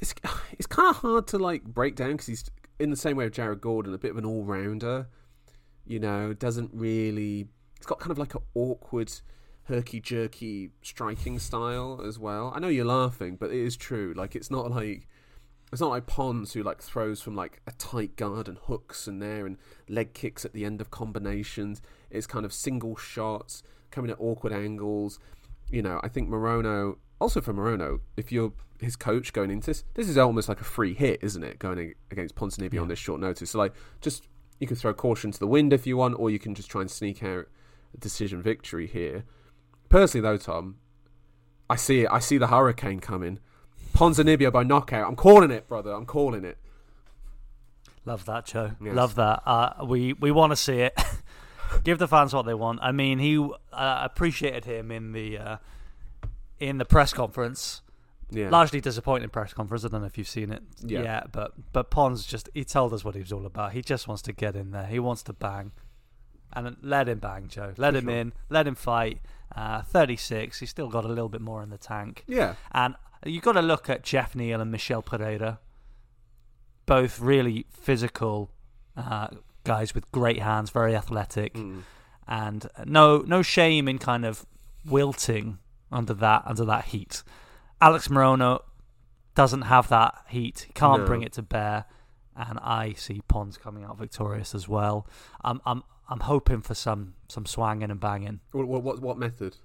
it's 0.00 0.14
it's 0.52 0.66
kind 0.66 0.88
of 0.90 0.96
hard 0.96 1.26
to 1.28 1.38
like 1.38 1.64
break 1.64 1.96
down 1.96 2.12
because 2.12 2.26
he's 2.26 2.44
in 2.78 2.90
the 2.90 2.96
same 2.96 3.16
way 3.16 3.26
of 3.26 3.32
Jared 3.32 3.60
Gordon, 3.60 3.94
a 3.94 3.98
bit 3.98 4.10
of 4.10 4.16
an 4.16 4.24
all 4.24 4.44
rounder. 4.44 5.08
You 5.86 5.98
know, 5.98 6.32
doesn't 6.32 6.70
really. 6.72 7.48
It's 7.76 7.86
got 7.86 7.98
kind 7.98 8.12
of 8.12 8.18
like 8.18 8.34
an 8.34 8.42
awkward, 8.54 9.12
herky 9.64 10.00
jerky 10.00 10.70
striking 10.82 11.38
style 11.38 12.00
as 12.04 12.18
well. 12.18 12.52
I 12.54 12.60
know 12.60 12.68
you're 12.68 12.84
laughing, 12.84 13.36
but 13.36 13.50
it 13.50 13.60
is 13.60 13.76
true. 13.76 14.12
Like 14.16 14.34
it's 14.34 14.50
not 14.50 14.70
like 14.70 15.06
it's 15.72 15.80
not 15.80 15.90
like 15.90 16.06
Pons 16.06 16.52
who 16.52 16.62
like 16.62 16.82
throws 16.82 17.22
from 17.22 17.34
like 17.34 17.60
a 17.66 17.72
tight 17.72 18.16
guard 18.16 18.48
and 18.48 18.58
hooks 18.58 19.06
and 19.06 19.22
there 19.22 19.46
and 19.46 19.56
leg 19.88 20.12
kicks 20.12 20.44
at 20.44 20.52
the 20.52 20.64
end 20.64 20.80
of 20.80 20.90
combinations. 20.90 21.80
It's 22.10 22.26
kind 22.26 22.44
of 22.44 22.52
single 22.52 22.96
shots 22.96 23.62
coming 23.90 24.10
at 24.10 24.20
awkward 24.20 24.52
angles. 24.52 25.18
You 25.70 25.82
know, 25.82 26.00
I 26.02 26.08
think 26.08 26.28
Morono 26.28 26.96
also 27.22 27.40
for 27.40 27.54
Morono, 27.54 28.00
if 28.16 28.32
you're 28.32 28.52
his 28.80 28.96
coach 28.96 29.32
going 29.32 29.50
into 29.50 29.68
this, 29.68 29.84
this 29.94 30.08
is 30.08 30.18
almost 30.18 30.48
like 30.48 30.60
a 30.60 30.64
free 30.64 30.92
hit, 30.92 31.20
isn't 31.22 31.44
it? 31.44 31.58
Going 31.60 31.78
ag- 31.78 31.96
against 32.10 32.34
Ponzinibbio 32.34 32.82
on 32.82 32.88
this 32.88 32.98
short 32.98 33.20
notice. 33.20 33.52
So 33.52 33.58
like 33.58 33.72
just 34.00 34.28
you 34.58 34.66
can 34.66 34.76
throw 34.76 34.92
caution 34.92 35.30
to 35.30 35.38
the 35.38 35.46
wind 35.46 35.72
if 35.72 35.86
you 35.86 35.96
want, 35.96 36.18
or 36.18 36.30
you 36.30 36.38
can 36.38 36.54
just 36.54 36.70
try 36.70 36.80
and 36.80 36.90
sneak 36.90 37.22
out 37.22 37.46
a 37.94 37.98
decision 37.98 38.42
victory 38.42 38.86
here. 38.86 39.24
Personally 39.92 40.22
though, 40.22 40.38
Tom, 40.38 40.76
I 41.68 41.76
see 41.76 42.00
it. 42.00 42.08
I 42.10 42.18
see 42.18 42.38
the 42.38 42.46
hurricane 42.48 42.98
coming. 43.00 43.38
Ponzinibbio 43.94 44.50
by 44.50 44.62
knockout. 44.62 45.06
I'm 45.06 45.16
calling 45.16 45.50
it, 45.50 45.68
brother. 45.68 45.92
I'm 45.92 46.06
calling 46.06 46.44
it. 46.46 46.56
Love 48.06 48.24
that, 48.24 48.46
Joe. 48.46 48.72
Yes. 48.82 48.94
Love 48.94 49.14
that. 49.16 49.42
Uh, 49.46 49.84
we 49.86 50.14
we 50.14 50.30
want 50.32 50.50
to 50.50 50.56
see 50.56 50.78
it. 50.80 50.98
Give 51.84 51.98
the 51.98 52.08
fans 52.08 52.34
what 52.34 52.46
they 52.46 52.54
want. 52.54 52.80
I 52.82 52.90
mean, 52.92 53.18
he 53.18 53.36
uh, 53.38 54.00
appreciated 54.02 54.64
him 54.64 54.90
in 54.90 55.12
the 55.12 55.38
uh, 55.38 55.56
in 56.58 56.78
the 56.78 56.84
press 56.86 57.12
conference. 57.12 57.82
Yeah. 58.30 58.48
Largely 58.48 58.80
disappointing 58.80 59.28
press 59.28 59.52
conference. 59.52 59.84
I 59.84 59.88
don't 59.88 60.00
know 60.00 60.06
if 60.06 60.16
you've 60.16 60.26
seen 60.26 60.52
it 60.52 60.62
Yeah. 60.82 61.02
yet, 61.02 61.32
but 61.32 61.52
but 61.74 61.90
Pons 61.90 62.24
just 62.24 62.48
he 62.54 62.64
told 62.64 62.94
us 62.94 63.04
what 63.04 63.14
he 63.14 63.20
was 63.20 63.30
all 63.30 63.44
about. 63.44 63.72
He 63.72 63.82
just 63.82 64.08
wants 64.08 64.22
to 64.22 64.32
get 64.32 64.56
in 64.56 64.70
there. 64.70 64.86
He 64.86 64.98
wants 64.98 65.22
to 65.24 65.34
bang, 65.34 65.72
and 66.54 66.76
let 66.80 67.10
him 67.10 67.18
bang, 67.18 67.48
Joe. 67.48 67.74
Let 67.76 67.92
For 67.92 67.98
him 67.98 68.04
sure. 68.06 68.14
in. 68.16 68.32
Let 68.48 68.66
him 68.66 68.74
fight. 68.74 69.20
Uh, 69.54 69.82
Thirty 69.82 70.16
six. 70.16 70.60
He's 70.60 70.70
still 70.70 70.88
got 70.88 71.04
a 71.04 71.08
little 71.08 71.28
bit 71.28 71.40
more 71.40 71.62
in 71.62 71.70
the 71.70 71.78
tank. 71.78 72.24
yeah. 72.26 72.54
And 72.72 72.94
you've 73.24 73.42
got 73.44 73.52
to 73.52 73.62
look 73.62 73.88
at 73.90 74.02
Jeff 74.02 74.34
Neal 74.34 74.60
and 74.60 74.70
Michel 74.70 75.02
Pereira, 75.02 75.60
both 76.86 77.20
really 77.20 77.66
physical 77.72 78.50
uh, 78.96 79.28
guys 79.64 79.94
with 79.94 80.10
great 80.12 80.40
hands, 80.40 80.70
very 80.70 80.94
athletic, 80.96 81.54
Mm. 81.54 81.82
and 82.26 82.66
no 82.84 83.18
no 83.18 83.42
shame 83.42 83.88
in 83.88 83.98
kind 83.98 84.24
of 84.24 84.44
wilting 84.84 85.58
under 85.90 86.14
that 86.14 86.42
under 86.46 86.64
that 86.64 86.86
heat. 86.86 87.22
Alex 87.80 88.08
Morono 88.08 88.62
doesn't 89.34 89.62
have 89.62 89.88
that 89.88 90.14
heat; 90.28 90.64
he 90.66 90.72
can't 90.72 91.02
No. 91.02 91.06
bring 91.06 91.22
it 91.22 91.32
to 91.34 91.42
bear. 91.42 91.84
And 92.36 92.58
I 92.62 92.94
see 92.94 93.20
Pons 93.28 93.58
coming 93.58 93.84
out 93.84 93.98
victorious 93.98 94.54
as 94.54 94.68
well. 94.68 95.06
I'm 95.44 95.60
I'm 95.66 95.82
I'm 96.08 96.20
hoping 96.20 96.62
for 96.62 96.74
some 96.74 97.14
some 97.28 97.46
swanging 97.46 97.90
and 97.90 98.00
banging. 98.00 98.40
What 98.52 98.66
what 98.66 98.82
what, 98.82 99.00
what 99.00 99.18
method? 99.18 99.56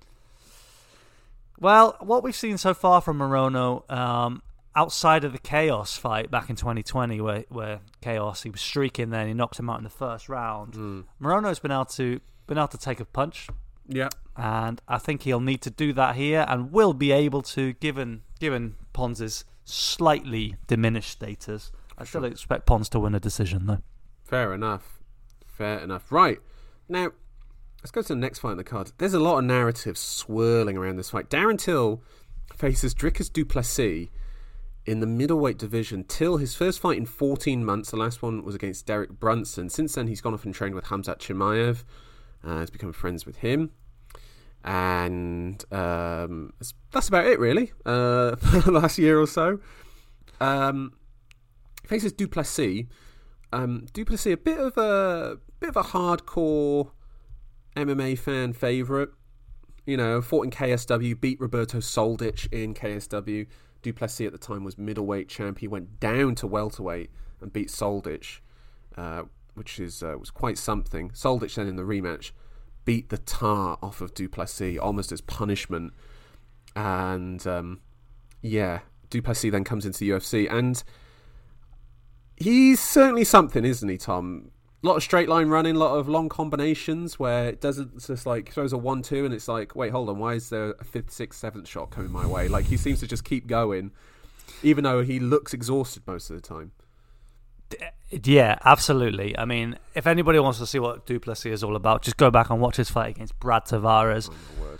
Well, 1.60 1.95
what 1.99 2.23
we've 2.23 2.36
seen 2.36 2.58
so 2.58 2.73
far 2.73 3.01
from 3.01 3.17
Morono, 3.17 3.89
um, 3.91 4.43
outside 4.75 5.23
of 5.23 5.32
the 5.32 5.39
Khaos 5.39 5.97
fight 5.97 6.30
back 6.30 6.49
in 6.49 6.56
2020, 6.56 7.19
where 7.21 7.45
where 7.49 7.80
Khaos 8.01 8.43
he 8.43 8.49
was 8.49 8.62
streaking, 8.62 9.10
then 9.10 9.27
he 9.27 9.34
knocked 9.34 9.60
him 9.60 9.69
out 9.69 9.80
in 9.80 9.84
the 9.84 9.89
first 9.89 10.30
round. 10.30 10.73
Mm. 10.73 11.06
Morono's 11.21 11.60
been 11.60 11.71
able 11.71 11.86
to 11.86 12.19
been 12.45 12.58
able 12.58 12.67
to 12.67 12.77
take 12.77 12.99
a 12.99 13.06
punch, 13.06 13.47
Yeah. 13.88 14.10
and 14.38 14.82
I 14.88 14.99
think 14.99 15.23
he'll 15.23 15.39
need 15.41 15.62
to 15.63 15.69
do 15.69 15.93
that 15.93 16.15
here, 16.15 16.45
and 16.47 16.71
will 16.71 16.93
be 16.93 17.12
able 17.12 17.41
to, 17.43 17.73
given 17.73 18.21
given 18.39 18.75
Pons's 18.93 19.43
slightly 19.65 20.56
diminished 20.67 21.10
status. 21.12 21.71
I 21.97 22.03
still 22.05 22.25
expect 22.25 22.65
Pons 22.65 22.89
to 22.89 22.99
win 22.99 23.15
a 23.15 23.19
decision 23.19 23.65
though. 23.65 23.79
Fair 24.23 24.53
enough. 24.53 24.99
Fair 25.45 25.79
enough. 25.79 26.12
Right. 26.12 26.39
Now, 26.88 27.12
let's 27.81 27.91
go 27.91 28.01
to 28.01 28.07
the 28.10 28.15
next 28.15 28.39
fight 28.39 28.51
on 28.51 28.57
the 28.57 28.63
card. 28.63 28.91
There's 28.97 29.13
a 29.13 29.19
lot 29.19 29.39
of 29.39 29.45
narratives 29.45 29.99
swirling 29.99 30.77
around 30.77 30.97
this 30.97 31.10
fight. 31.10 31.29
Darren 31.29 31.57
Till 31.57 32.01
faces 32.55 32.93
Dricus 32.93 33.31
Duplessis 33.31 34.10
in 34.86 34.99
the 34.99 35.07
middleweight 35.07 35.57
division. 35.57 36.03
Till, 36.03 36.38
his 36.38 36.55
first 36.55 36.79
fight 36.79 36.97
in 36.97 37.05
14 37.05 37.65
months. 37.65 37.91
The 37.91 37.97
last 37.97 38.21
one 38.21 38.43
was 38.43 38.55
against 38.55 38.86
Derek 38.86 39.12
Brunson. 39.19 39.69
Since 39.69 39.95
then, 39.95 40.07
he's 40.07 40.21
gone 40.21 40.33
off 40.33 40.45
and 40.45 40.53
trained 40.53 40.75
with 40.75 40.86
Hamzat 40.86 41.17
Chimaev. 41.19 41.83
Uh, 42.43 42.60
he's 42.60 42.69
become 42.69 42.93
friends 42.93 43.25
with 43.25 43.38
him. 43.38 43.71
And 44.63 45.63
um, 45.71 46.53
that's- 46.60 46.73
that's 46.91 47.07
about 47.07 47.25
it, 47.25 47.39
really, 47.39 47.71
uh, 47.86 48.36
for 48.38 48.60
the 48.60 48.71
last 48.71 48.97
year 48.97 49.19
or 49.19 49.27
so. 49.27 49.60
Um, 50.39 50.93
faces 51.88 52.12
Duplessis. 52.12 52.86
Um, 53.54 53.86
Duplessis, 53.93 54.34
a 54.34 54.38
bit 54.38 54.60
of 54.60 54.78
a 54.78 55.38
bit 55.60 55.69
of 55.69 55.78
a 55.78 55.84
hardcore 55.84 56.91
MMA 57.76 58.17
fan 58.17 58.54
favorite. 58.54 59.10
You 59.86 59.95
know, 59.95 60.21
fought 60.21 60.43
in 60.43 60.52
KSW, 60.52 61.19
beat 61.19 61.39
Roberto 61.39 61.78
Soldic 61.78 62.52
in 62.52 62.73
KSW. 62.73 63.47
Duplessis 63.82 64.26
at 64.28 64.34
the 64.34 64.38
time 64.38 64.63
was 64.63 64.78
middleweight 64.78 65.30
champ. 65.30 65.60
He 65.60 65.67
went 65.67 66.00
down 66.00 66.36
to 66.36 66.47
welterweight 66.47 67.10
and 67.39 67.54
beat 67.54 67.69
Soldic, 67.69 68.39
uh, 68.97 69.23
which 69.54 69.80
is 69.80 70.04
uh, 70.04 70.15
was 70.19 70.30
quite 70.30 70.58
something. 70.58 71.12
Soldic 71.12 71.56
then 71.56 71.67
in 71.67 71.78
the 71.78 71.84
rematch 71.84 72.32
beat 72.84 73.10
the 73.10 73.17
tar 73.17 73.78
off 73.82 74.00
of 74.02 74.13
Duplessis 74.13 74.78
almost 74.78 75.12
as 75.12 75.21
punishment, 75.21 75.93
and 76.76 77.45
um, 77.47 77.82
yeah, 78.41 78.80
Duplessis 79.10 79.52
then 79.52 79.63
comes 79.63 79.86
into 79.86 80.00
the 80.00 80.10
UFC 80.10 80.52
and 80.52 80.84
he's 82.38 82.80
certainly 82.80 83.23
something, 83.23 83.65
isn't 83.65 83.88
he, 83.89 83.97
Tom? 83.97 84.52
A 84.84 84.88
lot 84.88 84.95
of 84.95 85.04
straight 85.04 85.28
line 85.28 85.47
running, 85.50 85.76
a 85.76 85.80
lot 85.80 85.95
of 85.97 86.08
long 86.08 86.30
combinations 86.30 87.17
where 87.19 87.50
it 87.50 87.60
doesn't 87.60 88.00
just 88.06 88.26
like 88.26 88.52
throws 88.54 88.71
a 88.73 88.78
one 88.78 89.02
two 89.02 89.26
and 89.26 89.34
it's 89.34 89.47
like, 89.47 89.76
wait, 89.76 89.91
hold 89.91 90.08
on, 90.08 90.19
why 90.19 90.34
is 90.36 90.50
there 90.50 90.76
a 90.80 90.84
fifth, 90.84 91.12
sixth, 91.12 91.39
seventh 91.39 91.67
shot 91.67 91.89
coming 91.89 92.12
my 92.12 92.26
way? 92.28 92.47
Like 92.47 92.65
he 92.65 92.78
seems 92.78 93.00
to 93.00 93.08
just 93.08 93.23
keep 93.26 93.47
going, 93.47 93.91
even 94.62 94.84
though 94.84 95.02
he 95.04 95.19
looks 95.19 95.54
exhausted 95.54 96.04
most 96.06 96.30
of 96.30 96.36
the 96.36 96.41
time. 96.47 96.71
Yeah, 98.12 98.58
absolutely. 98.63 99.38
I 99.38 99.43
mean, 99.45 99.78
if 99.93 100.08
anybody 100.08 100.39
wants 100.39 100.60
to 100.60 100.65
see 100.67 100.80
what 100.80 101.06
Duplessis 101.06 101.52
is 101.52 101.63
all 101.63 101.76
about, 101.76 102.04
just 102.04 102.15
go 102.15 102.32
back 102.32 102.50
and 102.50 102.62
watch 102.62 102.78
his 102.78 102.89
fight 102.89 103.10
against 103.15 103.38
Brad 103.39 103.65
Tavares. 103.65 104.30
Oh. 104.32 104.78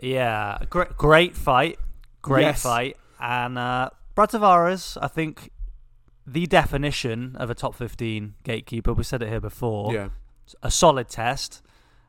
Yeah, 0.00 0.58
great, 0.70 0.96
great 0.96 1.34
fight, 1.34 1.78
great 2.22 2.42
Yes. 2.42 2.62
fight, 2.62 2.96
and 3.18 3.56
uh, 3.58 3.90
Brad 4.14 4.28
Tavares, 4.28 4.96
I 5.00 5.08
think, 5.08 5.50
the 6.26 6.46
definition 6.46 7.36
of 7.36 7.50
a 7.50 7.54
top 7.54 7.74
fifteen 7.74 8.34
gatekeeper. 8.42 8.92
We 8.92 9.04
said 9.04 9.22
it 9.22 9.28
here 9.28 9.40
before. 9.40 9.94
Yeah. 9.94 10.08
a 10.62 10.70
solid 10.70 11.08
test, 11.08 11.62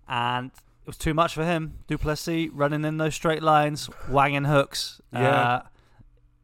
and 0.07 0.51
it 0.81 0.87
was 0.87 0.97
too 0.97 1.13
much 1.13 1.33
for 1.33 1.43
him. 1.43 1.79
Duplessis 1.87 2.49
running 2.53 2.85
in 2.85 2.97
those 2.97 3.15
straight 3.15 3.43
lines, 3.43 3.89
wanging 4.09 4.45
hooks. 4.45 5.01
Yeah. 5.11 5.29
Uh, 5.29 5.61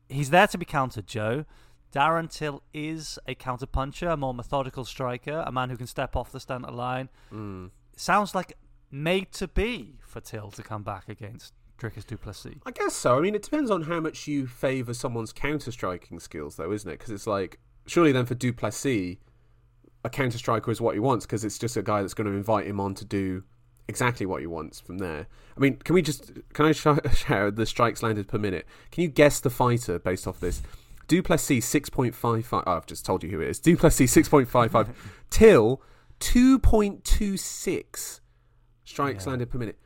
he's 0.09 0.29
there 0.29 0.47
to 0.47 0.57
be 0.57 0.65
countered, 0.65 1.07
Joe. 1.07 1.45
Darren 1.93 2.31
Till 2.31 2.63
is 2.73 3.19
a 3.27 3.35
counter 3.35 3.67
puncher, 3.67 4.09
a 4.09 4.17
more 4.17 4.33
methodical 4.33 4.83
striker, 4.83 5.43
a 5.45 5.51
man 5.51 5.69
who 5.69 5.77
can 5.77 5.85
step 5.85 6.15
off 6.15 6.31
the 6.31 6.39
standard 6.39 6.73
line. 6.73 7.09
Mm. 7.31 7.69
Sounds 7.95 8.33
like 8.33 8.53
made 8.89 9.31
to 9.33 9.47
be 9.47 9.99
for 10.01 10.19
Till 10.19 10.49
to 10.51 10.63
come 10.63 10.81
back 10.83 11.07
against 11.07 11.53
Dricus 11.83 12.05
Duplessis. 12.05 12.55
I 12.65 12.71
guess 12.71 12.93
so. 12.95 13.17
I 13.17 13.21
mean, 13.21 13.35
it 13.35 13.43
depends 13.43 13.69
on 13.69 13.83
how 13.83 13.99
much 13.99 14.27
you 14.27 14.47
favour 14.47 14.93
someone's 14.93 15.33
counter 15.33 15.71
striking 15.71 16.19
skills, 16.19 16.55
though, 16.55 16.71
isn't 16.71 16.89
it? 16.89 16.97
Because 16.99 17.11
it's 17.11 17.27
like, 17.27 17.59
surely 17.85 18.11
then 18.13 18.25
for 18.25 18.35
Duplessis, 18.35 19.17
a 20.05 20.09
counter 20.09 20.37
striker 20.37 20.71
is 20.71 20.79
what 20.81 20.93
he 20.95 20.99
wants 20.99 21.25
because 21.25 21.43
it's 21.43 21.57
just 21.59 21.75
a 21.77 21.81
guy 21.83 22.01
that's 22.01 22.13
going 22.13 22.27
to 22.29 22.33
invite 22.33 22.65
him 22.67 22.79
on 22.79 22.93
to 22.95 23.05
do 23.05 23.43
exactly 23.87 24.25
what 24.25 24.39
he 24.41 24.47
wants 24.47 24.79
from 24.79 24.97
there. 24.99 25.27
I 25.57 25.59
mean, 25.59 25.75
can 25.77 25.93
we 25.95 26.01
just 26.01 26.31
can 26.53 26.65
I 26.65 26.71
sh- 26.71 26.83
the 27.53 27.65
strikes 27.65 28.01
landed 28.03 28.27
per 28.27 28.37
minute? 28.37 28.65
Can 28.91 29.03
you 29.03 29.09
guess 29.09 29.39
the 29.39 29.49
fighter 29.49 29.99
based 29.99 30.27
off 30.27 30.39
this? 30.39 30.61
Duplessis 31.07 31.65
six 31.65 31.89
point 31.89 32.15
five 32.15 32.45
five. 32.45 32.63
Oh, 32.65 32.73
I've 32.77 32.85
just 32.85 33.05
told 33.05 33.23
you 33.23 33.29
who 33.29 33.41
it 33.41 33.49
is. 33.49 33.59
Duplessis 33.59 34.11
six 34.11 34.27
point 34.29 34.47
five 34.47 34.71
five. 34.71 34.89
Till 35.29 35.81
two 36.19 36.59
point 36.59 37.03
two 37.03 37.35
six 37.37 38.21
strikes 38.85 39.25
Yeah. 39.25 39.31
landed 39.31 39.49
per 39.49 39.57
minute. 39.57 39.77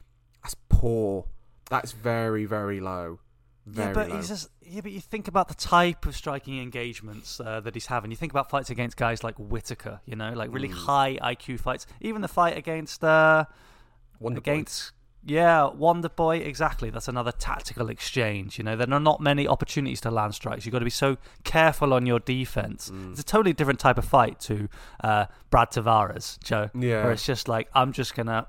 That's 0.43 0.55
poor. 0.69 1.25
That's 1.69 1.91
very 1.91 2.45
very 2.45 2.80
low. 2.80 3.19
Very 3.65 3.88
yeah, 3.89 3.93
but 3.93 4.10
low. 4.10 4.15
he's 4.15 4.30
just 4.30 4.49
yeah. 4.62 4.82
But 4.82 4.91
you 4.93 5.01
think 5.01 5.27
about 5.27 5.49
the 5.49 5.53
type 5.56 6.06
of 6.06 6.15
striking 6.15 6.62
engagements 6.62 7.39
uh, 7.41 7.60
that 7.62 7.73
he's 7.73 7.88
having. 7.88 8.12
You 8.12 8.17
think 8.17 8.32
about 8.32 8.49
fights 8.49 8.69
against 8.69 8.95
guys 8.95 9.23
like 9.23 9.36
Whittaker, 9.38 9.99
you 10.06 10.15
know, 10.15 10.32
like 10.34 10.49
Mm. 10.49 10.53
really 10.53 10.69
high 10.69 11.17
IQ 11.21 11.60
fights. 11.60 11.86
Even 11.99 12.21
the 12.21 12.30
fight 12.30 12.56
against 12.58 13.03
uh, 13.03 13.43
Wonder 14.19 14.39
Boy. 14.39 14.51
against 14.51 14.93
yeah 15.25 15.67
Wonder 15.67 16.08
Boy. 16.08 16.38
Exactly, 16.38 16.89
that's 16.89 17.10
another 17.10 17.34
tactical 17.34 17.89
exchange. 17.89 18.58
You 18.58 18.63
know, 18.63 18.77
there 18.77 18.89
are 18.89 18.99
not 19.01 19.19
many 19.19 19.45
opportunities 19.49 19.99
to 20.01 20.12
land 20.12 20.34
strikes. 20.34 20.65
You've 20.65 20.71
got 20.71 20.80
to 20.80 20.86
be 20.86 20.89
so 20.89 21.17
careful 21.43 21.93
on 21.93 22.06
your 22.06 22.19
defense. 22.19 22.89
Mm. 22.89 23.12
It's 23.12 23.19
a 23.19 23.25
totally 23.25 23.51
different 23.51 23.82
type 23.82 23.97
of 23.97 24.06
fight 24.06 24.39
to 24.41 24.69
uh, 25.03 25.25
Brad 25.49 25.71
Tavares, 25.71 26.41
Joe. 26.41 26.69
Yeah. 26.73 27.03
where 27.03 27.12
it's 27.12 27.25
just 27.25 27.49
like 27.49 27.67
I'm 27.73 27.91
just 27.91 28.15
gonna 28.15 28.47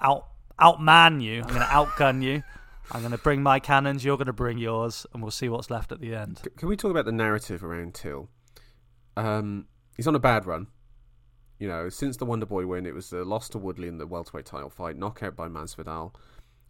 out 0.00 0.28
outman 0.60 1.22
you. 1.22 1.42
I'm 1.42 1.48
gonna 1.48 1.64
outgun 1.66 2.22
you. 2.22 2.42
I'm 2.92 3.00
going 3.00 3.10
to 3.10 3.18
bring 3.18 3.42
my 3.42 3.58
cannons, 3.58 4.04
you're 4.04 4.16
going 4.16 4.28
to 4.28 4.32
bring 4.32 4.58
yours, 4.58 5.06
and 5.12 5.20
we'll 5.20 5.32
see 5.32 5.48
what's 5.48 5.70
left 5.70 5.90
at 5.90 6.00
the 6.00 6.14
end. 6.14 6.38
C- 6.44 6.50
Can 6.56 6.68
we 6.68 6.76
talk 6.76 6.92
about 6.92 7.04
the 7.04 7.10
narrative 7.10 7.64
around 7.64 7.94
Till? 7.94 8.28
Um, 9.16 9.66
he's 9.96 10.06
on 10.06 10.14
a 10.14 10.20
bad 10.20 10.46
run. 10.46 10.68
You 11.58 11.66
know, 11.66 11.88
since 11.88 12.16
the 12.16 12.24
Wonder 12.24 12.46
Boy 12.46 12.64
win, 12.64 12.86
it 12.86 12.94
was 12.94 13.12
a 13.12 13.24
loss 13.24 13.48
to 13.50 13.58
Woodley 13.58 13.88
in 13.88 13.98
the 13.98 14.06
welterweight 14.06 14.46
title 14.46 14.70
fight, 14.70 14.96
knockout 14.96 15.34
by 15.34 15.48
Masvidal, 15.48 16.14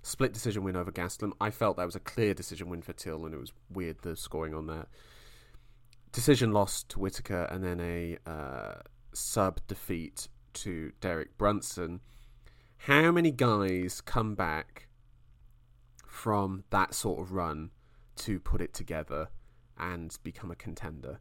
split 0.02 0.32
decision 0.32 0.64
win 0.64 0.74
over 0.74 0.90
Gastelum. 0.90 1.32
I 1.38 1.50
felt 1.50 1.76
that 1.76 1.84
was 1.84 1.96
a 1.96 2.00
clear 2.00 2.32
decision 2.32 2.70
win 2.70 2.80
for 2.80 2.94
Till, 2.94 3.26
and 3.26 3.34
it 3.34 3.38
was 3.38 3.52
weird 3.68 3.98
the 4.00 4.16
scoring 4.16 4.54
on 4.54 4.68
that. 4.68 4.88
Decision 6.12 6.50
loss 6.52 6.82
to 6.84 6.98
Whittaker, 6.98 7.42
and 7.50 7.62
then 7.62 7.78
a 7.78 8.16
uh, 8.26 8.74
sub 9.12 9.60
defeat 9.66 10.28
to 10.54 10.92
Derek 11.02 11.36
Brunson. 11.36 12.00
How 12.78 13.10
many 13.10 13.30
guys 13.30 14.00
come 14.00 14.34
back 14.34 14.88
from 16.06 16.64
that 16.70 16.94
sort 16.94 17.20
of 17.20 17.32
run 17.32 17.70
to 18.16 18.38
put 18.40 18.60
it 18.60 18.72
together 18.72 19.28
and 19.78 20.16
become 20.22 20.50
a 20.50 20.56
contender? 20.56 21.20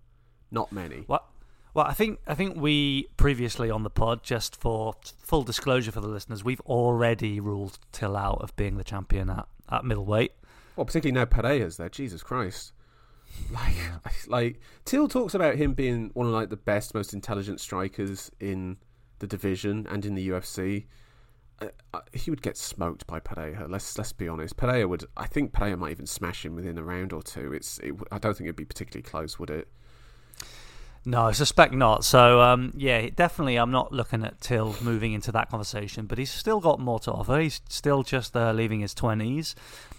Not 0.52 0.72
many. 0.72 1.04
What? 1.08 1.26
Well, 1.74 1.86
I 1.86 1.94
think 1.94 2.20
I 2.26 2.36
think 2.36 2.56
we 2.56 3.08
previously 3.18 3.70
on 3.70 3.84
the 3.84 3.89
pod, 3.89 4.24
just 4.24 4.56
for 4.56 4.94
full 5.20 5.44
disclosure 5.44 5.91
for 5.91 6.00
the 6.00 6.08
listeners, 6.08 6.44
we've 6.44 6.62
already 6.62 7.41
ruled 7.41 7.80
Till 7.91 8.15
out 8.15 8.41
of 8.41 8.56
being 8.56 8.78
the 8.78 8.84
champion 8.84 9.30
at, 9.30 9.46
at 9.70 9.84
middleweight. 9.84 10.32
Well, 10.78 10.86
particularly 10.86 11.20
now 11.20 11.26
Pereira's 11.26 11.76
there. 11.76 11.89
Jesus 11.89 12.24
Christ. 12.24 12.72
Like, 13.52 13.76
like 14.28 14.62
Till 14.86 15.10
talks 15.10 15.34
about 15.34 15.56
him 15.56 15.74
being 15.74 16.12
one 16.13 16.28
of 16.28 16.34
like 16.34 16.50
the 16.50 16.56
best, 16.56 16.94
most 16.94 17.13
intelligent 17.13 17.60
strikers 17.60 18.32
in 18.39 18.78
the 19.20 19.28
division 19.28 19.86
and 19.89 20.06
in 20.06 20.16
the 20.16 20.30
UFC. 20.30 20.86
Uh, 21.62 21.68
uh, 21.93 22.01
he 22.14 22.30
would 22.30 22.41
get 22.41 22.58
smoked 22.58 23.08
by 23.08 23.20
Pereira. 23.20 23.68
Let's 23.68 23.97
let's 23.97 24.12
be 24.12 24.28
honest. 24.28 24.58
Pereira 24.58 24.88
would. 24.88 25.06
I 25.16 25.28
think 25.28 25.53
Pereira 25.53 25.78
might 25.78 25.91
even 25.91 26.06
smash 26.06 26.45
him 26.45 26.56
within 26.56 26.78
a 26.78 26.84
round 26.84 27.14
or 27.14 27.24
two. 27.24 27.53
It's. 27.53 27.80
It, 27.80 27.95
I 28.12 28.18
don't 28.18 28.36
think 28.36 28.47
it'd 28.47 28.56
be 28.56 28.66
particularly 28.66 29.03
close, 29.03 29.39
would 29.39 29.49
it? 29.49 29.68
No, 31.08 31.28
I 31.28 31.34
suspect 31.34 31.72
not. 31.72 32.03
So, 32.03 32.41
um, 32.41 32.74
yeah, 32.76 33.10
definitely 33.16 33.58
I'm 33.58 33.70
not 33.70 33.91
looking 33.91 34.26
at 34.26 34.41
Till 34.41 34.76
moving 34.82 35.14
into 35.14 35.32
that 35.34 35.49
conversation, 35.51 36.08
but 36.08 36.18
he's 36.18 36.32
still 36.32 36.60
got 36.60 36.80
more 36.80 36.99
to 37.01 37.12
offer. 37.12 37.39
He's 37.39 37.62
still 37.70 38.01
just 38.01 38.36
uh, 38.36 38.51
leaving 38.51 38.80
his 38.80 38.95
20s. 38.95 39.53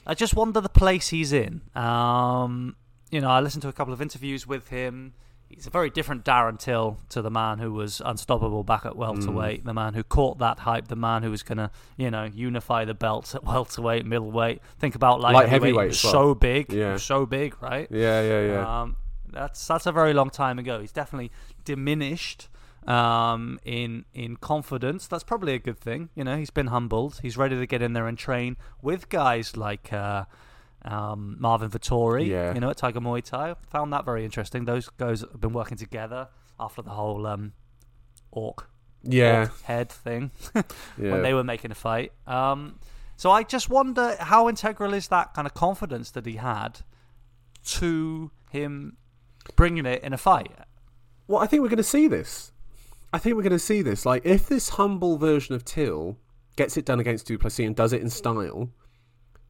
I 0.04 0.14
just 0.14 0.34
wonder 0.34 0.60
the 0.60 0.68
place 0.68 1.08
he's 1.08 1.32
in. 1.32 1.62
Um, 1.76 2.74
you 3.12 3.20
know, 3.20 3.30
I 3.30 3.38
listened 3.40 3.62
to 3.62 3.68
a 3.68 3.72
couple 3.72 3.94
of 3.94 4.02
interviews 4.02 4.48
with 4.48 4.68
him. 4.68 5.14
He's 5.48 5.66
a 5.66 5.70
very 5.70 5.90
different 5.90 6.24
Darren 6.24 6.58
Till 6.58 6.98
to 7.10 7.22
the 7.22 7.30
man 7.30 7.58
who 7.58 7.72
was 7.72 8.02
unstoppable 8.04 8.62
back 8.64 8.84
at 8.84 8.96
welterweight, 8.96 9.64
the 9.64 9.72
man 9.72 9.94
who 9.94 10.02
caught 10.02 10.38
that 10.38 10.58
hype, 10.60 10.88
the 10.88 10.96
man 10.96 11.22
who 11.22 11.30
was 11.30 11.42
going 11.42 11.58
to, 11.58 11.70
you 11.96 12.10
know, 12.10 12.24
unify 12.24 12.84
the 12.84 12.94
belts 12.94 13.34
at 13.34 13.44
welterweight, 13.44 14.04
middleweight. 14.04 14.60
Think 14.78 14.94
about 14.96 15.20
light, 15.20 15.32
Light 15.34 15.48
heavyweight, 15.48 15.68
heavyweight 15.68 15.84
he 15.84 15.88
was 15.88 15.98
as 15.98 16.04
well. 16.04 16.12
so 16.12 16.34
big, 16.34 16.72
Yeah. 16.72 16.96
so 16.96 17.26
big, 17.26 17.62
right? 17.62 17.86
Yeah, 17.90 18.22
yeah, 18.22 18.46
yeah. 18.52 18.80
Um, 18.82 18.96
That's 19.32 19.66
that's 19.66 19.86
a 19.86 19.92
very 19.92 20.12
long 20.14 20.30
time 20.30 20.58
ago. 20.58 20.80
He's 20.80 20.92
definitely 20.92 21.30
diminished 21.64 22.48
um, 22.86 23.58
in 23.64 24.04
in 24.14 24.36
confidence. 24.36 25.06
That's 25.06 25.24
probably 25.24 25.54
a 25.54 25.58
good 25.58 25.78
thing. 25.78 26.08
You 26.14 26.24
know, 26.24 26.36
he's 26.36 26.50
been 26.50 26.68
humbled. 26.68 27.20
He's 27.22 27.36
ready 27.36 27.56
to 27.58 27.66
get 27.66 27.82
in 27.82 27.92
there 27.92 28.06
and 28.06 28.16
train 28.18 28.56
with 28.82 29.08
guys 29.08 29.56
like 29.56 29.92
uh, 29.92 30.24
um, 30.86 31.36
Marvin 31.38 31.70
Vettori. 31.70 32.26
Yeah. 32.26 32.54
You 32.54 32.60
know, 32.60 32.70
at 32.70 32.76
Tiger 32.76 33.00
Muay 33.00 33.22
Thai. 33.22 33.54
Found 33.70 33.92
that 33.92 34.04
very 34.04 34.24
interesting. 34.24 34.64
Those 34.64 34.88
guys 34.88 35.20
have 35.20 35.40
been 35.40 35.52
working 35.52 35.76
together 35.76 36.28
after 36.58 36.82
the 36.82 36.90
whole 36.90 37.26
um, 37.26 37.52
orc, 38.30 38.68
Yeah, 39.02 39.40
orc 39.40 39.62
head 39.62 39.90
thing 39.90 40.30
yeah. 40.54 40.62
when 40.96 41.22
they 41.22 41.34
were 41.34 41.44
making 41.44 41.70
a 41.70 41.74
fight. 41.74 42.12
Um, 42.26 42.78
so 43.16 43.30
I 43.30 43.42
just 43.42 43.68
wonder 43.70 44.16
how 44.20 44.48
integral 44.48 44.94
is 44.94 45.08
that 45.08 45.34
kind 45.34 45.46
of 45.46 45.54
confidence 45.54 46.10
that 46.12 46.26
he 46.26 46.36
had 46.36 46.80
to 47.64 48.30
him 48.50 48.96
bringing 49.54 49.86
it 49.86 50.02
in 50.02 50.12
a 50.12 50.18
fight. 50.18 50.52
Well, 51.26 51.42
I 51.42 51.46
think 51.46 51.62
we're 51.62 51.68
going 51.68 51.78
to 51.78 51.82
see 51.82 52.06
this. 52.06 52.52
I 53.12 53.18
think 53.18 53.36
we're 53.36 53.42
going 53.42 53.52
to 53.52 53.58
see 53.58 53.82
this. 53.82 54.04
Like, 54.04 54.24
if 54.24 54.48
this 54.48 54.70
humble 54.70 55.16
version 55.16 55.54
of 55.54 55.64
Till 55.64 56.18
gets 56.56 56.76
it 56.76 56.84
done 56.84 57.00
against 57.00 57.26
Duplessis 57.26 57.66
and 57.66 57.74
does 57.74 57.92
it 57.92 58.02
in 58.02 58.10
style, 58.10 58.70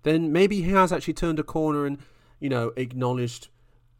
then 0.07 0.33
maybe 0.33 0.63
he 0.63 0.71
has 0.71 0.93
actually 0.93 1.15
turned 1.15 1.39
a 1.39 1.43
corner 1.43 1.85
and, 1.85 1.99
you 2.41 2.49
know, 2.49 2.73
acknowledged 2.77 3.49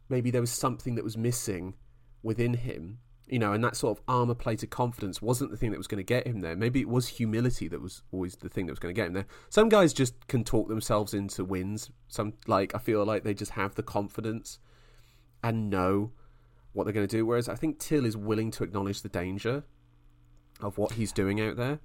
maybe 0.09 0.31
there 0.31 0.41
was 0.41 0.51
something 0.51 0.95
that 0.95 1.03
was 1.03 1.17
missing 1.17 1.75
within 2.23 2.55
him. 2.55 2.99
You 3.29 3.39
know, 3.39 3.51
and 3.51 3.61
that 3.61 3.75
sort 3.75 3.97
of 3.97 4.03
armor 4.07 4.35
plated 4.35 4.69
confidence 4.69 5.21
wasn't 5.21 5.51
the 5.51 5.57
thing 5.57 5.71
that 5.71 5.77
was 5.77 5.87
going 5.87 5.97
to 5.97 6.03
get 6.03 6.25
him 6.25 6.39
there. 6.39 6.55
Maybe 6.55 6.79
it 6.79 6.87
was 6.87 7.09
humility 7.09 7.67
that 7.67 7.81
was 7.81 8.01
always 8.13 8.37
the 8.37 8.47
thing 8.47 8.67
that 8.67 8.71
was 8.71 8.79
going 8.79 8.95
to 8.95 8.97
get 8.97 9.07
him 9.07 9.13
there. 9.13 9.25
Some 9.49 9.67
guys 9.67 9.91
just 9.91 10.27
can 10.27 10.45
talk 10.45 10.69
themselves 10.69 11.13
into 11.13 11.43
wins. 11.43 11.91
Some, 12.07 12.35
like, 12.47 12.73
I 12.73 12.77
feel 12.77 13.03
like 13.03 13.25
they 13.25 13.33
just 13.33 13.51
have 13.51 13.75
the 13.75 13.83
confidence 13.83 14.59
and 15.43 15.69
know 15.69 16.13
what 16.71 16.85
they're 16.85 16.93
going 16.93 17.05
to 17.05 17.17
do. 17.17 17.25
Whereas 17.25 17.49
I 17.49 17.55
think 17.55 17.79
Till 17.79 18.05
is 18.05 18.15
willing 18.15 18.49
to 18.51 18.63
acknowledge 18.63 19.01
the 19.01 19.09
danger 19.09 19.65
of 20.61 20.77
what 20.77 20.93
he's 20.93 21.11
doing 21.11 21.41
out 21.41 21.57
there. 21.57 21.79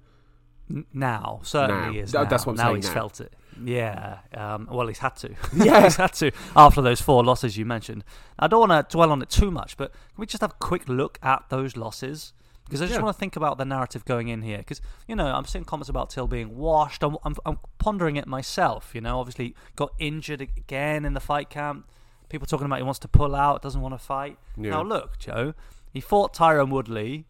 N- 0.69 0.85
Now, 0.93 1.39
certainly 1.43 1.95
Now. 1.97 2.03
is. 2.03 2.13
Now. 2.13 2.23
that's 2.25 2.45
what 2.45 2.53
I'm 2.53 2.57
now 2.57 2.63
saying 2.65 2.75
he's 2.77 2.87
now. 2.87 2.93
felt 2.93 3.21
it. 3.21 3.33
Yeah. 3.63 4.19
Um, 4.33 4.67
well, 4.71 4.87
he's 4.87 4.99
had 4.99 5.15
to. 5.17 5.35
Yeah. 5.53 5.83
he's 5.83 5.95
had 5.97 6.13
to 6.13 6.31
after 6.55 6.81
those 6.81 7.01
four 7.01 7.23
losses 7.23 7.57
you 7.57 7.65
mentioned. 7.65 8.03
I 8.39 8.47
don't 8.47 8.67
want 8.67 8.89
to 8.89 8.95
dwell 8.95 9.11
on 9.11 9.21
it 9.21 9.29
too 9.29 9.51
much, 9.51 9.77
but 9.77 9.91
can 9.91 10.01
we 10.17 10.25
just 10.25 10.41
have 10.41 10.51
a 10.51 10.55
quick 10.59 10.87
look 10.89 11.19
at 11.21 11.45
those 11.49 11.75
losses? 11.77 12.33
Because 12.65 12.81
I 12.81 12.85
just 12.85 12.97
Yeah. 12.97 13.03
want 13.03 13.15
to 13.15 13.19
think 13.19 13.35
about 13.35 13.57
the 13.57 13.65
narrative 13.65 14.05
going 14.05 14.29
in 14.29 14.41
here. 14.41 14.57
Because 14.59 14.81
you 15.07 15.15
know, 15.15 15.27
I'm 15.27 15.45
seeing 15.45 15.65
comments 15.65 15.89
about 15.89 16.09
Till 16.09 16.27
being 16.27 16.55
washed. 16.57 17.03
I'm, 17.03 17.17
I'm, 17.23 17.35
I'm 17.45 17.59
pondering 17.77 18.15
it 18.15 18.25
myself. 18.25 18.95
You 18.95 19.01
know, 19.01 19.19
obviously 19.19 19.53
got 19.75 19.91
injured 19.99 20.41
again 20.41 21.05
in 21.05 21.13
the 21.13 21.19
fight 21.19 21.49
camp. 21.49 21.89
People 22.29 22.47
talking 22.47 22.65
about 22.65 22.77
he 22.77 22.83
wants 22.83 22.99
to 22.99 23.07
pull 23.07 23.35
out, 23.35 23.61
doesn't 23.61 23.81
want 23.81 23.93
to 23.93 23.99
fight. 23.99 24.39
Yeah. 24.57 24.71
Now 24.71 24.81
look, 24.81 25.19
Joe, 25.19 25.53
he 25.91 25.99
fought 25.99 26.33
Tyron 26.33 26.69
Woodley 26.69 27.27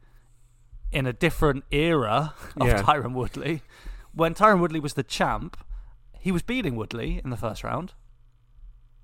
in 0.93 1.05
a 1.05 1.13
different 1.13 1.63
era 1.71 2.33
of 2.59 2.67
Yeah. 2.67 2.81
Tyron 2.81 3.13
Woodley. 3.13 3.61
When 4.13 4.33
Tyron 4.35 4.59
Woodley 4.59 4.79
was 4.79 4.93
the 4.93 5.03
champ, 5.03 5.57
he 6.19 6.31
was 6.31 6.41
beating 6.41 6.75
Woodley 6.75 7.19
in 7.23 7.29
the 7.29 7.37
first 7.37 7.63
round. 7.63 7.93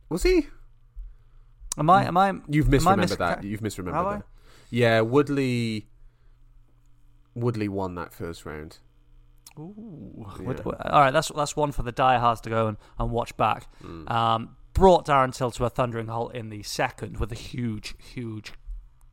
Was 0.10 0.24
he? 0.24 0.48
Am 1.78 1.90
I? 1.90 2.06
Am 2.06 2.18
I? 2.18 2.34
You've 2.48 2.68
misremembered 2.68 2.98
mis- 2.98 3.16
that. 3.18 3.44
You've 3.44 3.62
misremembered 3.62 3.94
I? 4.06 4.14
that. 4.18 4.24
Yeah, 4.70 5.02
Woodley. 5.02 5.88
Woodley 7.36 7.68
won 7.68 7.96
that 7.96 8.14
first 8.14 8.46
round. 8.46 8.78
Ooh. 9.58 10.26
Yeah. 10.40 10.46
Wood- 10.46 10.62
All 10.66 11.02
right, 11.02 11.12
that's 11.12 11.30
that's 11.36 11.56
one 11.56 11.72
for 11.72 11.84
the 11.84 11.92
diehards 11.92 12.42
to 12.42 12.50
go 12.50 12.68
and, 12.68 12.78
and 12.98 13.12
watch 13.12 13.36
back. 13.38 13.68
Mm. 13.84 14.10
Um, 14.12 14.56
brought 14.74 15.06
Darren 15.06 15.34
Till 15.36 15.52
to 15.52 15.66
a 15.66 15.70
thundering 15.70 16.08
halt 16.08 16.34
in 16.36 16.50
the 16.50 16.64
second 16.64 17.18
with 17.18 17.32
a 17.32 17.36
huge, 17.36 17.96
huge 17.98 18.54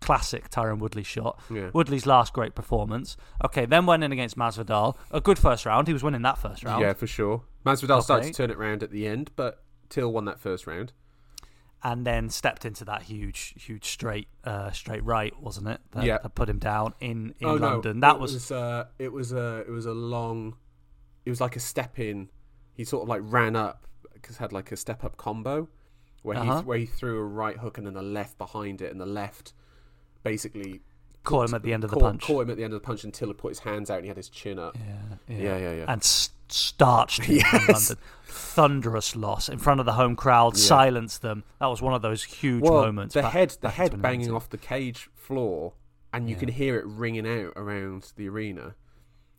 classic 0.06 0.48
Tyron 0.50 0.78
Woodley 0.78 1.02
shot. 1.02 1.40
Yeah. 1.50 1.70
Woodley's 1.74 2.06
last 2.06 2.32
great 2.32 2.54
performance. 2.54 3.16
Okay, 3.44 3.66
then 3.66 3.86
went 3.86 4.04
in 4.04 4.12
against 4.12 4.36
Masvidal. 4.38 4.96
A 5.10 5.20
good 5.20 5.38
first 5.38 5.66
round. 5.66 5.86
He 5.88 5.92
was 5.92 6.02
winning 6.02 6.22
that 6.22 6.38
first 6.38 6.62
round. 6.64 6.80
Yeah, 6.82 6.92
for 6.94 7.06
sure. 7.06 7.42
Masvidal 7.64 8.02
started 8.02 8.28
to 8.28 8.32
turn 8.32 8.50
it 8.50 8.56
around 8.56 8.82
at 8.82 8.90
the 8.90 9.06
end, 9.06 9.30
but 9.36 9.62
Till 9.88 10.12
won 10.12 10.24
that 10.26 10.38
first 10.40 10.66
round. 10.66 10.92
and 11.82 12.04
then 12.06 12.28
stepped 12.30 12.64
into 12.64 12.84
that 12.84 13.02
huge, 13.02 13.54
huge 13.62 13.84
straight, 13.84 14.28
uh, 14.44 14.70
straight 14.72 15.04
right, 15.04 15.32
wasn't 15.40 15.68
it? 15.68 15.80
That, 15.92 16.04
Yeah. 16.04 16.18
that 16.18 16.34
put 16.34 16.48
him 16.48 16.58
down 16.58 16.94
in 17.00 17.34
in 17.38 17.46
oh 17.48 17.54
London. 17.54 18.00
no, 18.00 18.08
that 18.08 18.16
it 18.16 18.20
was, 18.20 18.32
was 18.34 18.50
uh, 18.52 18.84
it 18.98 19.12
was 19.12 19.32
a 19.32 19.58
it 19.66 19.70
was 19.70 19.86
a 19.86 19.92
long. 19.94 20.56
It 21.24 21.30
was 21.30 21.40
like 21.40 21.56
a 21.56 21.60
step 21.60 21.98
in. 21.98 22.30
He 22.74 22.84
sort 22.84 23.02
of 23.02 23.08
like 23.08 23.22
ran 23.24 23.54
up 23.56 23.86
because 24.14 24.36
had 24.38 24.52
like 24.52 24.72
a 24.72 24.76
step 24.76 25.04
up 25.04 25.16
combo 25.16 25.68
where 26.22 26.36
Uh-huh. 26.38 26.58
he 26.60 26.64
where 26.64 26.78
he 26.78 26.86
threw 26.86 27.18
a 27.18 27.24
right 27.24 27.58
hook 27.58 27.78
and 27.78 27.86
then 27.86 27.96
a 27.96 28.02
left 28.02 28.38
behind 28.38 28.80
it, 28.82 28.90
and 28.90 29.00
the 29.00 29.06
left 29.06 29.52
basically 30.30 30.80
caught 31.24 31.48
him 31.48 31.54
at 31.54 31.62
the 31.62 31.72
end 31.72 31.84
of 31.84 31.90
the 31.90 31.96
caught, 31.96 32.02
punch. 32.04 32.22
Caught 32.24 32.42
him 32.42 32.50
at 32.50 32.56
the 32.56 32.64
end 32.64 32.72
of 32.72 32.80
the 32.80 32.86
punch 32.86 33.04
until 33.04 33.28
he 33.28 33.34
put 33.34 33.48
his 33.50 33.58
hands 33.60 33.90
out 33.90 33.96
and 33.96 34.04
he 34.04 34.08
had 34.08 34.16
his 34.16 34.28
chin 34.28 34.58
up. 34.58 34.76
Yeah, 35.28 35.36
Yeah, 35.36 35.56
yeah, 35.58 35.72
yeah. 35.72 35.84
And 35.88 36.00
s- 36.02 36.30
starched 36.48 37.24
him 37.24 37.36
Yes. 37.52 37.90
London. 37.90 38.04
Thunderous 38.26 39.16
loss 39.16 39.48
in 39.48 39.58
front 39.58 39.80
of 39.80 39.86
the 39.86 39.94
home 39.94 40.14
crowd, 40.16 40.56
Yeah. 40.56 40.62
silenced 40.64 41.22
them. 41.22 41.44
That 41.60 41.66
was 41.66 41.80
one 41.82 41.94
of 41.94 42.02
those 42.02 42.22
huge 42.24 42.62
well, 42.62 42.82
moments. 42.84 43.14
the 43.14 43.22
back- 43.22 43.32
head 43.32 43.56
the 43.60 43.70
head 43.70 44.00
banging 44.02 44.30
off 44.32 44.48
the 44.50 44.58
cage 44.58 45.08
floor, 45.14 45.72
and 46.12 46.28
you 46.28 46.34
Yeah. 46.36 46.40
can 46.40 46.48
hear 46.50 46.76
it 46.78 46.86
ringing 46.86 47.26
out 47.26 47.52
around 47.56 48.12
the 48.16 48.28
arena. 48.28 48.74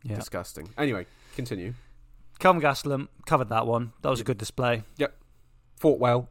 Yeah. 0.04 0.16
Disgusting. 0.16 0.70
Anyway, 0.78 1.06
continue. 1.36 1.74
Kelvin 2.40 2.62
Gastelum 2.62 3.08
covered 3.26 3.50
that 3.50 3.66
one. 3.66 3.94
That 4.02 4.10
was 4.10 4.20
a 4.22 4.24
good 4.24 4.38
display. 4.38 4.84
Yep. 4.98 5.16
Fought 5.78 6.00
well. 6.00 6.30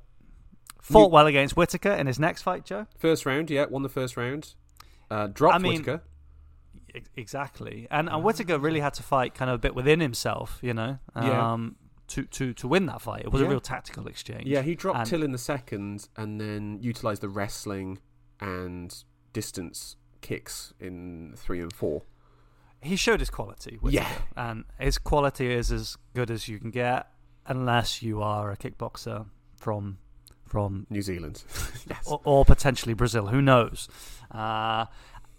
Fought 0.93 1.11
well 1.11 1.27
against 1.27 1.57
Whittaker 1.57 1.91
in 1.93 2.07
his 2.07 2.19
next 2.19 2.43
fight, 2.43 2.65
Joe. 2.65 2.87
First 2.99 3.27
round, 3.27 3.51
yeah, 3.51 3.65
won 3.67 3.83
the 3.83 3.89
first 3.89 4.17
round. 4.17 4.55
Uh, 5.11 5.27
dropped 5.27 5.57
I 5.57 5.59
mean- 5.59 5.73
Whittaker. 5.73 6.03
Exactly, 7.15 7.87
and 7.91 8.09
and 8.09 8.25
Whittaker 8.25 8.59
really 8.59 8.81
had 8.81 8.95
to 8.95 9.03
fight 9.03 9.35
kind 9.35 9.51
of 9.51 9.57
a 9.57 9.59
bit 9.59 9.75
within 9.75 10.01
himself, 10.01 10.59
you 10.63 10.73
know, 10.73 10.99
Yeah. 11.15 11.53
um, 11.53 11.77
to 12.09 12.25
to 12.25 12.55
to 12.55 12.69
win 12.69 12.87
that 12.87 13.03
fight. 13.03 13.23
It 13.25 13.33
was 13.33 13.43
a 13.43 13.47
real 13.47 13.61
tactical 13.61 14.07
exchange. 14.07 14.47
Yeah, 14.47 14.63
he 14.63 14.75
dropped 14.75 15.01
and- 15.01 15.07
Till 15.09 15.23
in 15.23 15.33
the 15.33 15.39
second, 15.39 16.09
and 16.17 16.41
then 16.41 16.79
utilized 16.81 17.21
the 17.23 17.29
wrestling 17.29 17.99
and 18.41 19.05
distance 19.35 19.97
kicks 20.23 20.73
in 20.81 21.35
three 21.37 21.61
and 21.61 21.73
four. 21.73 22.03
he 22.83 22.95
showed 22.97 23.21
his 23.21 23.31
quality. 23.31 23.77
Whittaker, 23.81 24.05
Yeah. 24.05 24.19
and 24.37 24.65
his 24.79 24.97
quality 24.99 25.53
is 25.53 25.73
as 25.73 25.97
good 26.15 26.31
as 26.31 26.47
you 26.49 26.59
can 26.61 26.71
get, 26.71 27.11
unless 27.47 28.01
you 28.03 28.23
are 28.23 28.51
a 28.53 28.57
kickboxer 28.57 29.27
from 29.57 29.99
from 30.47 30.87
New 30.91 31.03
Zealand. 31.03 31.43
yes. 31.91 32.07
or, 32.07 32.21
or 32.25 32.45
potentially 32.45 32.95
Brazil. 32.95 33.27
Who 33.27 33.43
knows? 33.43 33.89
Uh, 34.31 34.87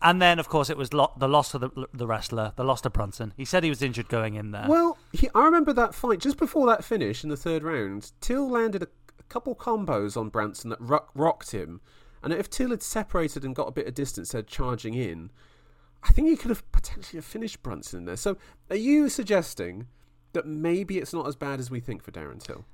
and 0.01 0.21
then, 0.21 0.37
of 0.37 0.47
course, 0.47 0.69
it 0.69 0.77
was 0.77 0.93
lo- 0.93 1.13
the 1.17 1.27
loss 1.27 1.53
of 1.53 1.61
the, 1.61 1.87
the 1.93 2.05
wrestler, 2.05 2.53
the 2.55 2.63
loss 2.63 2.81
to 2.81 2.89
Brunson. 2.89 3.33
He 3.35 3.45
said 3.45 3.63
he 3.63 3.69
was 3.69 3.81
injured 3.81 4.09
going 4.09 4.35
in 4.35 4.51
there. 4.51 4.65
Well, 4.67 4.97
he, 5.11 5.29
I 5.33 5.45
remember 5.45 5.73
that 5.73 5.95
fight 5.95 6.19
just 6.19 6.37
before 6.37 6.67
that 6.67 6.83
finish 6.83 7.23
in 7.23 7.29
the 7.29 7.37
third 7.37 7.63
round. 7.63 8.11
Till 8.21 8.47
landed 8.47 8.83
a, 8.83 8.87
a 9.19 9.23
couple 9.23 9.55
combos 9.55 10.15
on 10.15 10.29
Brunson 10.29 10.69
that 10.69 10.81
rock, 10.81 11.09
rocked 11.15 11.51
him, 11.51 11.81
and 12.21 12.31
if 12.31 12.49
Till 12.49 12.69
had 12.69 12.83
separated 12.83 13.43
and 13.43 13.55
got 13.55 13.67
a 13.67 13.71
bit 13.71 13.87
of 13.87 13.95
distance, 13.95 14.29
said 14.29 14.47
charging 14.47 14.93
in, 14.93 15.31
I 16.03 16.09
think 16.09 16.27
he 16.27 16.35
could 16.35 16.49
have 16.49 16.69
potentially 16.71 17.21
finished 17.21 17.63
Brunson 17.63 17.99
in 17.99 18.05
there. 18.05 18.17
So, 18.17 18.37
are 18.69 18.75
you 18.75 19.09
suggesting 19.09 19.87
that 20.33 20.45
maybe 20.45 20.99
it's 20.99 21.13
not 21.13 21.27
as 21.27 21.35
bad 21.35 21.59
as 21.59 21.71
we 21.71 21.79
think 21.79 22.03
for 22.03 22.11
Darren 22.11 22.41
Till? 22.41 22.65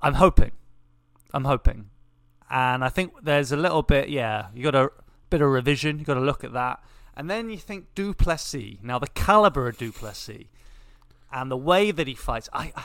I'm 0.00 0.14
hoping. 0.14 0.52
I'm 1.32 1.44
hoping. 1.44 1.90
And 2.50 2.84
I 2.84 2.88
think 2.88 3.12
there's 3.24 3.52
a 3.52 3.56
little 3.56 3.82
bit, 3.82 4.08
yeah, 4.08 4.46
you 4.54 4.62
got 4.62 4.74
a 4.74 4.90
bit 5.30 5.40
of 5.42 5.50
revision, 5.50 5.98
you 5.98 6.04
got 6.04 6.14
to 6.14 6.20
look 6.20 6.44
at 6.44 6.52
that. 6.52 6.82
And 7.16 7.28
then 7.30 7.50
you 7.50 7.56
think 7.58 7.94
Duplessis. 7.94 8.76
Now, 8.82 8.98
the 8.98 9.08
caliber 9.08 9.68
of 9.68 9.78
Duplessis 9.78 10.44
and 11.32 11.50
the 11.50 11.56
way 11.56 11.90
that 11.90 12.06
he 12.06 12.14
fights, 12.14 12.48
I. 12.52 12.72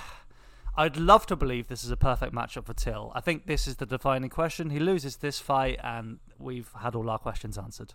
I'd 0.78 0.96
love 0.96 1.26
to 1.26 1.36
believe 1.36 1.68
this 1.68 1.84
is 1.84 1.92
a 1.92 1.98
perfect 1.98 2.34
matchup 2.34 2.66
for 2.66 2.74
Till. 2.74 3.12
I 3.14 3.20
think 3.20 3.46
this 3.46 3.68
is 3.68 3.76
the 3.76 3.86
defining 3.86 4.30
question. 4.30 4.70
He 4.70 4.80
loses 4.80 5.18
this 5.18 5.38
fight, 5.38 5.78
and 5.84 6.20
we've 6.40 6.72
had 6.80 6.96
all 6.96 7.10
our 7.10 7.18
questions 7.20 7.58
answered. 7.58 7.94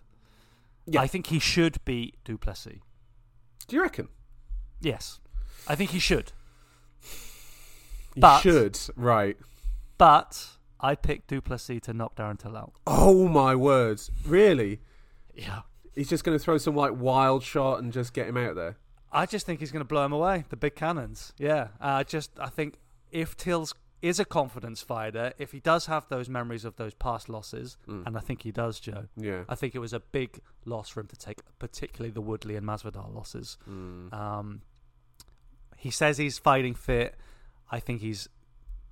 Yeah. 0.85 1.01
I 1.01 1.07
think 1.07 1.25
he 1.27 1.39
should 1.39 1.83
beat 1.85 2.23
Duplessis. 2.23 2.77
Do 3.67 3.75
you 3.75 3.81
reckon? 3.81 4.09
Yes, 4.79 5.19
I 5.67 5.73
think 5.73 5.89
he 5.89 5.97
should. 5.97 6.33
He 8.13 8.21
But- 8.21 8.41
should, 8.41 8.79
right. 8.95 9.37
But 9.97 10.47
I 10.79 10.95
picked 10.95 11.27
Duplessis 11.29 11.81
to 11.83 11.93
knock 11.93 12.15
Darren 12.15 12.37
Till 12.39 12.55
out. 12.57 12.73
Oh 12.85 13.27
my 13.27 13.55
words. 13.55 14.11
Really? 14.25 14.79
Yeah. 15.33 15.61
He's 15.95 16.09
just 16.09 16.23
going 16.23 16.37
to 16.37 16.43
throw 16.43 16.57
some 16.57 16.75
like 16.75 16.93
wild 16.95 17.43
shot 17.43 17.81
and 17.81 17.91
just 17.91 18.13
get 18.13 18.27
him 18.27 18.37
out 18.37 18.55
there. 18.55 18.77
I 19.11 19.25
just 19.25 19.45
think 19.45 19.59
he's 19.61 19.71
going 19.71 19.81
to 19.81 19.85
blow 19.87 20.05
him 20.05 20.11
away. 20.13 20.45
The 20.49 20.57
big 20.57 20.75
cannons. 20.75 21.33
Yeah. 21.39 21.69
I 21.81 22.03
just 22.03 22.31
I 22.39 22.47
think 22.49 22.75
if 23.11 23.35
Tills 23.35 23.73
is 23.99 24.19
a 24.19 24.25
confidence 24.25 24.81
fighter, 24.83 25.33
if 25.39 25.51
he 25.53 25.59
does 25.59 25.87
have 25.87 26.07
those 26.09 26.29
memories 26.29 26.63
of 26.65 26.75
those 26.75 26.93
past 26.93 27.27
losses, 27.29 27.77
Mm. 27.87 28.05
and 28.05 28.15
I 28.15 28.19
think 28.19 28.43
he 28.43 28.51
does, 28.51 28.79
Joe. 28.79 29.05
Yeah. 29.15 29.45
I 29.49 29.55
think 29.55 29.73
it 29.73 29.79
was 29.79 29.91
a 29.93 29.99
big 29.99 30.39
loss 30.65 30.89
for 30.89 30.99
him 30.99 31.07
to 31.07 31.15
take, 31.15 31.39
particularly 31.57 32.11
the 32.11 32.21
Woodley 32.21 32.55
and 32.55 32.63
Masvidal 32.67 33.11
losses. 33.15 33.57
Mm. 33.67 34.13
Um, 34.13 34.61
he 35.77 35.89
says 35.89 36.19
he's 36.19 36.37
fighting 36.37 36.75
fit. 36.75 37.15
I 37.71 37.79
think 37.79 38.01
he's 38.01 38.29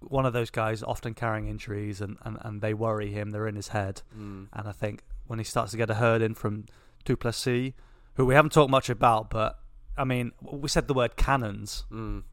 one 0.07 0.25
of 0.25 0.33
those 0.33 0.49
guys 0.49 0.83
often 0.83 1.13
carrying 1.13 1.47
injuries, 1.47 2.01
and, 2.01 2.17
and, 2.23 2.37
and 2.41 2.61
they 2.61 2.73
worry 2.73 3.11
him. 3.11 3.31
They're 3.31 3.47
in 3.47 3.55
his 3.55 3.69
head, 3.69 4.01
Mm. 4.17 4.47
and 4.53 4.67
I 4.67 4.71
think 4.71 5.03
when 5.27 5.39
he 5.39 5.45
starts 5.45 5.71
to 5.71 5.77
get 5.77 5.89
a 5.89 5.95
herd 5.95 6.21
in 6.21 6.33
from 6.35 6.65
Duplessis, 7.05 7.73
who 8.15 8.25
we 8.25 8.35
haven't 8.35 8.51
talked 8.51 8.71
much 8.71 8.89
about, 8.89 9.29
but 9.29 9.57
I 9.97 10.03
mean, 10.03 10.31
we 10.41 10.67
said 10.69 10.87
the 10.87 10.93
word 10.93 11.15
cannons. 11.17 11.85
Mm. 11.91 12.23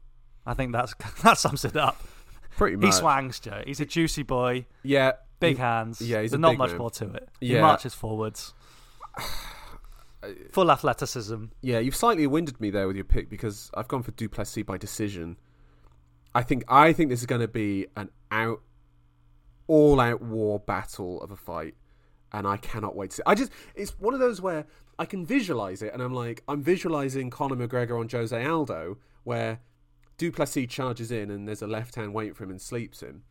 I 0.45 0.53
think 0.53 0.71
that's 0.73 0.93
that 1.23 1.37
sums 1.37 1.65
it 1.65 1.75
up. 1.75 2.01
Pretty 2.57 2.75
much. 2.75 2.93
He 2.95 3.01
swangs, 3.01 3.41
Joe. 3.41 3.63
He's 3.65 3.79
a 3.79 3.85
juicy 3.85 4.23
boy, 4.23 4.65
Yeah. 4.83 5.13
big 5.39 5.57
hands. 5.57 6.01
yeah, 6.01 6.21
he's 6.21 6.31
a 6.33 6.37
There's 6.37 6.41
not 6.41 6.57
much 6.57 6.69
man. 6.71 6.77
more 6.77 6.91
to 6.91 7.11
it. 7.13 7.29
He 7.39 7.59
marches 7.59 7.93
forwards. 7.93 8.53
Full 10.51 10.71
athleticism. 10.71 11.45
Yeah, 11.61 11.79
you've 11.79 11.95
slightly 11.97 12.25
winded 12.27 12.61
me 12.61 12.69
there 12.69 12.87
with 12.87 12.95
your 12.95 13.03
pick 13.03 13.29
because 13.29 13.69
I've 13.73 13.89
gone 13.89 14.03
for 14.03 14.11
Duplessis 14.11 14.63
by 14.63 14.77
decision. 14.77 15.37
I 16.35 16.41
think 16.43 16.63
I 16.67 16.93
think 16.93 17.09
this 17.09 17.19
is 17.19 17.25
going 17.25 17.41
to 17.41 17.47
be 17.47 17.87
an 17.95 18.09
out, 18.31 18.61
all 19.67 19.99
out 19.99 20.21
war 20.21 20.59
battle 20.59 21.21
of 21.21 21.31
a 21.31 21.35
fight, 21.35 21.75
and 22.31 22.47
I 22.47 22.57
cannot 22.57 22.95
wait 22.95 23.11
to 23.11 23.17
see. 23.17 23.23
I 23.25 23.35
just 23.35 23.51
it's 23.75 23.99
one 23.99 24.13
of 24.13 24.19
those 24.19 24.41
where 24.41 24.65
I 24.97 25.05
can 25.05 25.25
visualize 25.25 25.81
it, 25.81 25.93
and 25.93 26.01
I'm 26.01 26.13
like 26.13 26.43
I'm 26.47 26.63
visualizing 26.63 27.29
Conor 27.29 27.55
McGregor 27.55 27.99
on 27.99 28.09
Jose 28.09 28.45
Aldo, 28.45 28.97
where 29.23 29.59
Duplessis 30.17 30.67
charges 30.67 31.11
in 31.11 31.29
and 31.29 31.47
there's 31.47 31.61
a 31.61 31.67
left 31.67 31.95
hand 31.95 32.13
waiting 32.13 32.33
for 32.33 32.43
him 32.43 32.51
and 32.51 32.61
sleeps 32.61 33.01
him. 33.01 33.23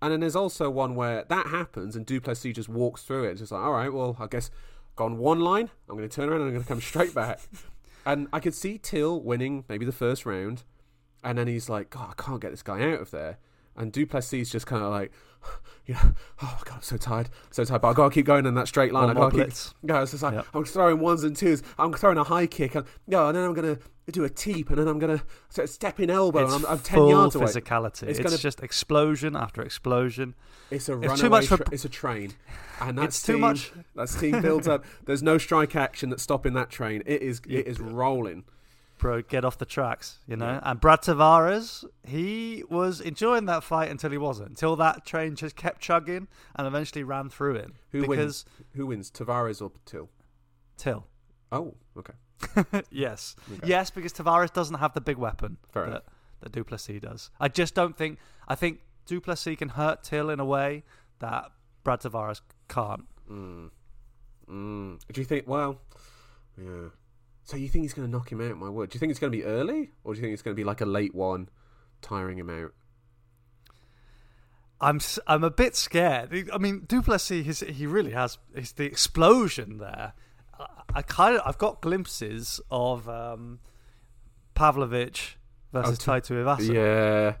And 0.00 0.12
then 0.12 0.20
there's 0.20 0.36
also 0.36 0.68
one 0.68 0.94
where 0.94 1.24
that 1.28 1.46
happens 1.46 1.96
and 1.96 2.04
Duplessis 2.04 2.54
just 2.54 2.68
walks 2.68 3.02
through 3.02 3.24
it. 3.24 3.32
It's 3.32 3.40
just 3.40 3.52
like, 3.52 3.62
all 3.62 3.72
right, 3.72 3.92
well, 3.92 4.16
I 4.18 4.26
guess 4.26 4.50
gone 4.96 5.18
one 5.18 5.40
line. 5.40 5.70
I'm 5.88 5.96
going 5.96 6.08
to 6.08 6.14
turn 6.14 6.28
around 6.28 6.40
and 6.40 6.48
I'm 6.48 6.54
going 6.54 6.64
to 6.64 6.68
come 6.68 6.80
straight 6.80 7.14
back. 7.14 7.40
and 8.06 8.28
I 8.32 8.40
could 8.40 8.54
see 8.54 8.78
Till 8.78 9.20
winning 9.20 9.64
maybe 9.68 9.86
the 9.86 9.92
first 9.92 10.26
round. 10.26 10.64
And 11.22 11.38
then 11.38 11.46
he's 11.46 11.68
like, 11.68 11.90
God, 11.90 12.14
I 12.18 12.22
can't 12.22 12.40
get 12.40 12.50
this 12.50 12.62
guy 12.62 12.82
out 12.92 13.00
of 13.00 13.10
there. 13.10 13.38
And 13.76 13.90
Duplessis 13.92 14.50
just 14.50 14.66
kind 14.66 14.82
of 14.82 14.90
like, 14.90 15.12
you 15.86 15.94
know, 15.94 16.12
oh 16.42 16.60
God, 16.64 16.74
I'm 16.76 16.82
so 16.82 16.96
tired, 16.96 17.30
so 17.50 17.64
tired. 17.64 17.80
But 17.80 17.88
I 17.88 17.92
gotta 17.94 18.12
keep 18.14 18.26
going 18.26 18.44
in 18.44 18.54
that 18.54 18.68
straight 18.68 18.92
line. 18.92 19.06
One 19.08 19.16
I 19.16 19.20
gotta 19.20 19.30
keep. 19.30 19.44
Blitz. 19.44 19.74
Yeah, 19.82 20.02
it's 20.02 20.10
just 20.10 20.22
like 20.22 20.34
yep. 20.34 20.46
I'm 20.52 20.64
throwing 20.64 20.98
ones 21.00 21.24
and 21.24 21.34
twos. 21.34 21.62
I'm 21.78 21.92
throwing 21.94 22.18
a 22.18 22.24
high 22.24 22.46
kick. 22.46 22.74
And, 22.74 22.86
yeah, 23.06 23.26
and 23.28 23.36
then 23.36 23.44
I'm 23.44 23.54
gonna 23.54 23.78
do 24.10 24.24
a 24.24 24.28
teep, 24.28 24.68
and 24.68 24.78
then 24.78 24.88
I'm 24.88 24.98
gonna 24.98 25.22
sort 25.48 25.64
of 25.68 25.70
step 25.70 26.00
in 26.00 26.10
elbow, 26.10 26.44
It's 26.44 26.52
and 26.54 26.66
I'm, 26.66 26.72
I'm 26.72 26.78
ten 26.80 27.06
yards 27.06 27.34
away. 27.34 27.46
physicality. 27.46 28.02
It's 28.08 28.18
It's, 28.18 28.20
gonna- 28.20 28.36
just 28.36 28.60
explosion 28.62 29.36
after 29.36 29.62
explosion. 29.62 30.34
It's 30.70 30.88
a 30.88 31.00
It's 31.00 31.20
too 31.20 31.30
much 31.30 31.46
for- 31.46 31.56
tra- 31.58 31.66
it's 31.72 31.84
a 31.84 31.88
train, 31.88 32.34
and 32.80 32.98
that's 32.98 33.22
too 33.22 33.34
team, 33.34 33.40
much- 33.40 33.72
That's 33.94 34.14
team 34.14 34.42
builds 34.42 34.68
up. 34.68 34.84
There's 35.06 35.22
no 35.22 35.38
strike 35.38 35.74
action 35.76 36.10
that's 36.10 36.22
stopping 36.22 36.52
that 36.54 36.68
train. 36.68 37.02
It 37.06 37.22
is. 37.22 37.40
It 37.48 37.66
is 37.66 37.80
rolling. 37.80 38.44
Bro, 39.02 39.22
get 39.22 39.44
off 39.44 39.58
the 39.58 39.66
tracks, 39.66 40.20
you 40.28 40.36
know. 40.36 40.46
Yeah. 40.46 40.60
And 40.62 40.80
Brad 40.80 41.02
Tavares, 41.02 41.84
he 42.06 42.62
was 42.70 43.00
enjoying 43.00 43.46
that 43.46 43.64
fight 43.64 43.90
until 43.90 44.12
he 44.12 44.16
wasn't. 44.16 44.50
Until 44.50 44.76
that 44.76 45.04
train 45.04 45.34
just 45.34 45.56
kept 45.56 45.80
chugging 45.80 46.28
and 46.54 46.68
eventually 46.68 47.02
ran 47.02 47.28
through 47.28 47.54
him. 47.54 47.74
Who 47.90 48.04
wins? 48.04 48.44
Who 48.76 48.86
wins? 48.86 49.10
Tavares 49.10 49.60
or 49.60 49.72
Till? 49.86 50.08
Till. 50.76 51.04
Oh, 51.50 51.74
okay. 51.98 52.82
yes. 52.92 53.34
Okay. 53.52 53.66
Yes, 53.66 53.90
because 53.90 54.12
Tavares 54.12 54.52
doesn't 54.52 54.76
have 54.76 54.94
the 54.94 55.00
big 55.00 55.16
weapon 55.16 55.56
Fair 55.72 55.82
that, 55.82 55.88
enough. 55.90 56.02
that 56.38 56.52
Duplessis 56.52 57.00
does. 57.00 57.30
I 57.40 57.48
just 57.48 57.74
don't 57.74 57.98
think. 57.98 58.20
I 58.46 58.54
think 58.54 58.82
Duplessis 59.06 59.56
can 59.56 59.70
hurt 59.70 60.04
Till 60.04 60.30
in 60.30 60.38
a 60.38 60.44
way 60.44 60.84
that 61.18 61.50
Brad 61.82 62.02
Tavares 62.02 62.40
can't. 62.68 63.06
Mm. 63.28 63.70
Mm. 64.48 65.00
Do 65.12 65.20
you 65.20 65.24
think? 65.24 65.48
Well, 65.48 65.80
yeah. 66.56 66.90
So 67.44 67.56
you 67.56 67.68
think 67.68 67.84
he's 67.84 67.94
going 67.94 68.06
to 68.06 68.12
knock 68.12 68.30
him 68.30 68.40
out? 68.40 68.56
My 68.56 68.68
word. 68.68 68.90
Do 68.90 68.96
you 68.96 69.00
think 69.00 69.10
it's 69.10 69.18
going 69.18 69.32
to 69.32 69.36
be 69.36 69.44
early, 69.44 69.92
or 70.04 70.14
do 70.14 70.18
you 70.18 70.22
think 70.22 70.32
it's 70.32 70.42
going 70.42 70.54
to 70.54 70.60
be 70.60 70.64
like 70.64 70.80
a 70.80 70.86
late 70.86 71.14
one, 71.14 71.48
tiring 72.00 72.38
him 72.38 72.50
out? 72.50 72.72
I'm 74.80 75.00
I'm 75.26 75.44
a 75.44 75.50
bit 75.50 75.76
scared. 75.76 76.50
I 76.52 76.58
mean, 76.58 76.84
Duplessis, 76.86 77.46
his, 77.46 77.60
he 77.60 77.86
really 77.86 78.10
has. 78.12 78.38
The 78.76 78.84
explosion 78.84 79.78
there. 79.78 80.12
I, 80.58 80.66
I 80.94 81.02
kind 81.02 81.36
of 81.36 81.42
I've 81.46 81.58
got 81.58 81.80
glimpses 81.80 82.60
of 82.70 83.08
um, 83.08 83.60
Pavlovich 84.54 85.38
versus 85.72 85.98
t- 85.98 86.04
Tai 86.04 86.20
Tuivasa. 86.20 86.74
Yeah. 86.74 87.36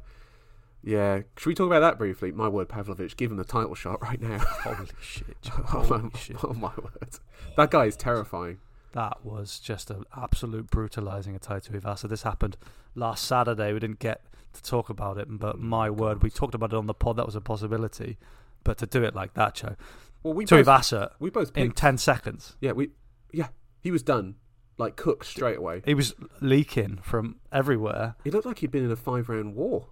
Yeah. 0.84 1.22
Should 1.36 1.48
we 1.48 1.54
talk 1.54 1.66
about 1.66 1.80
that 1.80 1.98
briefly? 1.98 2.32
My 2.32 2.48
word, 2.48 2.68
Pavlovich, 2.68 3.16
give 3.16 3.30
him 3.30 3.36
the 3.36 3.44
title 3.44 3.74
shot 3.74 4.00
right 4.02 4.20
now. 4.20 4.38
Holy 4.38 4.88
shit! 5.00 5.36
oh, 5.58 5.82
Holy 5.82 6.02
my, 6.02 6.18
shit! 6.18 6.36
oh 6.44 6.54
my 6.54 6.72
word. 6.76 7.18
That 7.56 7.70
guy 7.70 7.86
is 7.86 7.96
terrifying. 7.96 8.58
That 8.92 9.24
was 9.24 9.58
just 9.58 9.90
an 9.90 10.04
absolute 10.16 10.70
brutalizing 10.70 11.34
of 11.34 11.40
Tai 11.40 11.60
Tuivasa. 11.60 12.08
This 12.08 12.22
happened 12.22 12.56
last 12.94 13.24
Saturday. 13.24 13.72
We 13.72 13.80
didn't 13.80 13.98
get 14.00 14.22
to 14.52 14.62
talk 14.62 14.90
about 14.90 15.16
it, 15.18 15.26
but 15.30 15.56
mm, 15.56 15.60
my 15.62 15.88
word, 15.90 16.22
we 16.22 16.30
talked 16.30 16.54
about 16.54 16.72
it 16.72 16.76
on 16.76 16.86
the 16.86 16.94
pod. 16.94 17.16
That 17.16 17.26
was 17.26 17.34
a 17.36 17.40
possibility, 17.40 18.18
but 18.64 18.76
to 18.78 18.86
do 18.86 19.02
it 19.02 19.14
like 19.14 19.32
that, 19.34 19.54
Joe, 19.54 19.76
Well, 20.22 20.34
we 20.34 20.44
to 20.44 20.56
both, 20.56 20.66
Tuivasa 20.66 21.12
we 21.18 21.30
both 21.30 21.56
in 21.56 21.72
ten 21.72 21.96
seconds. 21.96 22.56
yeah, 22.60 22.72
we 22.72 22.90
yeah, 23.32 23.48
he 23.80 23.90
was 23.90 24.02
done. 24.02 24.34
Like 24.78 24.96
cooked 24.96 25.26
straight 25.26 25.58
away. 25.58 25.82
He 25.84 25.94
was 25.94 26.14
leaking 26.40 26.98
from 27.02 27.36
everywhere. 27.52 28.16
It 28.24 28.32
looked 28.32 28.46
like 28.46 28.58
he'd 28.60 28.70
been 28.70 28.84
in 28.84 28.90
a 28.90 28.96
five 28.96 29.28
round 29.28 29.54
war. 29.54 29.88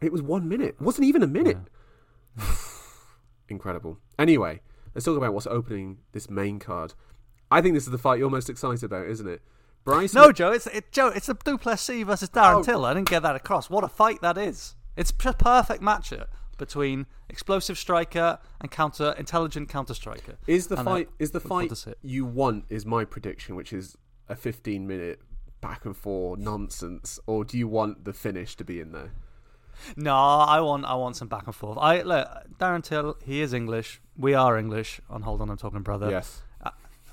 It 0.00 0.10
was 0.12 0.22
one 0.22 0.48
minute. 0.48 0.76
It 0.78 0.82
wasn't 0.82 1.06
even 1.06 1.22
a 1.22 1.26
minute. 1.26 1.58
Incredible. 3.48 3.98
Anyway, 4.18 4.60
let's 4.94 5.04
talk 5.04 5.16
about 5.16 5.34
what's 5.34 5.46
opening 5.46 5.98
this 6.12 6.30
main 6.30 6.58
card. 6.58 6.94
I 7.50 7.60
think 7.60 7.74
this 7.74 7.84
is 7.84 7.90
the 7.90 7.98
fight 7.98 8.18
you're 8.18 8.30
most 8.30 8.48
excited 8.50 8.84
about, 8.84 9.06
isn't 9.06 9.26
it? 9.28 9.42
Bryce. 9.84 10.12
No, 10.14 10.30
Joe, 10.30 10.52
it's 10.52 10.66
it, 10.66 10.92
Joe. 10.92 11.08
It's 11.08 11.28
a 11.28 11.34
Duplessis 11.34 12.04
versus 12.04 12.28
Darren 12.30 12.56
Oh. 12.60 12.62
Till. 12.62 12.84
I 12.84 12.94
didn't 12.94 13.08
get 13.08 13.22
that 13.22 13.34
across. 13.36 13.70
What 13.70 13.82
a 13.84 13.88
fight 13.88 14.20
that 14.20 14.36
is! 14.36 14.74
It's 14.96 15.10
a 15.10 15.14
perfect 15.34 15.82
matchup 15.82 16.26
between 16.58 17.06
explosive 17.30 17.78
striker 17.78 18.38
and 18.60 18.70
counter 18.70 19.14
intelligent 19.16 19.68
counter 19.70 19.94
striker. 19.94 20.36
is 20.46 20.66
the 20.66 20.78
And 20.78 20.88
I 20.88 20.92
fight 20.92 21.08
is 21.18 21.30
the 21.30 21.40
fight 21.40 21.70
to 21.70 21.76
see 21.76 21.90
it. 21.92 21.98
you 22.02 22.26
want? 22.26 22.66
Is 22.68 22.84
my 22.84 23.04
prediction, 23.06 23.56
which 23.56 23.72
is 23.72 23.96
a 24.28 24.36
15 24.36 24.86
minute 24.86 25.20
back 25.62 25.84
and 25.86 25.96
forth 25.96 26.38
nonsense, 26.38 27.18
or 27.26 27.44
do 27.44 27.56
you 27.56 27.66
want 27.66 28.04
the 28.04 28.12
finish 28.12 28.56
to 28.56 28.64
be 28.64 28.80
in 28.80 28.92
there? 28.92 29.12
No, 29.96 30.14
I 30.14 30.60
want 30.60 30.84
I 30.84 30.94
want 30.94 31.16
some 31.16 31.28
back 31.28 31.46
and 31.46 31.54
forth. 31.54 31.78
I 31.80 32.02
look 32.02 32.28
Darren 32.58 32.84
Till. 32.84 33.16
He 33.24 33.40
is 33.40 33.54
English. 33.54 34.02
We 34.18 34.34
are 34.34 34.58
English. 34.58 35.00
On 35.08 35.22
hold 35.22 35.40
on, 35.40 35.48
I'm 35.48 35.56
talking 35.56 35.80
brother. 35.80 36.10
yes. 36.10 36.42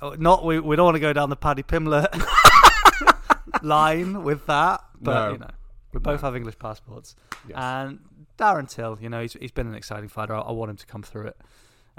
Oh, 0.00 0.14
Not 0.18 0.44
we. 0.44 0.60
We 0.60 0.76
don't 0.76 0.84
want 0.84 0.94
to 0.96 1.00
go 1.00 1.12
down 1.12 1.30
the 1.30 1.36
Paddy 1.36 1.62
Pimblett 1.62 2.06
line 3.62 4.22
with 4.22 4.46
that, 4.46 4.82
but 5.00 5.14
No. 5.26 5.32
you 5.32 5.38
know, 5.38 5.50
we 5.92 6.00
both 6.00 6.22
No. 6.22 6.28
have 6.28 6.36
English 6.36 6.58
passports. 6.58 7.16
Yes. 7.48 7.56
And 7.58 8.00
Darren 8.38 8.68
Till, 8.68 8.98
you 9.00 9.08
know, 9.08 9.20
he's 9.22 9.32
he's 9.34 9.50
been 9.52 9.66
an 9.66 9.74
exciting 9.74 10.08
fighter. 10.08 10.34
I, 10.34 10.40
I 10.40 10.52
want 10.52 10.70
him 10.70 10.76
to 10.76 10.86
come 10.86 11.02
through 11.02 11.28
it. 11.28 11.36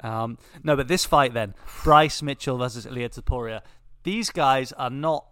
Um, 0.02 0.38
no, 0.62 0.76
but 0.76 0.88
this 0.88 1.04
fight 1.04 1.34
then, 1.34 1.54
Bryce 1.84 2.22
Mitchell 2.22 2.56
versus 2.56 2.86
Ilya 2.86 3.10
Topuria. 3.10 3.60
These 4.02 4.30
guys 4.30 4.72
are 4.72 4.88
not. 4.90 5.26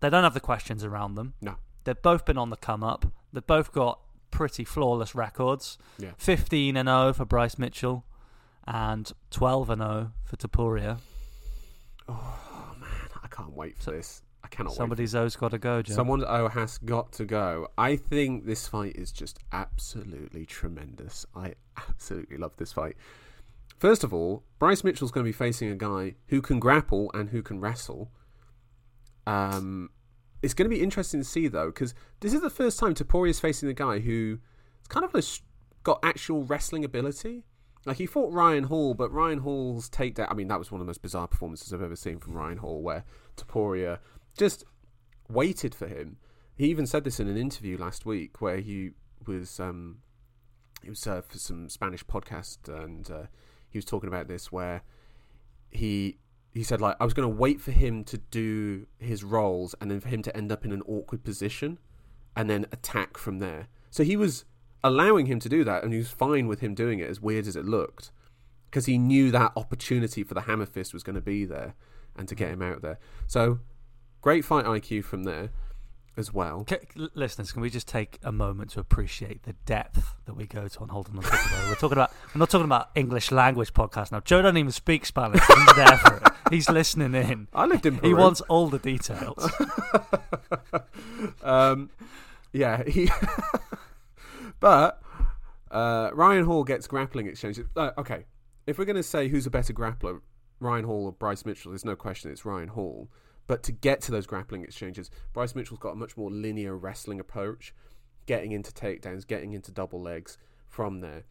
They 0.00 0.08
don't 0.10 0.22
have 0.24 0.34
the 0.34 0.40
questions 0.40 0.84
around 0.84 1.14
them. 1.16 1.34
no. 1.40 1.56
They've 1.84 2.00
both 2.00 2.24
been 2.24 2.38
on 2.38 2.50
the 2.50 2.56
come 2.56 2.84
up. 2.84 3.06
They've 3.32 3.44
both 3.44 3.72
got 3.72 3.98
pretty 4.30 4.62
flawless 4.64 5.16
records. 5.16 5.78
Yeah. 5.98 6.12
15 6.16 6.76
and 6.76 6.86
0 6.88 7.12
for 7.12 7.24
Bryce 7.24 7.58
Mitchell 7.58 8.04
and 8.68 9.10
12 9.32 9.68
and 9.70 9.82
0 9.82 10.12
for 10.24 10.36
Topuria. 10.36 10.98
Oh 12.12 12.74
man, 12.80 13.08
I 13.22 13.28
can't 13.28 13.54
wait 13.54 13.78
for 13.78 13.90
this. 13.90 14.22
I 14.44 14.48
cannot 14.48 14.70
wait. 14.70 14.76
Somebody's 14.76 15.14
O's 15.14 15.36
got 15.36 15.52
to 15.52 15.58
go, 15.58 15.82
Joe. 15.82 15.94
Someone's 15.94 16.24
O 16.26 16.48
has 16.48 16.78
got 16.78 17.12
to 17.12 17.24
go. 17.24 17.68
I 17.78 17.96
think 17.96 18.44
this 18.44 18.66
fight 18.66 18.96
is 18.96 19.12
just 19.12 19.38
absolutely 19.52 20.44
tremendous. 20.44 21.26
I 21.34 21.54
absolutely 21.76 22.36
love 22.36 22.56
this 22.56 22.72
fight. 22.72 22.96
First 23.78 24.04
of 24.04 24.12
all, 24.12 24.44
Bryce 24.58 24.84
Mitchell's 24.84 25.10
going 25.10 25.24
to 25.24 25.28
be 25.28 25.32
facing 25.32 25.68
a 25.70 25.74
guy 25.74 26.14
who 26.28 26.40
can 26.40 26.60
grapple 26.60 27.10
and 27.14 27.30
who 27.30 27.42
can 27.42 27.60
wrestle. 27.60 28.10
Um, 29.26 29.90
it's 30.42 30.54
going 30.54 30.68
to 30.68 30.74
be 30.74 30.82
interesting 30.82 31.20
to 31.20 31.24
see 31.24 31.48
though, 31.48 31.66
because 31.66 31.94
this 32.20 32.32
is 32.32 32.40
the 32.40 32.50
first 32.50 32.78
time 32.78 32.94
Topuria 32.94 33.30
is 33.30 33.40
facing 33.40 33.68
a 33.68 33.74
guy 33.74 34.00
who 34.00 34.38
it's 34.80 34.88
kind 34.88 35.04
of 35.04 35.14
a, 35.14 35.22
got 35.82 36.00
actual 36.02 36.44
wrestling 36.44 36.84
ability. 36.84 37.44
Like 37.84 37.96
he 37.96 38.06
fought 38.06 38.32
Ryan 38.32 38.64
Hall, 38.64 38.94
but 38.94 39.10
Ryan 39.12 39.38
Hall's 39.38 39.90
takedown. 39.90 40.28
I 40.30 40.34
mean, 40.34 40.48
that 40.48 40.58
was 40.58 40.70
one 40.70 40.80
of 40.80 40.86
the 40.86 40.90
most 40.90 41.02
bizarre 41.02 41.26
performances 41.26 41.72
I've 41.72 41.82
ever 41.82 41.96
seen 41.96 42.18
from 42.18 42.34
Ryan 42.34 42.58
Hall, 42.58 42.80
where 42.80 43.04
Topuria 43.36 43.98
just 44.36 44.64
waited 45.28 45.74
for 45.74 45.88
him. 45.88 46.18
He 46.54 46.66
even 46.66 46.86
said 46.86 47.04
this 47.04 47.18
in 47.18 47.28
an 47.28 47.36
interview 47.36 47.76
last 47.76 48.06
week, 48.06 48.40
where 48.40 48.58
he 48.58 48.90
was 49.26 49.58
um, 49.58 49.98
he 50.82 50.90
was 50.90 51.06
uh, 51.06 51.22
for 51.22 51.38
some 51.38 51.68
Spanish 51.68 52.04
podcast, 52.04 52.68
and 52.68 53.10
uh, 53.10 53.22
he 53.68 53.78
was 53.78 53.84
talking 53.84 54.08
about 54.08 54.28
this, 54.28 54.52
where 54.52 54.82
he 55.70 56.18
he 56.52 56.62
said 56.62 56.80
like 56.80 56.96
I 57.00 57.04
was 57.04 57.14
going 57.14 57.28
to 57.28 57.34
wait 57.34 57.60
for 57.60 57.72
him 57.72 58.04
to 58.04 58.18
do 58.18 58.86
his 58.98 59.24
roles, 59.24 59.74
and 59.80 59.90
then 59.90 59.98
for 59.98 60.08
him 60.08 60.22
to 60.22 60.36
end 60.36 60.52
up 60.52 60.64
in 60.64 60.72
an 60.72 60.82
awkward 60.82 61.24
position, 61.24 61.78
and 62.36 62.48
then 62.48 62.66
attack 62.70 63.16
from 63.16 63.40
there. 63.40 63.66
So 63.90 64.04
he 64.04 64.16
was 64.16 64.44
allowing 64.84 65.26
him 65.26 65.38
to 65.40 65.48
do 65.48 65.64
that, 65.64 65.82
and 65.84 65.92
he 65.92 65.98
was 65.98 66.10
fine 66.10 66.46
with 66.46 66.60
him 66.60 66.74
doing 66.74 66.98
it, 66.98 67.08
as 67.08 67.20
weird 67.20 67.46
as 67.46 67.56
it 67.56 67.64
looked, 67.64 68.10
because 68.70 68.86
he 68.86 68.98
knew 68.98 69.30
that 69.30 69.52
opportunity 69.56 70.22
for 70.22 70.34
the 70.34 70.42
hammer 70.42 70.66
fist 70.66 70.92
was 70.92 71.02
going 71.02 71.14
to 71.16 71.20
be 71.22 71.44
there, 71.44 71.74
and 72.16 72.28
to 72.28 72.34
get 72.34 72.50
him 72.50 72.62
out 72.62 72.82
there. 72.82 72.98
So 73.26 73.58
great 74.20 74.44
fight 74.44 74.64
IQ 74.64 75.04
from 75.04 75.24
there. 75.24 75.50
as 76.14 76.30
well. 76.32 76.66
L- 76.70 77.08
listeners, 77.14 77.52
can 77.52 77.62
we 77.62 77.70
just 77.70 77.88
take 77.88 78.18
a 78.22 78.30
moment 78.30 78.70
to 78.72 78.80
appreciate 78.80 79.44
the 79.44 79.54
depth 79.64 80.14
that 80.26 80.34
we 80.34 80.46
go 80.46 80.68
to 80.68 80.80
on 80.80 80.88
Hold 80.90 81.08
On 81.08 81.14
to 81.16 81.22
Football? 81.22 81.68
We're 81.68 81.74
talking 81.74 81.96
about 81.96 82.12
we're 82.34 82.38
not 82.38 82.50
talking 82.50 82.66
about 82.66 82.90
English 82.94 83.30
language 83.32 83.72
podcast 83.72 84.12
now. 84.12 84.20
Joe 84.20 84.42
doesn't 84.42 84.58
even 84.58 84.72
speak 84.72 85.06
Spanish. 85.06 85.40
He's 85.42 85.74
there 85.74 85.96
for 85.96 86.16
it. 86.16 86.22
He's 86.50 86.68
listening 86.68 87.14
in. 87.14 87.48
I 87.54 87.64
lived 87.64 87.86
in 87.86 87.96
Peru. 87.96 88.08
He 88.08 88.14
wants 88.14 88.42
all 88.42 88.68
the 88.68 88.78
details. 88.78 89.50
um, 91.42 91.88
yeah, 92.52 92.82
he. 92.84 93.10
but 94.62 95.02
uh, 95.72 96.10
Ryan 96.14 96.44
Hall 96.44 96.62
gets 96.62 96.86
grappling 96.86 97.26
exchanges. 97.26 97.66
Uh, 97.76 97.90
okay, 97.98 98.26
if 98.66 98.78
we're 98.78 98.84
going 98.84 98.96
to 98.96 99.02
say 99.02 99.28
who's 99.28 99.44
a 99.44 99.50
better 99.50 99.72
grappler, 99.72 100.20
Ryan 100.60 100.84
Hall 100.84 101.06
or 101.06 101.12
Bryce 101.12 101.44
Mitchell, 101.44 101.72
there's 101.72 101.84
no 101.84 101.96
question 101.96 102.30
it's 102.30 102.44
Ryan 102.44 102.68
Hall. 102.68 103.10
But 103.48 103.64
to 103.64 103.72
get 103.72 104.00
to 104.02 104.12
those 104.12 104.24
grappling 104.24 104.62
exchanges, 104.62 105.10
Bryce 105.32 105.56
Mitchell's 105.56 105.80
got 105.80 105.94
a 105.94 105.96
much 105.96 106.16
more 106.16 106.30
linear 106.30 106.76
wrestling 106.76 107.18
approach, 107.18 107.74
getting 108.26 108.52
into 108.52 108.70
takedowns, 108.70 109.26
getting 109.26 109.52
into 109.52 109.72
double 109.72 110.00
legs 110.00 110.38
from 110.68 111.00
there. 111.00 111.24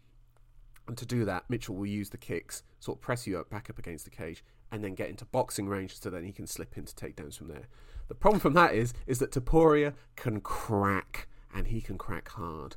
And 0.90 0.98
to 0.98 1.06
do 1.06 1.24
that, 1.24 1.50
Mitchell 1.50 1.76
will 1.76 1.86
use 1.86 2.10
the 2.10 2.18
kicks, 2.18 2.64
sort 2.80 2.98
of 2.98 3.02
press 3.02 3.26
you 3.26 3.40
up 3.40 3.50
back 3.50 3.70
up 3.70 3.80
against 3.80 4.04
the 4.04 4.12
cage, 4.12 4.44
and 4.74 4.84
then 4.84 4.94
get 4.94 5.10
into 5.10 5.24
boxing 5.24 5.70
range 5.70 5.98
so 6.02 6.10
then 6.10 6.26
he 6.26 6.34
can 6.34 6.48
slip 6.48 6.78
into 6.78 6.94
takedowns 6.94 7.38
from 7.38 7.48
there. 7.48 7.70
The 8.10 8.16
problem 8.16 8.42
from 8.42 8.56
that 8.56 8.74
is 8.74 8.94
is 9.08 9.20
that 9.20 9.32
Topuria 9.32 9.94
can 10.18 10.42
crack, 10.42 11.30
and 11.56 11.68
he 11.68 11.80
can 11.80 11.98
crack 11.98 12.28
hard. 12.28 12.76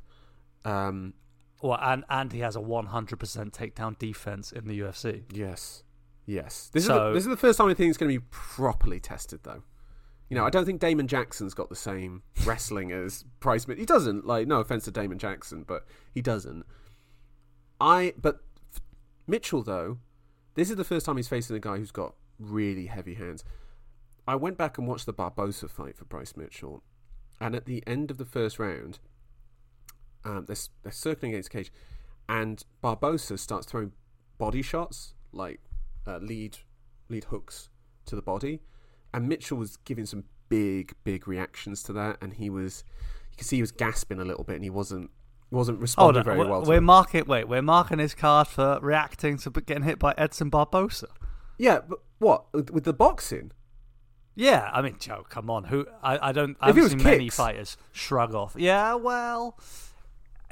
Um, 0.65 1.13
well, 1.61 1.79
and 1.81 2.03
and 2.09 2.31
he 2.31 2.39
has 2.39 2.55
a 2.55 2.59
100% 2.59 2.89
takedown 3.51 3.97
defense 3.97 4.51
in 4.51 4.67
the 4.67 4.79
UFC. 4.79 5.23
yes, 5.31 5.83
yes. 6.25 6.69
This 6.73 6.83
is 6.83 6.89
the, 6.89 7.13
this 7.13 7.23
is 7.23 7.29
the 7.29 7.37
first 7.37 7.57
time 7.57 7.69
I 7.69 7.73
think 7.73 7.89
it's 7.89 7.97
going 7.97 8.11
to 8.11 8.19
be 8.19 8.25
properly 8.29 8.99
tested, 8.99 9.41
though. 9.43 9.63
You 10.29 10.35
know, 10.35 10.45
I 10.45 10.49
don't 10.49 10.65
think 10.65 10.81
Damon 10.81 11.07
Jackson's 11.07 11.53
got 11.53 11.69
the 11.69 11.75
same 11.75 12.23
wrestling 12.45 12.91
as 12.91 13.25
Price. 13.39 13.65
He 13.65 13.85
doesn't. 13.85 14.25
Like, 14.25 14.47
no 14.47 14.59
offense 14.59 14.85
to 14.85 14.91
Damon 14.91 15.19
Jackson, 15.19 15.63
but 15.63 15.85
he 16.13 16.21
doesn't. 16.21 16.65
I 17.79 18.13
but 18.19 18.39
Mitchell 19.27 19.63
though, 19.63 19.99
this 20.55 20.69
is 20.69 20.77
the 20.77 20.83
first 20.83 21.05
time 21.05 21.17
he's 21.17 21.27
facing 21.27 21.55
a 21.55 21.59
guy 21.59 21.77
who's 21.77 21.91
got 21.91 22.15
really 22.39 22.87
heavy 22.87 23.15
hands. 23.15 23.43
I 24.27 24.35
went 24.35 24.57
back 24.57 24.77
and 24.77 24.87
watched 24.87 25.05
the 25.05 25.13
Barbosa 25.13 25.69
fight 25.69 25.97
for 25.97 26.05
Bryce 26.05 26.35
Mitchell, 26.35 26.83
and 27.39 27.55
at 27.55 27.65
the 27.65 27.83
end 27.85 28.09
of 28.09 28.17
the 28.17 28.25
first 28.25 28.57
round, 28.57 28.99
um, 30.25 30.45
they're, 30.45 30.55
they're 30.83 30.91
circling 30.91 31.33
against 31.33 31.51
the 31.51 31.57
cage, 31.57 31.71
and 32.27 32.63
Barbosa 32.83 33.37
starts 33.39 33.67
throwing 33.67 33.93
body 34.37 34.61
shots 34.61 35.13
like 35.31 35.61
uh, 36.07 36.17
lead 36.17 36.57
lead 37.09 37.25
hooks 37.25 37.69
to 38.05 38.15
the 38.15 38.21
body, 38.21 38.61
and 39.13 39.27
Mitchell 39.27 39.57
was 39.57 39.77
giving 39.77 40.05
some 40.05 40.25
big 40.49 40.93
big 41.03 41.27
reactions 41.27 41.83
to 41.83 41.93
that, 41.93 42.17
and 42.21 42.33
he 42.33 42.49
was 42.49 42.83
you 43.31 43.37
can 43.37 43.45
see 43.45 43.57
he 43.57 43.61
was 43.61 43.71
gasping 43.71 44.19
a 44.19 44.25
little 44.25 44.43
bit, 44.43 44.55
and 44.55 44.63
he 44.63 44.69
wasn't 44.69 45.11
wasn't 45.51 45.79
responding 45.79 46.23
very 46.23 46.39
we're, 46.39 46.47
well. 46.47 46.63
To 46.63 46.69
we're 46.69 46.81
marking. 46.81 47.25
Wait, 47.25 47.47
we're 47.47 47.61
marking 47.61 47.99
his 47.99 48.13
card 48.13 48.47
for 48.47 48.79
reacting 48.81 49.37
to 49.39 49.49
getting 49.49 49.83
hit 49.83 49.99
by 49.99 50.13
Edson 50.17 50.49
Barbosa. 50.51 51.05
Yeah, 51.57 51.79
but 51.87 51.99
what 52.19 52.51
with, 52.53 52.83
the 52.83 52.93
boxing? 52.93 53.51
Yeah, 54.35 54.69
I 54.73 54.81
mean, 54.81 54.97
Joe, 54.99 55.25
come 55.29 55.49
on. 55.49 55.65
Who 55.65 55.85
I, 56.03 56.29
I 56.29 56.31
don't. 56.31 56.51
If 56.51 56.57
I 56.61 56.65
it 56.65 56.67
haven't 56.69 56.83
was 56.83 56.91
seen 56.91 57.03
many 57.03 57.29
fighters 57.29 57.77
shrug 57.93 58.35
off. 58.35 58.55
Yeah, 58.57 58.95
well, 58.95 59.57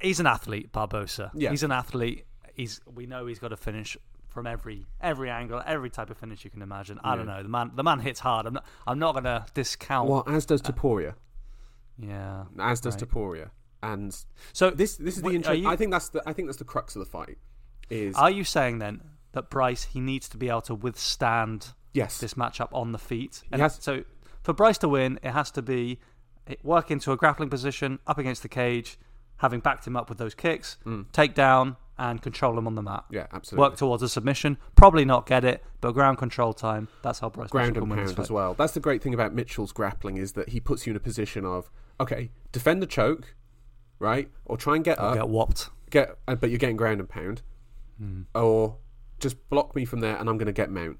he's 0.01 0.19
an 0.19 0.27
athlete, 0.27 0.71
Barbosa. 0.71 1.31
Yeah. 1.33 1.51
he's 1.51 1.63
an 1.63 1.71
athlete. 1.71 2.25
He's 2.53 2.81
we 2.93 3.05
know 3.05 3.25
he's 3.25 3.39
got 3.39 3.49
to 3.49 3.57
finish 3.57 3.97
from 4.29 4.47
every 4.47 4.85
every 5.01 5.29
angle, 5.29 5.61
every 5.65 5.89
type 5.89 6.09
of 6.09 6.17
finish 6.17 6.43
you 6.43 6.49
can 6.51 6.61
imagine. 6.61 6.99
I 7.03 7.15
don't 7.15 7.27
know. 7.27 7.41
The 7.43 7.49
man 7.49 7.71
the 7.75 7.83
man 7.83 7.99
hits 7.99 8.19
hard. 8.19 8.45
I'm 8.45 8.53
not. 8.53 8.65
I'm 8.87 8.99
not 8.99 9.13
going 9.13 9.23
to 9.25 9.45
discount. 9.53 10.09
Well, 10.09 10.23
as 10.27 10.45
does 10.45 10.61
uh, 10.61 10.71
Topuria, 10.71 11.13
Yeah. 11.97 12.45
as 12.59 12.79
does 12.81 12.95
right. 12.95 13.03
Topuria, 13.09 13.49
and 13.81 14.15
So 14.53 14.69
this 14.69 14.97
this 14.97 15.17
is 15.17 15.23
the 15.23 15.31
intro- 15.31 15.53
I 15.67 15.75
think 15.75 15.91
that's 15.91 16.09
the 16.09 16.21
I 16.25 16.33
think 16.33 16.47
that's 16.47 16.57
the 16.57 16.63
crux 16.65 16.95
of 16.95 16.99
the 16.99 17.05
fight. 17.09 17.37
Is 17.89 18.15
Are 18.15 18.31
you 18.31 18.43
saying 18.43 18.79
then 18.79 19.01
that 19.33 19.49
Bryce 19.49 19.83
he 19.83 19.99
needs 19.99 20.27
to 20.29 20.37
be 20.37 20.49
able 20.49 20.61
to 20.61 20.75
withstand 20.75 21.73
yes, 21.93 22.19
this 22.19 22.33
matchup 22.35 22.69
on 22.71 22.91
the 22.91 22.99
feet? 22.99 23.43
And 23.51 23.61
has- 23.61 23.77
so 23.81 24.03
for 24.41 24.53
Bryce 24.53 24.77
to 24.79 24.89
win, 24.89 25.19
it 25.23 25.31
has 25.31 25.51
to 25.51 25.61
be 25.61 25.99
it- 26.47 26.63
work 26.63 26.91
into 26.91 27.11
a 27.11 27.17
grappling 27.17 27.49
position 27.49 27.99
up 28.07 28.17
against 28.17 28.41
the 28.41 28.49
cage, 28.49 28.97
having 29.37 29.59
backed 29.59 29.85
him 29.87 29.95
up 29.95 30.09
with 30.09 30.17
those 30.17 30.33
kicks, 30.35 30.77
take 31.11 31.33
down 31.33 31.75
and 31.97 32.21
control 32.21 32.57
him 32.57 32.65
on 32.65 32.73
the 32.75 32.81
mat. 32.81 33.03
Mm. 33.09 33.15
yeah, 33.15 33.27
absolutely. 33.31 33.61
Work 33.69 33.77
towards 33.77 34.01
a 34.01 34.09
submission. 34.09 34.57
Probably 34.75 35.05
not 35.05 35.25
get 35.27 35.45
it, 35.45 35.63
but 35.79 35.91
ground 35.91 36.17
control 36.17 36.51
time. 36.53 36.87
That's 37.03 37.19
how 37.19 37.29
Bryce 37.29 37.49
ground 37.51 37.73
Mitchell 37.73 37.83
and 37.83 38.05
pound 38.07 38.19
as 38.19 38.31
well. 38.31 38.55
That's 38.55 38.73
the 38.73 38.79
great 38.79 39.03
thing 39.03 39.13
about 39.13 39.33
Mitchell's 39.33 39.71
grappling 39.71 40.17
is 40.17 40.31
that 40.33 40.49
he 40.49 40.59
puts 40.59 40.87
you 40.87 40.91
in 40.91 40.97
a 40.97 40.99
position 40.99 41.45
of 41.45 41.69
okay, 41.99 42.31
defend 42.51 42.81
the 42.81 42.87
choke, 42.87 43.35
right, 43.99 44.29
or 44.45 44.57
try 44.57 44.75
and 44.75 44.83
get 44.83 44.97
up, 44.97 45.13
Get 45.15 45.29
whopped. 45.29 45.69
get, 45.91 46.17
uh, 46.27 46.35
but 46.35 46.49
you're 46.49 46.57
getting 46.59 46.77
ground 46.77 46.99
and 46.99 47.07
pound, 47.09 47.41
Hmm. 47.99 48.21
or 48.33 48.77
just 49.19 49.47
block 49.49 49.75
me 49.75 49.85
from 49.85 49.99
there 49.99 50.15
and 50.17 50.27
I'm 50.27 50.37
going 50.37 50.47
to 50.47 50.51
get 50.53 50.71
mount. 50.71 50.97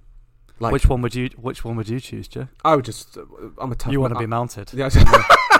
Like 0.59 0.71
Which 0.71 0.85
one 0.87 1.01
would 1.01 1.15
you? 1.15 1.29
Which 1.35 1.65
one 1.65 1.75
would 1.77 1.89
you 1.89 1.99
choose, 1.99 2.27
Joe? 2.27 2.47
I 2.63 2.75
would 2.75 2.85
just, 2.85 3.17
uh, 3.17 3.23
I'm 3.57 3.71
a 3.71 3.75
tough. 3.75 3.91
You 3.91 3.99
want 3.99 4.13
to 4.13 4.19
be 4.19 4.27
mounted. 4.27 4.71
Yeah, 4.73 4.89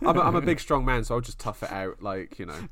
I'm, 0.00 0.16
a, 0.16 0.20
I'm 0.20 0.36
a 0.36 0.40
big 0.40 0.60
strong 0.60 0.84
man, 0.84 1.04
so 1.04 1.14
I'll 1.14 1.20
just 1.20 1.38
tough 1.38 1.62
it 1.62 1.70
out. 1.72 2.02
Like 2.02 2.38
you 2.38 2.46
know, 2.46 2.68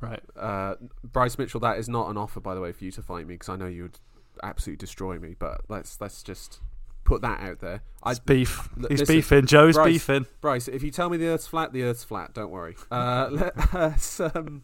Right. 0.00 0.20
uh, 0.36 0.74
Bryce 1.04 1.38
Mitchell. 1.38 1.60
That 1.60 1.78
is 1.78 1.88
not 1.88 2.10
an 2.10 2.16
offer, 2.16 2.40
by 2.40 2.54
the 2.54 2.60
way, 2.60 2.72
for 2.72 2.84
you 2.84 2.90
to 2.92 3.02
fight 3.02 3.26
me 3.26 3.34
because 3.34 3.48
I 3.48 3.56
know 3.56 3.66
you 3.66 3.82
would 3.84 3.98
absolutely 4.42 4.78
destroy 4.78 5.18
me. 5.18 5.34
But 5.38 5.62
let's 5.68 6.00
let's 6.00 6.22
just 6.22 6.60
put 7.04 7.20
that 7.22 7.40
out 7.40 7.58
there. 7.60 7.82
I, 8.02 8.10
It's 8.12 8.20
beef. 8.20 8.68
L- 8.80 8.86
He's 8.88 9.00
listen, 9.00 9.14
beefing. 9.16 9.46
Joe's 9.46 9.74
Bryce, 9.74 9.92
beefing. 9.92 10.26
Bryce, 10.40 10.68
if 10.68 10.82
you 10.82 10.90
tell 10.90 11.08
me 11.10 11.16
the 11.16 11.26
Earth's 11.26 11.46
flat, 11.46 11.72
the 11.72 11.82
Earth's 11.82 12.04
flat. 12.04 12.32
Don't 12.34 12.50
worry. 12.50 12.76
Uh, 12.90 13.28
let 13.32 13.74
us. 13.74 14.20
Um, 14.20 14.62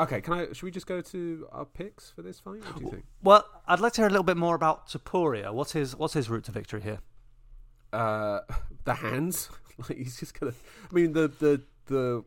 okay, 0.00 0.20
can 0.20 0.32
I? 0.34 0.46
Should 0.52 0.62
we 0.62 0.70
just 0.70 0.86
go 0.86 1.00
to 1.00 1.46
our 1.52 1.64
picks 1.64 2.10
for 2.10 2.22
this 2.22 2.38
fight? 2.40 2.64
What 2.64 2.76
do 2.78 2.84
you 2.84 2.90
think? 2.90 3.04
Well, 3.22 3.44
I'd 3.66 3.80
like 3.80 3.92
to 3.94 4.00
hear 4.02 4.06
a 4.08 4.10
little 4.10 4.24
bit 4.24 4.36
more 4.36 4.54
about 4.54 4.88
Topuria. 4.88 5.52
What's 5.52 5.72
his 5.72 5.96
What's 5.96 6.14
his 6.14 6.28
route 6.30 6.44
to 6.44 6.52
victory 6.52 6.82
here? 6.82 6.98
Uh, 7.94 8.40
the 8.84 8.94
hands. 8.94 9.48
like 9.78 9.98
he's 9.98 10.18
just 10.18 10.38
gonna. 10.38 10.52
I 10.90 10.94
mean, 10.94 11.12
the 11.12 11.28
the 11.28 11.62
the 11.86 12.24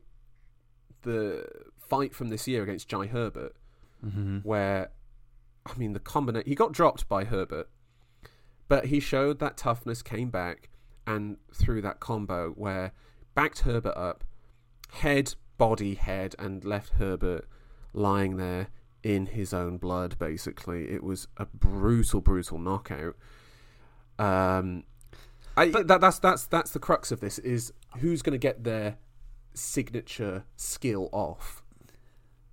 the 1.03 1.47
fight 1.77 2.13
from 2.13 2.29
this 2.29 2.47
year 2.47 2.63
against 2.63 2.87
Jai 2.89 3.07
Herbert, 3.07 3.55
Mm-hmm. 4.05 4.37
where 4.39 4.91
I 5.65 5.77
mean 5.77 5.93
the 5.93 5.99
combination. 5.99 6.47
He 6.47 6.55
got 6.55 6.71
dropped 6.71 7.07
by 7.09 7.23
Herbert, 7.25 7.69
but 8.67 8.85
he 8.87 8.99
showed 8.99 9.39
that 9.39 9.57
toughness, 9.57 10.01
came 10.01 10.29
back, 10.29 10.69
and 11.05 11.37
through 11.53 11.81
that 11.81 11.99
combo 11.99 12.51
where 12.51 12.91
backed 13.33 13.59
Herbert 13.59 13.97
up, 13.97 14.23
head, 14.91 15.33
body, 15.57 15.95
head, 15.95 16.35
and 16.37 16.63
left 16.63 16.93
Herbert 16.93 17.47
lying 17.93 18.37
there 18.37 18.67
in 19.03 19.27
his 19.27 19.53
own 19.53 19.77
blood. 19.77 20.17
Basically, 20.19 20.89
it 20.89 21.03
was 21.03 21.27
a 21.37 21.45
brutal, 21.45 22.21
brutal 22.21 22.59
knockout. 22.59 23.15
Um, 24.19 24.83
I, 25.57 25.69
that, 25.83 25.99
that's 26.01 26.19
that's 26.19 26.45
that's 26.45 26.71
the 26.71 26.79
crux 26.79 27.11
of 27.11 27.19
this: 27.19 27.39
is 27.39 27.73
who's 27.99 28.21
going 28.21 28.33
to 28.33 28.37
get 28.37 28.63
their 28.63 28.97
signature 29.53 30.43
skill 30.55 31.09
off. 31.11 31.63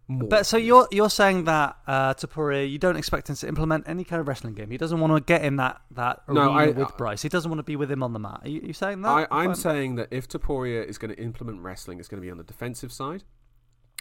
More 0.07 0.29
But 0.29 0.45
so 0.47 0.57
you're 0.59 0.87
you're 0.91 1.09
saying 1.11 1.45
that 1.45 1.77
uh, 1.87 2.13
Topuria, 2.15 2.71
you 2.71 2.79
don't 2.79 2.97
expect 2.97 3.31
him 3.31 3.37
to 3.37 3.49
implement 3.49 3.89
any 3.89 4.05
kind 4.05 4.21
of 4.21 4.29
wrestling 4.29 4.53
game. 4.55 4.71
He 4.71 4.77
doesn't 4.77 5.01
want 5.01 5.15
to 5.15 5.21
get 5.21 5.43
in 5.45 5.57
that 5.57 5.81
that 5.93 6.21
No, 6.29 6.43
arena 6.43 6.53
I- 6.53 6.67
with 6.79 6.93
I- 6.93 6.97
Bryce. 6.97 7.23
He 7.23 7.29
doesn't 7.31 7.51
want 7.51 7.59
to 7.59 7.63
be 7.65 7.77
with 7.77 7.91
him 7.91 8.03
on 8.03 8.13
the 8.13 8.19
mat. 8.19 8.41
Are 8.45 8.49
you, 8.49 8.61
you 8.63 8.73
saying 8.75 9.01
that? 9.03 9.09
I, 9.09 9.27
I'm 9.31 9.47
Fine. 9.51 9.55
saying 9.55 9.95
that 9.97 10.09
if 10.11 10.29
Topuria 10.29 10.85
is 10.87 10.99
going 10.99 11.15
to 11.15 11.21
implement 11.23 11.61
wrestling, 11.63 11.99
it's 12.01 12.09
going 12.09 12.21
to 12.21 12.27
be 12.27 12.31
on 12.31 12.37
the 12.39 12.45
defensive 12.45 12.93
side. 12.93 13.25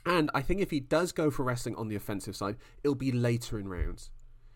And 0.06 0.30
I 0.34 0.42
think 0.42 0.60
if 0.60 0.72
he 0.72 0.82
does 0.82 1.14
go 1.14 1.32
for 1.32 1.44
wrestling 1.44 1.76
on 1.76 1.88
the 1.88 1.96
offensive 1.96 2.36
side, 2.36 2.58
it'll 2.84 2.96
be 2.96 3.14
later 3.14 3.58
in 3.58 3.70
rounds. 3.70 4.12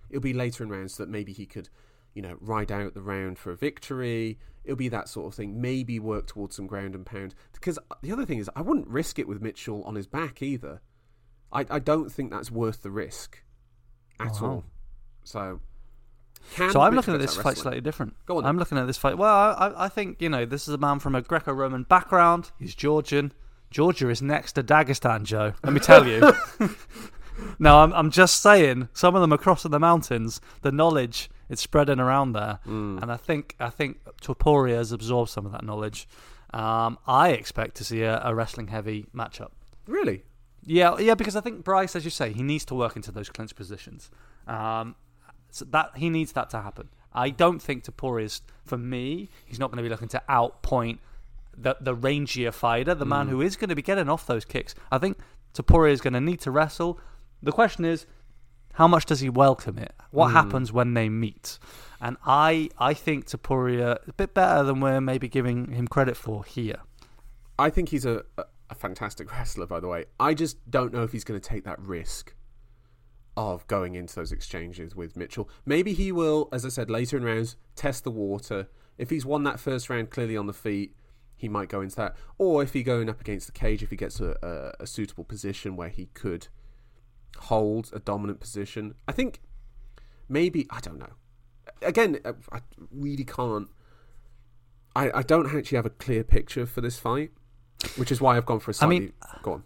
It'll 0.09 0.21
be 0.21 0.33
later 0.33 0.63
in 0.65 0.69
rounds 0.69 0.97
that 0.97 1.07
maybe 1.07 1.31
he 1.31 1.45
could, 1.45 1.69
you 2.17 2.23
know, 2.23 2.35
ride 2.41 2.71
out 2.71 2.95
the 2.95 3.01
round 3.01 3.37
for 3.37 3.51
a 3.51 3.55
victory. 3.55 4.39
It'll 4.63 4.75
be 4.75 4.89
that 4.89 5.07
sort 5.07 5.27
of 5.27 5.35
thing. 5.35 5.61
Maybe 5.61 5.99
work 5.99 6.25
towards 6.25 6.55
some 6.55 6.65
ground 6.65 6.95
and 6.95 7.05
pound. 7.05 7.35
Because 7.53 7.77
the 8.01 8.11
other 8.11 8.25
thing 8.25 8.39
is, 8.39 8.49
I 8.55 8.61
wouldn't 8.63 8.87
risk 8.87 9.19
it 9.19 9.27
with 9.27 9.39
Mitchell 9.39 9.83
on 9.83 9.93
his 9.93 10.07
back 10.07 10.41
either. 10.41 10.81
I, 11.53 11.63
I 11.69 11.77
don't 11.77 12.11
think 12.11 12.31
that's 12.31 12.49
worth 12.49 12.81
the 12.81 12.89
risk 12.89 13.43
at 14.19 14.41
Wow. 14.41 14.47
all. 14.49 14.63
So, 15.23 15.59
So 16.49 16.63
I'm 16.63 16.73
Mitchell 16.73 16.91
looking 16.95 17.13
at 17.13 17.19
this 17.21 17.37
fight 17.37 17.57
slightly 17.57 17.81
different. 17.81 18.15
Go 18.25 18.39
on. 18.39 18.45
I'm 18.47 18.57
looking 18.57 18.79
at 18.79 18.87
this 18.87 18.97
fight. 18.97 19.15
Well, 19.19 19.29
I, 19.31 19.67
I- 19.67 19.85
I 19.85 19.87
think 19.89 20.19
you 20.19 20.29
know 20.29 20.43
this 20.43 20.67
is 20.67 20.73
a 20.73 20.77
man 20.79 20.97
from 20.97 21.13
a 21.13 21.21
Greco-Roman 21.21 21.83
background. 21.83 22.51
He's 22.57 22.73
Georgian. 22.73 23.33
Georgia 23.69 24.09
is 24.09 24.23
next 24.23 24.53
to 24.53 24.63
Dagestan, 24.63 25.23
Joe. 25.23 25.53
Let 25.63 25.71
me 25.73 25.79
tell 25.79 26.07
you. 26.07 26.33
no, 27.59 27.79
I'm 27.79 27.93
I'm 27.93 28.09
just 28.11 28.41
saying. 28.41 28.89
Some 28.93 29.13
of 29.15 29.21
them 29.21 29.31
are 29.33 29.37
crossing 29.37 29.71
the 29.71 29.79
mountains. 29.79 30.41
The 30.63 30.71
knowledge 30.71 31.29
is 31.49 31.59
spreading 31.59 31.99
around 31.99 32.33
there, 32.33 32.59
Mm. 32.67 33.01
and 33.01 33.11
I 33.11 33.17
think 33.17 33.55
I 33.59 33.69
think 33.69 33.99
Topuria 34.21 34.75
has 34.75 34.91
absorbed 34.91 35.29
some 35.31 35.45
of 35.45 35.51
that 35.51 35.63
knowledge. 35.63 36.07
Um, 36.53 36.97
I 37.07 37.29
expect 37.29 37.75
to 37.77 37.83
see 37.83 38.01
a, 38.03 38.21
a 38.23 38.33
wrestling-heavy 38.33 39.07
matchup. 39.13 39.51
Really? 39.85 40.23
Yeah, 40.65 40.97
yeah, 40.97 41.13
because 41.15 41.35
I 41.35 41.41
think 41.41 41.63
Bryce, 41.63 41.95
as 41.95 42.03
you 42.05 42.11
say, 42.11 42.31
he 42.33 42.43
needs 42.43 42.65
to 42.65 42.75
work 42.75 42.95
into 42.95 43.11
those 43.11 43.29
clinch 43.29 43.55
positions. 43.55 44.09
Um, 44.47 44.95
so 45.49 45.65
that 45.65 45.91
he 45.95 46.09
needs 46.09 46.31
that 46.33 46.49
to 46.51 46.61
happen. 46.61 46.89
I 47.13 47.29
don't 47.29 47.59
think 47.61 47.83
Topuria's 47.85 48.41
for 48.65 48.77
me. 48.77 49.29
He's 49.45 49.59
not 49.59 49.71
going 49.71 49.77
to 49.77 49.83
be 49.83 49.89
looking 49.89 50.09
to 50.09 50.21
outpoint 50.29 50.99
the 51.57 51.75
the 51.81 51.95
rangier 51.95 52.53
fighter, 52.53 52.93
the 52.93 53.05
Mm. 53.05 53.09
man 53.09 53.27
who 53.29 53.41
is 53.41 53.55
going 53.55 53.69
to 53.69 53.75
be 53.75 53.81
getting 53.81 54.09
off 54.09 54.25
those 54.27 54.45
kicks. 54.45 54.75
I 54.91 54.97
think 54.99 55.17
Topuria 55.53 55.91
is 55.91 56.01
going 56.01 56.13
to 56.13 56.21
need 56.21 56.39
to 56.41 56.51
wrestle. 56.51 56.99
The 57.41 57.51
question 57.51 57.83
is, 57.85 58.05
how 58.77 58.87
much 58.87 59.05
does 59.05 59.19
he 59.19 59.29
welcome 59.29 59.77
it? 59.77 59.93
What 60.11 60.29
Mm. 60.29 60.33
happens 60.33 60.71
when 60.71 60.93
they 60.93 61.09
meet? 61.09 61.57
And 61.99 62.15
I 62.25 62.69
I 62.77 62.93
think 62.93 63.25
Topuria 63.25 63.97
a 64.07 64.13
bit 64.13 64.33
better 64.33 64.63
than 64.63 64.79
we're 64.79 65.01
maybe 65.01 65.27
giving 65.27 65.71
him 65.71 65.87
credit 65.87 66.15
for 66.15 66.43
here. 66.45 66.79
I 67.59 67.69
think 67.71 67.89
he's 67.89 68.05
a, 68.05 68.23
a, 68.37 68.43
a 68.69 68.75
fantastic 68.75 69.31
wrestler, 69.35 69.65
by 69.65 69.79
the 69.79 69.87
way. 69.87 70.05
I 70.19 70.33
just 70.33 70.57
don't 70.69 70.93
know 70.93 71.03
if 71.03 71.11
he's 71.11 71.23
going 71.23 71.39
to 71.39 71.49
take 71.49 71.63
that 71.65 71.79
risk 71.79 72.35
of 73.35 73.65
going 73.67 73.95
into 73.95 74.15
those 74.15 74.31
exchanges 74.31 74.95
with 74.95 75.15
Mitchell. 75.15 75.49
Maybe 75.65 75.93
he 75.93 76.11
will, 76.11 76.49
as 76.51 76.65
I 76.65 76.69
said, 76.69 76.89
later 76.89 77.17
in 77.17 77.23
rounds, 77.23 77.55
test 77.75 78.03
the 78.03 78.11
water. 78.11 78.67
If 78.97 79.09
he's 79.11 79.25
won 79.25 79.43
that 79.43 79.59
first 79.59 79.89
round 79.89 80.09
clearly 80.09 80.35
on 80.37 80.47
the 80.47 80.53
feet, 80.53 80.95
he 81.35 81.47
might 81.47 81.69
go 81.69 81.81
into 81.81 81.95
that. 81.97 82.15
Or 82.39 82.63
if 82.63 82.73
he 82.73 82.81
going 82.81 83.09
up 83.09 83.21
against 83.21 83.45
the 83.45 83.51
cage, 83.53 83.83
if 83.83 83.91
he 83.91 83.95
gets 83.95 84.19
a, 84.19 84.35
a, 84.41 84.83
a 84.83 84.87
suitable 84.87 85.23
position 85.23 85.75
where 85.75 85.89
he 85.89 86.07
could 86.13 86.47
hold 87.37 87.89
a 87.93 87.99
dominant 87.99 88.39
position. 88.39 88.95
I 89.07 89.11
think 89.11 89.41
maybe, 90.29 90.67
I 90.69 90.79
don't 90.79 90.99
know. 90.99 91.13
Again, 91.81 92.19
uh, 92.25 92.33
I 92.51 92.59
really 92.91 93.23
can't. 93.23 93.67
I, 94.95 95.11
I 95.19 95.21
don't 95.21 95.45
actually 95.55 95.75
have 95.75 95.85
a 95.85 95.91
clear 95.91 96.23
picture 96.23 96.65
for 96.65 96.81
this 96.81 96.97
fight, 96.97 97.31
which 97.97 98.11
is 98.11 98.19
why 98.19 98.35
I've 98.37 98.45
gone 98.45 98.59
for 98.59 98.71
a 98.71 98.73
I 98.73 98.77
slightly. 98.77 98.99
mean- 98.99 99.13
go 99.43 99.53
on. 99.53 99.63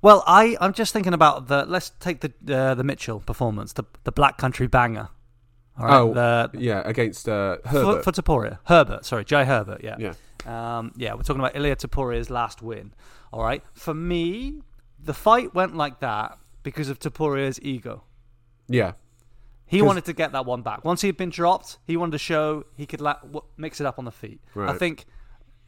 Well, 0.00 0.22
I 0.28 0.56
I'm 0.60 0.72
just 0.72 0.92
thinking 0.92 1.12
about 1.12 1.48
the 1.48 1.64
let's 1.66 1.90
take 1.98 2.20
the 2.20 2.32
uh, 2.56 2.74
the 2.76 2.84
Mitchell 2.84 3.18
performance, 3.18 3.72
the 3.72 3.82
the 4.04 4.12
Black 4.12 4.38
Country 4.38 4.68
Banger. 4.68 5.08
All 5.76 5.84
right, 5.86 5.96
Oh, 5.96 6.14
the, 6.14 6.50
Yeah, 6.58 6.82
against 6.84 7.28
uh, 7.28 7.56
for, 7.64 7.68
Herbert. 7.68 8.04
for 8.04 8.12
Topuria, 8.12 8.58
Herbert. 8.64 9.04
Sorry, 9.04 9.24
Jai 9.24 9.44
Herbert. 9.44 9.82
Yeah. 9.82 9.96
yeah. 9.98 10.12
Um, 10.78 10.92
yeah, 10.96 11.14
we're 11.14 11.22
talking 11.22 11.40
about 11.40 11.56
Ilya 11.56 11.76
Topuria's 11.76 12.30
last 12.30 12.62
win. 12.62 12.92
All 13.32 13.42
right. 13.42 13.62
For 13.74 13.92
me, 13.94 14.62
the 15.02 15.14
fight 15.14 15.54
went 15.54 15.76
like 15.76 16.00
that 16.00 16.38
because 16.62 16.88
of 16.88 16.98
Topuria's 16.98 17.60
ego. 17.62 18.04
Yeah. 18.68 18.92
He 19.66 19.82
wanted 19.82 20.04
to 20.06 20.12
get 20.14 20.32
that 20.32 20.46
one 20.46 20.62
back. 20.62 20.84
Once 20.84 21.02
he 21.02 21.08
had 21.08 21.16
been 21.16 21.28
dropped, 21.30 21.78
he 21.86 21.96
wanted 21.96 22.12
to 22.12 22.18
show 22.18 22.64
he 22.76 22.86
could 22.86 23.00
la- 23.02 23.20
w- 23.20 23.42
mix 23.56 23.80
it 23.80 23.86
up 23.86 23.98
on 23.98 24.04
the 24.06 24.10
feet. 24.10 24.40
I 24.56 24.72
think 24.78 25.04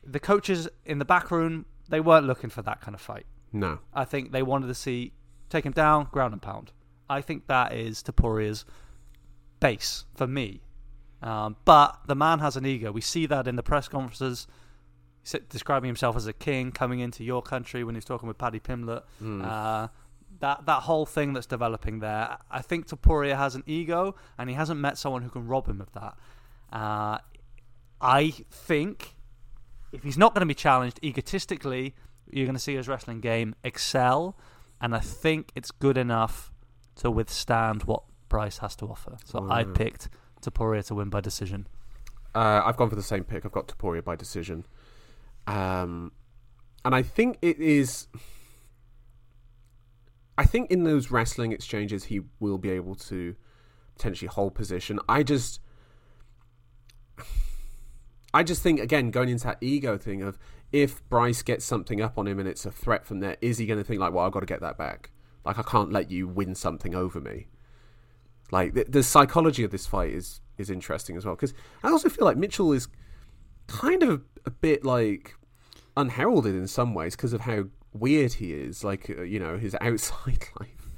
the 0.02 0.20
coaches 0.20 0.68
in 0.86 0.98
the 0.98 1.04
back 1.04 1.30
room 1.30 1.66
they 1.88 2.00
weren't 2.00 2.26
looking 2.26 2.48
for 2.50 2.62
that 2.62 2.80
kind 2.80 2.94
of 2.94 3.00
fight. 3.00 3.26
No. 3.52 3.80
I 3.92 4.04
think 4.04 4.32
they 4.32 4.42
wanted 4.42 4.68
to 4.68 4.74
see 4.74 5.12
take 5.50 5.66
him 5.66 5.72
down, 5.72 6.08
ground 6.12 6.32
and 6.32 6.40
pound. 6.40 6.72
I 7.10 7.20
think 7.20 7.46
that 7.48 7.72
is 7.74 8.02
Topuria's 8.02 8.64
base 9.58 10.04
for 10.14 10.26
me. 10.26 10.62
Um, 11.22 11.56
but 11.64 11.98
the 12.06 12.14
man 12.14 12.38
has 12.38 12.56
an 12.56 12.64
ego. 12.64 12.92
We 12.92 13.00
see 13.02 13.26
that 13.26 13.46
in 13.46 13.56
the 13.56 13.62
press 13.62 13.88
conferences, 13.88 14.46
describing 15.48 15.88
himself 15.88 16.16
as 16.16 16.26
a 16.26 16.32
king 16.32 16.72
coming 16.72 17.00
into 17.00 17.24
your 17.24 17.42
country 17.42 17.84
when 17.84 17.94
he's 17.94 18.04
talking 18.04 18.26
with 18.26 18.38
Paddy 18.38 18.60
Pimblett. 18.60 19.02
Mm. 19.22 19.44
Uh, 19.44 19.88
that 20.40 20.66
that 20.66 20.82
whole 20.82 21.06
thing 21.06 21.32
that's 21.32 21.46
developing 21.46 22.00
there. 22.00 22.38
I 22.50 22.62
think 22.62 22.86
Topuria 22.86 23.36
has 23.36 23.54
an 23.54 23.62
ego, 23.66 24.14
and 24.38 24.48
he 24.48 24.56
hasn't 24.56 24.80
met 24.80 24.98
someone 24.98 25.22
who 25.22 25.30
can 25.30 25.46
rob 25.46 25.68
him 25.68 25.80
of 25.80 25.92
that. 25.92 26.16
Uh, 26.72 27.18
I 28.00 28.30
think 28.50 29.14
if 29.92 30.02
he's 30.02 30.16
not 30.16 30.34
going 30.34 30.40
to 30.40 30.46
be 30.46 30.54
challenged 30.54 30.98
egotistically, 31.02 31.94
you're 32.30 32.46
going 32.46 32.56
to 32.56 32.60
see 32.60 32.74
his 32.74 32.88
wrestling 32.88 33.20
game 33.20 33.54
excel, 33.64 34.36
and 34.80 34.94
I 34.94 35.00
think 35.00 35.50
it's 35.54 35.70
good 35.70 35.98
enough 35.98 36.52
to 36.96 37.10
withstand 37.10 37.84
what 37.84 38.04
Bryce 38.28 38.58
has 38.58 38.76
to 38.76 38.86
offer. 38.86 39.16
So 39.24 39.46
I 39.50 39.64
picked 39.64 40.08
Topuria 40.40 40.84
to 40.86 40.94
win 40.94 41.10
by 41.10 41.20
decision. 41.20 41.66
Uh, 42.34 42.62
I've 42.64 42.76
gone 42.76 42.88
for 42.88 42.96
the 42.96 43.02
same 43.02 43.24
pick. 43.24 43.44
I've 43.44 43.52
got 43.52 43.68
Topuria 43.68 44.04
by 44.04 44.16
decision. 44.16 44.64
Um, 45.46 46.12
and 46.84 46.94
I 46.94 47.02
think 47.02 47.38
it 47.42 47.58
is. 47.58 48.06
I 50.38 50.44
think 50.44 50.70
in 50.70 50.84
those 50.84 51.10
wrestling 51.10 51.52
exchanges, 51.52 52.04
he 52.04 52.20
will 52.38 52.58
be 52.58 52.70
able 52.70 52.94
to 52.94 53.36
potentially 53.96 54.28
hold 54.28 54.54
position. 54.54 54.98
I 55.08 55.22
just. 55.22 55.60
I 58.32 58.44
just 58.44 58.62
think, 58.62 58.78
again, 58.78 59.10
going 59.10 59.28
into 59.28 59.44
that 59.44 59.58
ego 59.60 59.98
thing 59.98 60.22
of 60.22 60.38
if 60.70 61.06
Bryce 61.08 61.42
gets 61.42 61.64
something 61.64 62.00
up 62.00 62.16
on 62.16 62.28
him 62.28 62.38
and 62.38 62.48
it's 62.48 62.64
a 62.64 62.70
threat 62.70 63.04
from 63.04 63.18
there, 63.18 63.36
is 63.40 63.58
he 63.58 63.66
going 63.66 63.80
to 63.80 63.84
think, 63.84 64.00
like, 64.00 64.12
well, 64.12 64.24
I've 64.24 64.30
got 64.30 64.38
to 64.38 64.46
get 64.46 64.60
that 64.60 64.78
back? 64.78 65.10
Like, 65.44 65.58
I 65.58 65.62
can't 65.62 65.90
let 65.90 66.12
you 66.12 66.28
win 66.28 66.54
something 66.54 66.94
over 66.94 67.20
me. 67.20 67.48
Like, 68.52 68.74
the, 68.74 68.84
the 68.84 69.02
psychology 69.02 69.64
of 69.64 69.72
this 69.72 69.88
fight 69.88 70.10
is, 70.10 70.40
is 70.58 70.70
interesting 70.70 71.16
as 71.16 71.26
well. 71.26 71.34
Because 71.34 71.54
I 71.82 71.90
also 71.90 72.08
feel 72.08 72.24
like 72.24 72.36
Mitchell 72.36 72.72
is 72.72 72.86
kind 73.70 74.02
of 74.02 74.22
a 74.44 74.50
bit, 74.50 74.84
like, 74.84 75.34
unheralded 75.96 76.54
in 76.54 76.66
some 76.66 76.94
ways 76.94 77.16
because 77.16 77.32
of 77.32 77.42
how 77.42 77.64
weird 77.92 78.34
he 78.34 78.52
is. 78.52 78.84
Like, 78.84 79.10
uh, 79.10 79.22
you 79.22 79.38
know, 79.38 79.58
his 79.58 79.74
outside 79.80 80.44
life. 80.58 80.88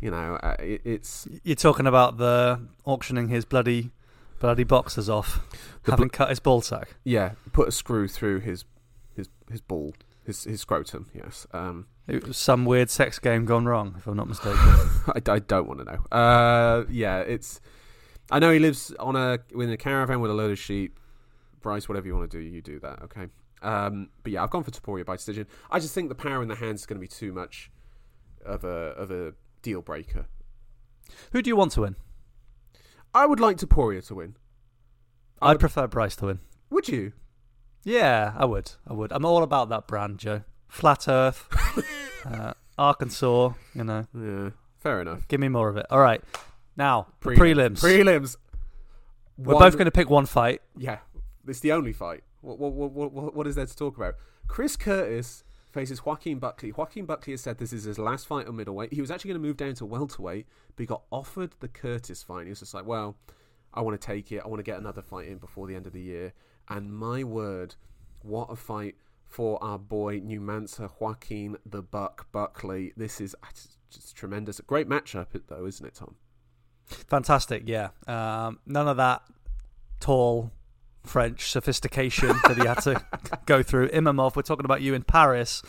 You 0.00 0.10
know, 0.10 0.38
uh, 0.42 0.56
it, 0.60 0.82
it's. 0.84 1.26
You're 1.42 1.56
talking 1.56 1.86
about 1.86 2.18
the 2.18 2.60
auctioning 2.84 3.28
his 3.28 3.44
bloody 3.44 3.90
bloody 4.38 4.62
boxers 4.64 5.08
off, 5.08 5.40
The 5.82 5.90
having 5.90 6.08
cut 6.10 6.28
his 6.28 6.38
ball 6.38 6.60
sack. 6.60 6.94
Yeah, 7.02 7.32
put 7.52 7.66
a 7.68 7.72
screw 7.72 8.06
through 8.06 8.40
his 8.40 8.64
his 9.16 9.28
his 9.50 9.60
ball, 9.60 9.94
his 10.24 10.44
his 10.44 10.60
scrotum. 10.60 11.10
Yes. 11.12 11.48
Um, 11.52 11.86
It 12.06 12.24
was 12.26 12.36
some 12.36 12.64
weird 12.64 12.90
sex 12.90 13.18
game 13.18 13.44
gone 13.44 13.66
wrong, 13.66 13.96
if 13.98 14.06
I'm 14.06 14.16
not 14.16 14.28
mistaken. 14.28 14.56
I, 14.60 15.20
I 15.26 15.38
don't 15.40 15.66
want 15.66 15.80
to 15.80 15.84
know. 15.86 16.16
Uh, 16.16 16.84
yeah, 16.88 17.18
it's. 17.20 17.60
I 18.30 18.38
know 18.38 18.52
he 18.52 18.60
lives 18.60 18.92
on 19.00 19.16
a 19.16 19.38
in 19.52 19.70
a 19.70 19.76
caravan 19.76 20.20
with 20.20 20.30
a 20.30 20.34
load 20.34 20.52
of 20.52 20.58
sheep. 20.60 21.00
Bryce, 21.60 21.88
whatever 21.88 22.06
you 22.06 22.14
want 22.16 22.30
to 22.30 22.38
do, 22.38 22.42
you 22.44 22.60
do 22.62 22.78
that. 22.80 23.02
Okay. 23.02 23.26
Um, 23.62 24.10
but 24.22 24.32
yeah, 24.32 24.42
I've 24.42 24.50
gone 24.50 24.62
for 24.62 24.70
Topuria 24.70 25.04
by 25.04 25.16
decision. 25.16 25.46
I 25.70 25.80
just 25.80 25.94
think 25.94 26.08
the 26.08 26.14
power 26.14 26.42
in 26.42 26.48
the 26.48 26.54
hands 26.54 26.80
is 26.80 26.86
going 26.86 26.96
to 26.96 27.00
be 27.00 27.08
too 27.08 27.32
much 27.32 27.70
of 28.44 28.62
a 28.64 28.68
of 28.68 29.10
a 29.10 29.32
deal 29.62 29.82
breaker. 29.82 30.26
Who 31.32 31.42
do 31.42 31.48
you 31.50 31.56
want 31.56 31.72
to 31.72 31.80
win? 31.82 31.96
I 33.14 33.26
would 33.26 33.40
like 33.40 33.56
Topuria 33.56 34.06
to 34.08 34.14
win. 34.14 34.36
I 35.40 35.46
I'd 35.48 35.52
would- 35.54 35.60
prefer 35.60 35.86
Bryce 35.86 36.14
to 36.16 36.26
win. 36.26 36.40
Would 36.70 36.88
you? 36.88 37.12
Yeah, 37.84 38.34
I 38.36 38.44
would. 38.44 38.72
I 38.86 38.92
would. 38.92 39.12
I'm 39.12 39.24
all 39.24 39.42
about 39.42 39.68
that 39.70 39.86
brand, 39.86 40.18
Joe. 40.18 40.42
Flat 40.68 41.08
Earth, 41.08 41.48
uh, 42.26 42.52
Arkansas. 42.76 43.50
You 43.74 43.84
know, 43.84 44.06
Yeah. 44.14 44.50
Fair 44.78 45.00
enough. 45.00 45.26
give 45.28 45.40
me 45.40 45.48
more 45.48 45.68
of 45.68 45.76
it. 45.76 45.86
All 45.90 45.98
right. 46.00 46.22
Now 46.76 47.08
prelims. 47.20 47.80
Prelims. 47.80 48.36
We're 49.38 49.54
One- 49.54 49.62
both 49.64 49.74
going 49.74 49.86
to 49.86 49.90
pick 49.90 50.10
one 50.10 50.26
fight. 50.26 50.60
Yeah, 50.76 50.98
it's 51.50 51.60
the 51.60 51.72
only 51.72 51.92
fight. 51.92 52.22
What 52.40 52.58
what, 52.58 52.72
what 52.72 53.12
what 53.12 53.34
what 53.34 53.46
is 53.46 53.54
there 53.56 53.66
to 53.66 53.76
talk 53.76 53.96
about? 53.96 54.16
Chris 54.46 54.76
Curtis 54.76 55.44
faces 55.70 56.04
Joaquin 56.04 56.38
Buckley. 56.38 56.72
Joaquin 56.72 57.04
Buckley 57.04 57.32
has 57.34 57.42
said 57.42 57.58
this 57.58 57.72
is 57.72 57.84
his 57.84 57.98
last 57.98 58.26
fight 58.26 58.46
on 58.46 58.56
middleweight. 58.56 58.92
He 58.92 59.00
was 59.00 59.10
actually 59.10 59.30
going 59.30 59.42
to 59.42 59.46
move 59.46 59.56
down 59.56 59.74
to 59.74 59.86
welterweight, 59.86 60.46
but 60.74 60.82
he 60.82 60.86
got 60.86 61.02
offered 61.10 61.52
the 61.60 61.68
Curtis 61.68 62.22
fight. 62.22 62.44
He 62.44 62.50
was 62.50 62.60
just 62.60 62.74
like, 62.74 62.86
"Well, 62.86 63.16
I 63.74 63.80
want 63.82 64.00
to 64.00 64.06
take 64.06 64.32
it. 64.32 64.42
I 64.44 64.48
want 64.48 64.60
to 64.60 64.64
get 64.64 64.78
another 64.78 65.02
fight 65.02 65.28
in 65.28 65.38
before 65.38 65.66
the 65.66 65.74
end 65.74 65.86
of 65.86 65.92
the 65.92 66.00
year." 66.00 66.32
And 66.68 66.92
my 66.92 67.24
word, 67.24 67.76
what 68.22 68.50
a 68.50 68.56
fight 68.56 68.96
for 69.24 69.62
our 69.62 69.78
boy 69.78 70.20
New 70.22 70.40
Mansa 70.40 70.90
Joaquin 70.98 71.56
the 71.64 71.82
Buck 71.82 72.30
Buckley. 72.32 72.92
This 72.96 73.20
is 73.20 73.34
it's 73.50 73.76
just 73.90 74.16
tremendous. 74.16 74.58
A 74.58 74.62
great 74.62 74.88
matchup, 74.88 75.28
though, 75.46 75.66
isn't 75.66 75.84
it, 75.84 75.94
Tom? 75.94 76.16
Fantastic. 76.86 77.64
Yeah. 77.66 77.90
Um, 78.06 78.60
none 78.66 78.88
of 78.88 78.96
that 78.96 79.22
tall 80.00 80.52
French 81.08 81.50
sophistication 81.50 82.28
that 82.46 82.56
he 82.56 82.66
had 82.66 82.80
to 82.82 83.02
go 83.46 83.62
through. 83.62 83.88
Imavov, 83.88 84.36
we're 84.36 84.42
talking 84.42 84.64
about 84.64 84.80
you 84.82 84.94
in 84.94 85.02
Paris. 85.02 85.62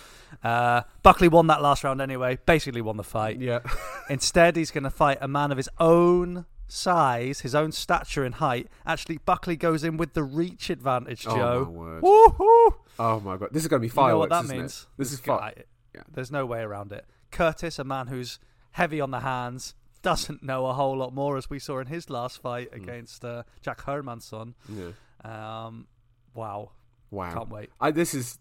Uh, 0.43 0.81
Buckley 1.03 1.27
won 1.27 1.47
that 1.47 1.61
last 1.61 1.83
round 1.83 2.01
anyway. 2.01 2.37
Basically 2.45 2.81
won 2.81 2.97
the 2.97 3.03
fight. 3.03 3.39
Yeah. 3.39 3.59
Instead, 4.09 4.55
he's 4.55 4.71
going 4.71 4.83
to 4.83 4.89
fight 4.89 5.17
a 5.21 5.27
man 5.27 5.51
of 5.51 5.57
his 5.57 5.69
own 5.79 6.45
size, 6.67 7.41
his 7.41 7.55
own 7.55 7.71
stature 7.71 8.23
and 8.23 8.35
height. 8.35 8.67
Actually, 8.85 9.17
Buckley 9.17 9.55
goes 9.55 9.83
in 9.83 9.97
with 9.97 10.13
the 10.13 10.23
reach 10.23 10.69
advantage, 10.69 11.25
Oh 11.27 11.31
my 11.31 11.37
Joe. 11.37 11.63
word. 11.63 12.03
Woohoo! 12.03 12.73
Oh 12.99 13.19
my 13.21 13.37
god. 13.37 13.49
This 13.51 13.63
is 13.63 13.67
going 13.69 13.81
to 13.81 13.85
be 13.85 13.89
fireworks, 13.89 14.11
You 14.11 14.13
know 14.13 14.19
what 14.19 14.29
that 14.29 14.43
isn't 14.45 14.55
it? 14.55 14.59
means? 14.59 14.87
This 14.97 15.11
is 15.13 15.19
fun. 15.19 15.51
Yeah. 15.95 16.01
There's 16.13 16.31
no 16.31 16.45
way 16.45 16.59
around 16.61 16.91
it. 16.91 17.05
Curtis, 17.31 17.79
a 17.79 17.83
man 17.83 18.07
who's 18.07 18.39
heavy 18.71 19.01
on 19.01 19.11
the 19.11 19.21
hands, 19.21 19.73
doesn't 20.01 20.43
know 20.43 20.67
a 20.67 20.73
whole 20.73 20.95
lot 20.97 21.13
more, 21.13 21.35
as 21.37 21.49
we 21.49 21.59
saw 21.59 21.79
in 21.79 21.87
his 21.87 22.09
last 22.09 22.41
fight 22.41 22.69
Hmm. 22.73 22.83
against 22.83 23.25
uh, 23.25 23.43
Jack 23.61 23.81
Hermansson. 23.81 24.53
Yeah. 24.69 24.89
Um, 25.23 25.87
wow, 26.33 26.71
Wow. 27.11 27.33
can't 27.33 27.49
wait. 27.49 27.69
I, 27.79 27.91
this 27.91 28.13
is 28.13 28.39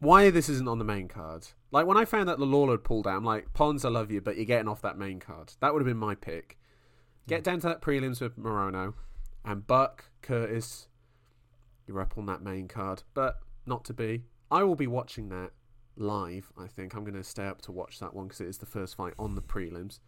why 0.00 0.30
this 0.30 0.48
isn't 0.48 0.68
on 0.68 0.78
the 0.78 0.84
main 0.84 1.08
card. 1.08 1.46
Like 1.70 1.86
when 1.86 1.96
I 1.96 2.04
found 2.04 2.28
that 2.28 2.38
the 2.38 2.46
Lawler 2.46 2.72
had 2.72 2.84
pulled 2.84 3.06
out, 3.06 3.16
I'm 3.16 3.24
like, 3.24 3.52
Pons, 3.52 3.84
I 3.84 3.88
love 3.90 4.10
you, 4.10 4.20
but 4.20 4.36
you're 4.36 4.44
getting 4.46 4.68
off 4.68 4.80
that 4.82 4.96
main 4.98 5.20
card. 5.20 5.52
That 5.60 5.72
would 5.72 5.80
have 5.80 5.86
been 5.88 5.96
my 5.98 6.14
pick. 6.14 6.58
Get 7.26 7.44
down 7.44 7.60
to 7.60 7.68
that 7.68 7.82
prelims 7.82 8.20
with 8.20 8.38
Morono 8.38 8.94
and 9.44 9.66
Buck 9.66 10.06
Curtis. 10.22 10.88
You're 11.86 12.00
up 12.00 12.16
on 12.16 12.26
that 12.26 12.42
main 12.42 12.68
card, 12.68 13.02
but 13.14 13.40
not 13.66 13.84
to 13.86 13.92
be. 13.94 14.24
I 14.50 14.62
will 14.62 14.76
be 14.76 14.86
watching 14.86 15.28
that 15.28 15.50
live. 15.96 16.50
I 16.58 16.66
think 16.68 16.94
I'm 16.94 17.04
going 17.04 17.14
to 17.14 17.24
stay 17.24 17.46
up 17.46 17.60
to 17.62 17.72
watch 17.72 17.98
that 17.98 18.14
one 18.14 18.28
because 18.28 18.40
it 18.40 18.46
is 18.48 18.58
the 18.58 18.66
first 18.66 18.96
fight 18.96 19.14
on 19.18 19.34
the 19.34 19.42
prelims. 19.42 20.00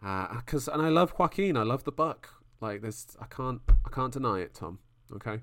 Because 0.00 0.68
and 0.68 0.82
I 0.82 0.88
love 0.88 1.14
Joaquin. 1.18 1.56
I 1.56 1.62
love 1.62 1.84
the 1.84 1.92
Buck. 1.92 2.28
Like 2.60 2.82
there's, 2.82 3.16
I 3.20 3.26
can't, 3.26 3.60
I 3.86 3.88
can't 3.90 4.12
deny 4.12 4.40
it, 4.40 4.52
Tom. 4.54 4.78
Okay. 5.16 5.40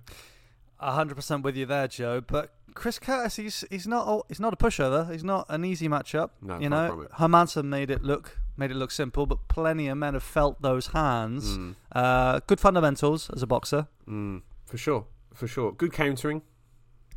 hundred 0.79 1.15
percent 1.15 1.43
with 1.43 1.55
you 1.55 1.65
there, 1.65 1.87
Joe. 1.87 2.21
But 2.21 2.53
Chris 2.73 2.99
Curtis, 2.99 3.35
he's 3.35 3.65
he's 3.69 3.87
not 3.87 4.07
a, 4.07 4.21
he's 4.27 4.39
not 4.39 4.53
a 4.53 4.57
pushover. 4.57 5.11
He's 5.11 5.23
not 5.23 5.45
an 5.49 5.65
easy 5.65 5.87
matchup. 5.89 6.29
No, 6.41 6.59
you 6.59 6.69
know, 6.69 6.89
from 6.89 7.03
it. 7.03 7.11
Hermansson 7.13 7.65
made 7.65 7.89
it 7.89 8.03
look 8.03 8.37
made 8.57 8.71
it 8.71 8.75
look 8.75 8.91
simple, 8.91 9.25
but 9.25 9.47
plenty 9.47 9.87
of 9.87 9.97
men 9.97 10.13
have 10.13 10.23
felt 10.23 10.61
those 10.61 10.87
hands. 10.87 11.57
Mm, 11.57 11.75
Uh, 11.93 12.39
good 12.47 12.59
fundamentals 12.59 13.29
as 13.29 13.41
a 13.41 13.47
boxer. 13.47 13.87
mm, 14.07 14.41
for 14.65 14.77
sure, 14.77 15.05
for 15.33 15.47
sure. 15.47 15.71
Good 15.71 15.93
countering. 15.93 16.41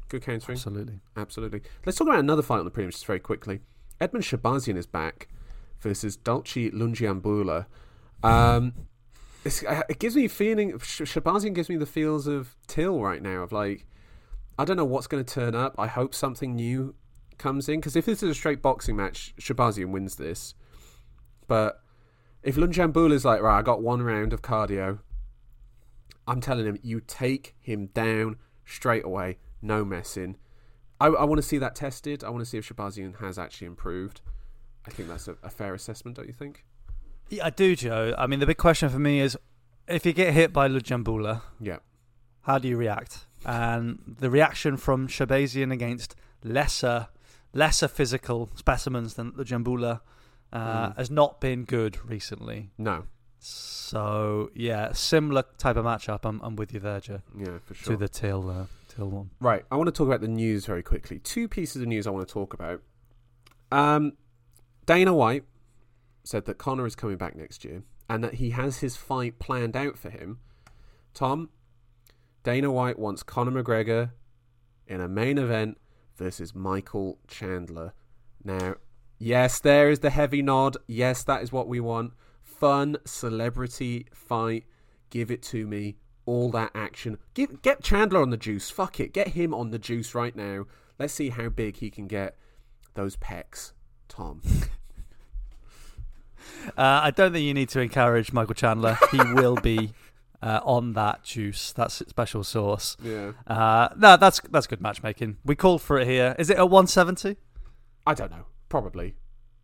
Good 0.09 0.23
countering. 0.23 0.57
Absolutely. 0.57 1.01
Absolutely. 1.17 1.63
Let's 1.85 1.99
talk 1.99 2.07
about 2.07 2.21
another 2.21 2.43
fight 2.43 2.59
on 2.61 2.65
the 2.65 2.71
prelims 2.71 2.93
just 2.93 3.07
very 3.07 3.19
quickly. 3.19 3.61
Edmen 4.01 4.23
Shahbazyan 4.23 4.77
is 4.77 4.87
back 4.87 5.29
versus 5.81 6.17
Dalcha 6.17 6.71
Lungiambula. 6.73 7.67
Um, 8.23 8.73
it's, 8.77 8.77
it 9.45 9.99
gives 9.99 10.17
me 10.17 10.29
feeling. 10.29 10.79
Sh- 10.79 11.03
Shahbazyan 11.03 11.55
gives 11.55 11.69
me 11.69 11.77
the 11.77 11.87
feels 11.87 12.27
of 12.27 12.55
Till 12.67 13.01
right 13.01 13.23
now. 13.23 13.43
Of 13.43 13.53
like, 13.53 13.87
I 14.59 14.65
don't 14.65 14.77
know 14.77 14.85
what's 14.85 15.07
going 15.07 15.25
to 15.25 15.35
turn 15.35 15.55
up. 15.55 15.75
I 15.79 15.87
hope 15.87 16.15
something 16.15 16.55
new 16.55 16.95
comes 17.39 17.69
in 17.69 17.81
because 17.81 17.97
if 17.97 18.07
this 18.07 18.23
is 18.23 18.31
a 18.31 18.35
straight 18.35 18.63
boxing 18.63 18.97
match, 18.97 19.35
Shahbazyan 19.41 19.91
wins 19.91 20.17
this. 20.17 20.55
But 21.49 21.83
if 22.43 22.57
Lungiambula 22.57 23.13
is 23.13 23.25
like, 23.25 23.43
right, 23.43 23.59
I 23.59 23.63
got 23.63 23.83
one 23.83 24.03
round 24.03 24.33
of 24.33 24.43
cardio. 24.43 25.01
I'm 26.27 26.41
telling 26.41 26.67
him, 26.67 26.79
you 26.83 27.01
take 27.01 27.57
him 27.61 27.87
down 27.87 28.37
straight 28.65 29.05
away, 29.05 29.39
no 29.61 29.85
messing. 29.85 30.37
I, 31.01 31.07
I 31.07 31.25
want 31.25 31.39
to 31.39 31.47
see 31.47 31.59
that 31.59 31.75
tested. 31.75 32.23
I 32.23 32.31
want 32.31 32.45
to 32.45 32.49
see 32.49 32.59
if 32.59 32.69
Shahbazyan 32.69 33.19
has 33.19 33.39
actually 33.39 33.67
improved. 33.67 34.21
I 34.87 34.91
think 34.91 35.09
that's 35.09 35.27
a, 35.27 35.37
a 35.43 35.51
fair 35.51 35.75
assessment, 35.75 36.17
don't 36.17 36.27
you 36.27 36.33
think? 36.33 36.65
Yeah, 37.29 37.47
I 37.47 37.51
do, 37.51 37.75
Joe. 37.77 38.15
I 38.19 38.27
mean, 38.27 38.41
the 38.41 38.47
big 38.47 38.59
question 38.59 38.89
for 38.89 38.99
me 38.99 39.21
is, 39.21 39.37
if 39.89 40.05
you 40.07 40.13
get 40.13 40.35
hit 40.35 40.53
by 40.53 40.69
Lungiambula, 40.69 41.43
Yeah. 41.61 41.79
how 42.43 42.59
do 42.59 42.69
you 42.69 42.77
react? 42.77 43.27
And 43.45 44.17
the 44.21 44.31
reaction 44.31 44.77
from 44.77 45.09
Shahbazyan 45.09 45.73
against 45.73 46.15
lesser, 46.45 47.09
lesser 47.53 47.89
physical 47.89 48.51
specimens 48.55 49.15
than 49.15 49.33
Lungiambula 49.33 50.01
uh, 50.53 50.89
Mm. 50.91 50.97
has 50.97 51.11
not 51.11 51.41
been 51.41 51.65
good 51.65 51.99
recently. 52.09 52.71
No. 52.77 53.05
So 53.39 54.51
yeah, 54.55 54.93
similar 54.93 55.45
type 55.59 55.77
of 55.77 55.85
matchup. 55.87 56.21
I'm, 56.25 56.41
I'm 56.43 56.57
with 56.57 56.73
you 56.75 56.81
there, 56.81 57.01
Joe. 57.01 57.21
Yeah, 57.37 57.59
for 57.65 57.75
sure. 57.75 57.95
To 57.95 57.97
the 57.99 58.09
till, 58.09 58.49
uh, 58.51 58.67
till 58.89 59.09
one. 59.09 59.31
Right. 59.41 59.65
I 59.71 59.77
want 59.77 59.89
to 59.89 59.93
talk 59.93 60.07
about 60.07 60.21
the 60.21 60.29
news 60.29 60.67
very 60.67 60.83
quickly. 60.83 61.19
Two 61.19 61.49
pieces 61.49 61.81
of 61.83 61.89
news 61.89 62.07
I 62.07 62.11
want 62.11 62.29
to 62.29 62.33
talk 62.33 62.53
about. 62.55 62.83
Um, 63.73 64.13
Dana 64.87 65.15
White 65.15 65.45
said 66.25 66.45
that 66.47 66.59
Conor 66.59 66.87
is 66.87 66.97
coming 66.97 67.17
back 67.17 67.37
next 67.37 67.65
year 67.65 67.83
and 68.09 68.23
that 68.23 68.35
he 68.35 68.51
has 68.51 68.79
his 68.79 68.97
fight 68.97 69.39
planned 69.39 69.77
out 69.77 69.99
for 69.99 70.11
him. 70.11 70.39
Tom, 71.15 71.51
Dana 72.43 72.71
White 72.71 72.99
wants 72.99 73.23
Conor 73.23 73.63
McGregor 73.63 74.11
in 74.87 75.01
a 75.01 75.09
main 75.09 75.39
event 75.39 75.79
versus 76.17 76.55
Michael 76.55 77.19
Chandler. 77.27 77.93
Now, 78.45 78.77
yes, 79.19 79.59
there 79.59 79.91
is 79.91 80.01
the 80.01 80.11
heavy 80.11 80.43
nod. 80.43 80.77
Yes, 80.87 81.25
that 81.25 81.43
is 81.43 81.53
what 81.53 81.69
we 81.69 81.81
want. 81.81 82.13
Fun 82.43 82.97
celebrity 83.05 84.07
fight. 84.13 84.65
Give 85.11 85.31
it 85.31 85.43
to 85.45 85.67
me. 85.67 85.97
All 86.25 86.51
that 86.53 86.71
action. 86.75 87.19
Get 87.35 87.83
Chandler 87.83 88.23
on 88.23 88.31
the 88.31 88.37
juice. 88.37 88.71
Fuck 88.71 89.01
it. 89.01 89.13
Get 89.13 89.29
him 89.29 89.53
on 89.53 89.71
the 89.71 89.79
juice 89.79 90.15
right 90.15 90.37
now. 90.37 90.67
Let's 90.99 91.13
see 91.13 91.31
how 91.31 91.49
big 91.49 91.79
he 91.79 91.91
can 91.91 92.07
get 92.07 92.37
those 92.95 93.17
pecs, 93.17 93.73
Tom. 94.09 94.43
Uh, 96.77 97.01
I 97.05 97.11
don't 97.11 97.33
think 97.33 97.45
you 97.45 97.55
need 97.55 97.69
to 97.71 97.81
encourage 97.81 98.33
Michael 98.33 98.55
Chandler. 98.55 98.99
He 99.11 99.19
will 99.35 99.57
be 99.57 99.93
uh, 100.43 100.61
on 100.65 100.93
that 100.95 101.23
juice, 101.25 101.73
that 101.73 101.87
s- 101.87 102.03
special 102.09 102.45
sauce. 102.45 102.97
Yeah. 103.03 103.33
Uh, 103.47 103.89
no, 103.97 104.17
that's 104.17 104.41
that's 104.51 104.67
good 104.67 104.81
matchmaking. 104.81 105.39
We 105.45 105.55
called 105.57 105.83
for 105.83 105.99
it 105.99 106.07
here. 106.07 106.35
Is 106.39 106.51
it 106.51 106.59
a 106.59 106.67
170? 106.67 107.37
I 108.07 108.15
don't 108.15 108.31
know. 108.31 108.47
Probably. 108.69 109.15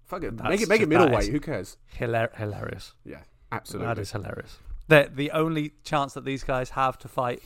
Fuck 0.04 0.22
it. 0.24 0.36
That's 0.36 0.48
Make 0.48 0.60
it 0.62 0.68
make 0.68 0.80
it 0.80 0.88
middleweight. 0.88 1.30
Who 1.30 1.40
cares? 1.40 1.76
Hilar- 1.98 2.34
hilarious. 2.36 2.94
Yeah. 3.04 3.20
Absolutely. 3.52 3.86
That 3.86 3.98
is 4.00 4.12
hilarious. 4.12 4.58
The 4.88 5.10
the 5.14 5.30
only 5.32 5.72
chance 5.84 6.14
that 6.14 6.24
these 6.24 6.44
guys 6.44 6.70
have 6.70 6.98
to 7.00 7.08
fight 7.08 7.42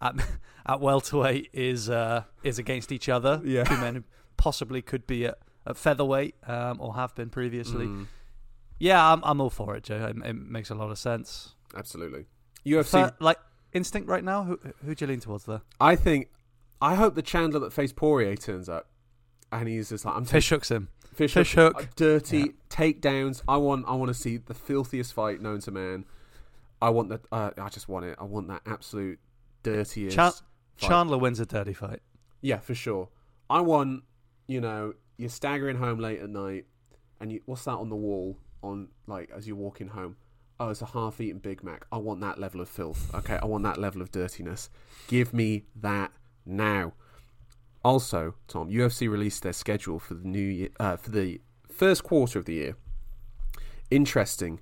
at 0.00 0.14
at 0.66 0.80
welterweight 0.80 1.50
is 1.52 1.88
uh, 1.90 2.24
is 2.42 2.58
against 2.58 2.90
each 2.92 3.08
other. 3.08 3.40
Yeah. 3.44 3.64
Two 3.64 3.76
men 3.78 3.94
who 3.96 4.04
possibly 4.36 4.82
could 4.82 5.06
be 5.06 5.26
at, 5.26 5.38
at 5.66 5.76
featherweight 5.76 6.34
um, 6.48 6.80
or 6.80 6.94
have 6.96 7.14
been 7.14 7.30
previously. 7.30 7.86
Mm, 7.86 8.06
Yeah, 8.78 9.12
I'm 9.12 9.22
I'm 9.24 9.40
all 9.40 9.50
for 9.50 9.76
it, 9.76 9.84
Joe. 9.84 10.06
It, 10.06 10.16
it 10.24 10.34
makes 10.36 10.70
a 10.70 10.74
lot 10.74 10.90
of 10.90 10.98
sense. 10.98 11.54
absolutely. 11.76 12.26
UFC. 12.66 12.86
So, 12.86 13.10
like 13.20 13.38
instinct 13.72 14.08
right 14.08 14.24
now. 14.24 14.44
Who 14.44 14.58
who 14.84 14.94
do 14.94 15.04
you 15.04 15.08
lean 15.10 15.20
towards 15.20 15.44
there? 15.44 15.62
I 15.80 15.96
think. 15.96 16.28
I 16.80 16.96
hope 16.96 17.14
the 17.14 17.22
Chandler 17.22 17.60
that 17.60 17.72
faced 17.72 17.96
Poirier 17.96 18.36
turns 18.36 18.68
up, 18.68 18.88
and 19.52 19.68
he's 19.68 19.88
just 19.90 20.04
like 20.04 20.16
I'm 20.16 20.24
Fish 20.24 20.48
hooks 20.50 20.70
him. 20.70 20.88
Fish, 21.14 21.32
Fish 21.34 21.54
hook, 21.54 21.74
hook. 21.76 21.82
uh, 21.84 21.92
dirty 21.94 22.38
Yeah. 22.38 22.46
takedowns. 22.68 23.42
I 23.46 23.56
want. 23.58 23.86
I 23.88 23.94
want 23.94 24.08
to 24.08 24.14
see 24.14 24.36
the 24.38 24.54
filthiest 24.54 25.12
fight 25.14 25.40
known 25.40 25.60
to 25.60 25.70
man. 25.70 26.04
I 26.82 26.90
want 26.90 27.08
that. 27.10 27.20
Uh, 27.30 27.50
I 27.56 27.68
just 27.68 27.88
want 27.88 28.04
it. 28.06 28.16
I 28.20 28.24
want 28.24 28.48
that 28.48 28.62
absolute 28.66 29.18
dirtiest. 29.62 30.16
Fight. 30.16 30.42
Chandler 30.76 31.16
wins 31.18 31.38
a 31.38 31.46
dirty 31.46 31.72
fight. 31.72 32.00
Yeah, 32.40 32.58
for 32.58 32.74
sure. 32.74 33.08
I 33.48 33.60
want. 33.60 34.02
You 34.46 34.60
know, 34.60 34.94
you're 35.16 35.30
staggering 35.30 35.76
home 35.78 36.00
late 36.00 36.20
at 36.20 36.28
night, 36.28 36.66
and 37.20 37.32
you, 37.32 37.40
what's 37.46 37.64
that 37.64 37.76
on 37.76 37.88
the 37.88 37.96
wall? 37.96 38.36
On 38.64 38.88
like 39.06 39.30
as 39.30 39.46
you're 39.46 39.56
walking 39.56 39.88
home. 39.88 40.16
Oh, 40.58 40.70
it's 40.70 40.80
a 40.80 40.86
half-eaten 40.86 41.40
Big 41.40 41.62
Mac. 41.62 41.84
I 41.92 41.98
want 41.98 42.20
that 42.20 42.38
level 42.38 42.60
of 42.60 42.68
filth. 42.68 43.12
Okay, 43.14 43.38
I 43.42 43.44
want 43.44 43.64
that 43.64 43.78
level 43.78 44.00
of 44.00 44.10
dirtiness. 44.10 44.70
Give 45.08 45.34
me 45.34 45.64
that 45.74 46.12
now. 46.46 46.92
Also, 47.84 48.34
Tom, 48.48 48.70
UFC 48.70 49.10
released 49.10 49.42
their 49.42 49.52
schedule 49.52 49.98
for 49.98 50.14
the 50.14 50.26
new 50.26 50.38
year, 50.38 50.68
uh, 50.80 50.96
for 50.96 51.10
the 51.10 51.40
first 51.70 52.04
quarter 52.04 52.38
of 52.38 52.46
the 52.46 52.54
year. 52.54 52.76
Interesting, 53.90 54.60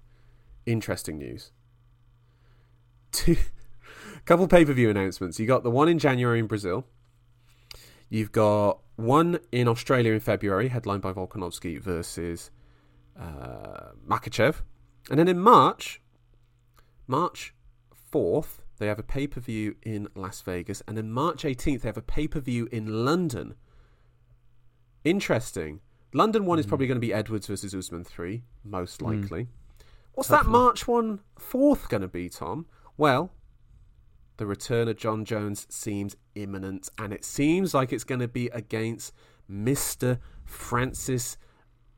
interesting 0.66 1.18
news. 1.18 1.52
Two, 3.12 3.36
couple 4.24 4.48
pay 4.48 4.64
per 4.64 4.72
view 4.72 4.90
announcements. 4.90 5.38
You 5.38 5.46
got 5.46 5.62
the 5.62 5.70
one 5.70 5.88
in 5.88 6.00
January 6.00 6.40
in 6.40 6.46
Brazil. 6.46 6.86
You've 8.08 8.32
got 8.32 8.80
one 8.96 9.38
in 9.52 9.68
Australia 9.68 10.12
in 10.12 10.20
February, 10.20 10.68
headlined 10.68 11.02
by 11.02 11.12
Volkanovski 11.12 11.80
versus 11.80 12.50
uh, 13.18 13.92
Makhachev, 14.06 14.62
and 15.10 15.18
then 15.18 15.28
in 15.28 15.38
March, 15.38 16.00
March 17.06 17.54
fourth, 17.92 18.62
they 18.78 18.86
have 18.86 18.98
a 18.98 19.02
pay 19.02 19.26
per 19.26 19.40
view 19.40 19.76
in 19.82 20.08
Las 20.14 20.40
Vegas, 20.42 20.82
and 20.86 20.96
then 20.96 21.10
March 21.10 21.44
eighteenth, 21.44 21.82
they 21.82 21.88
have 21.88 21.96
a 21.96 22.02
pay 22.02 22.26
per 22.28 22.40
view 22.40 22.68
in 22.72 23.04
London. 23.04 23.54
Interesting. 25.04 25.80
London 26.14 26.44
one 26.44 26.58
is 26.58 26.66
probably 26.66 26.86
going 26.86 26.96
to 26.96 27.00
be 27.00 27.12
Edwards 27.12 27.46
versus 27.46 27.74
Usman 27.74 28.04
three, 28.04 28.42
most 28.64 29.00
likely. 29.00 29.48
What's 30.12 30.28
that 30.28 30.44
Hopefully. 30.44 30.52
March 30.52 30.86
one 30.86 31.20
fourth 31.38 31.88
going 31.88 32.02
to 32.02 32.08
be, 32.08 32.28
Tom? 32.28 32.66
Well, 32.98 33.32
the 34.36 34.46
return 34.46 34.88
of 34.88 34.96
Jon 34.96 35.24
Jones 35.24 35.66
seems 35.70 36.16
imminent, 36.34 36.90
and 36.98 37.12
it 37.12 37.24
seems 37.24 37.72
like 37.72 37.92
it's 37.92 38.04
going 38.04 38.20
to 38.20 38.28
be 38.28 38.48
against 38.48 39.14
Mister 39.48 40.18
Francis 40.44 41.38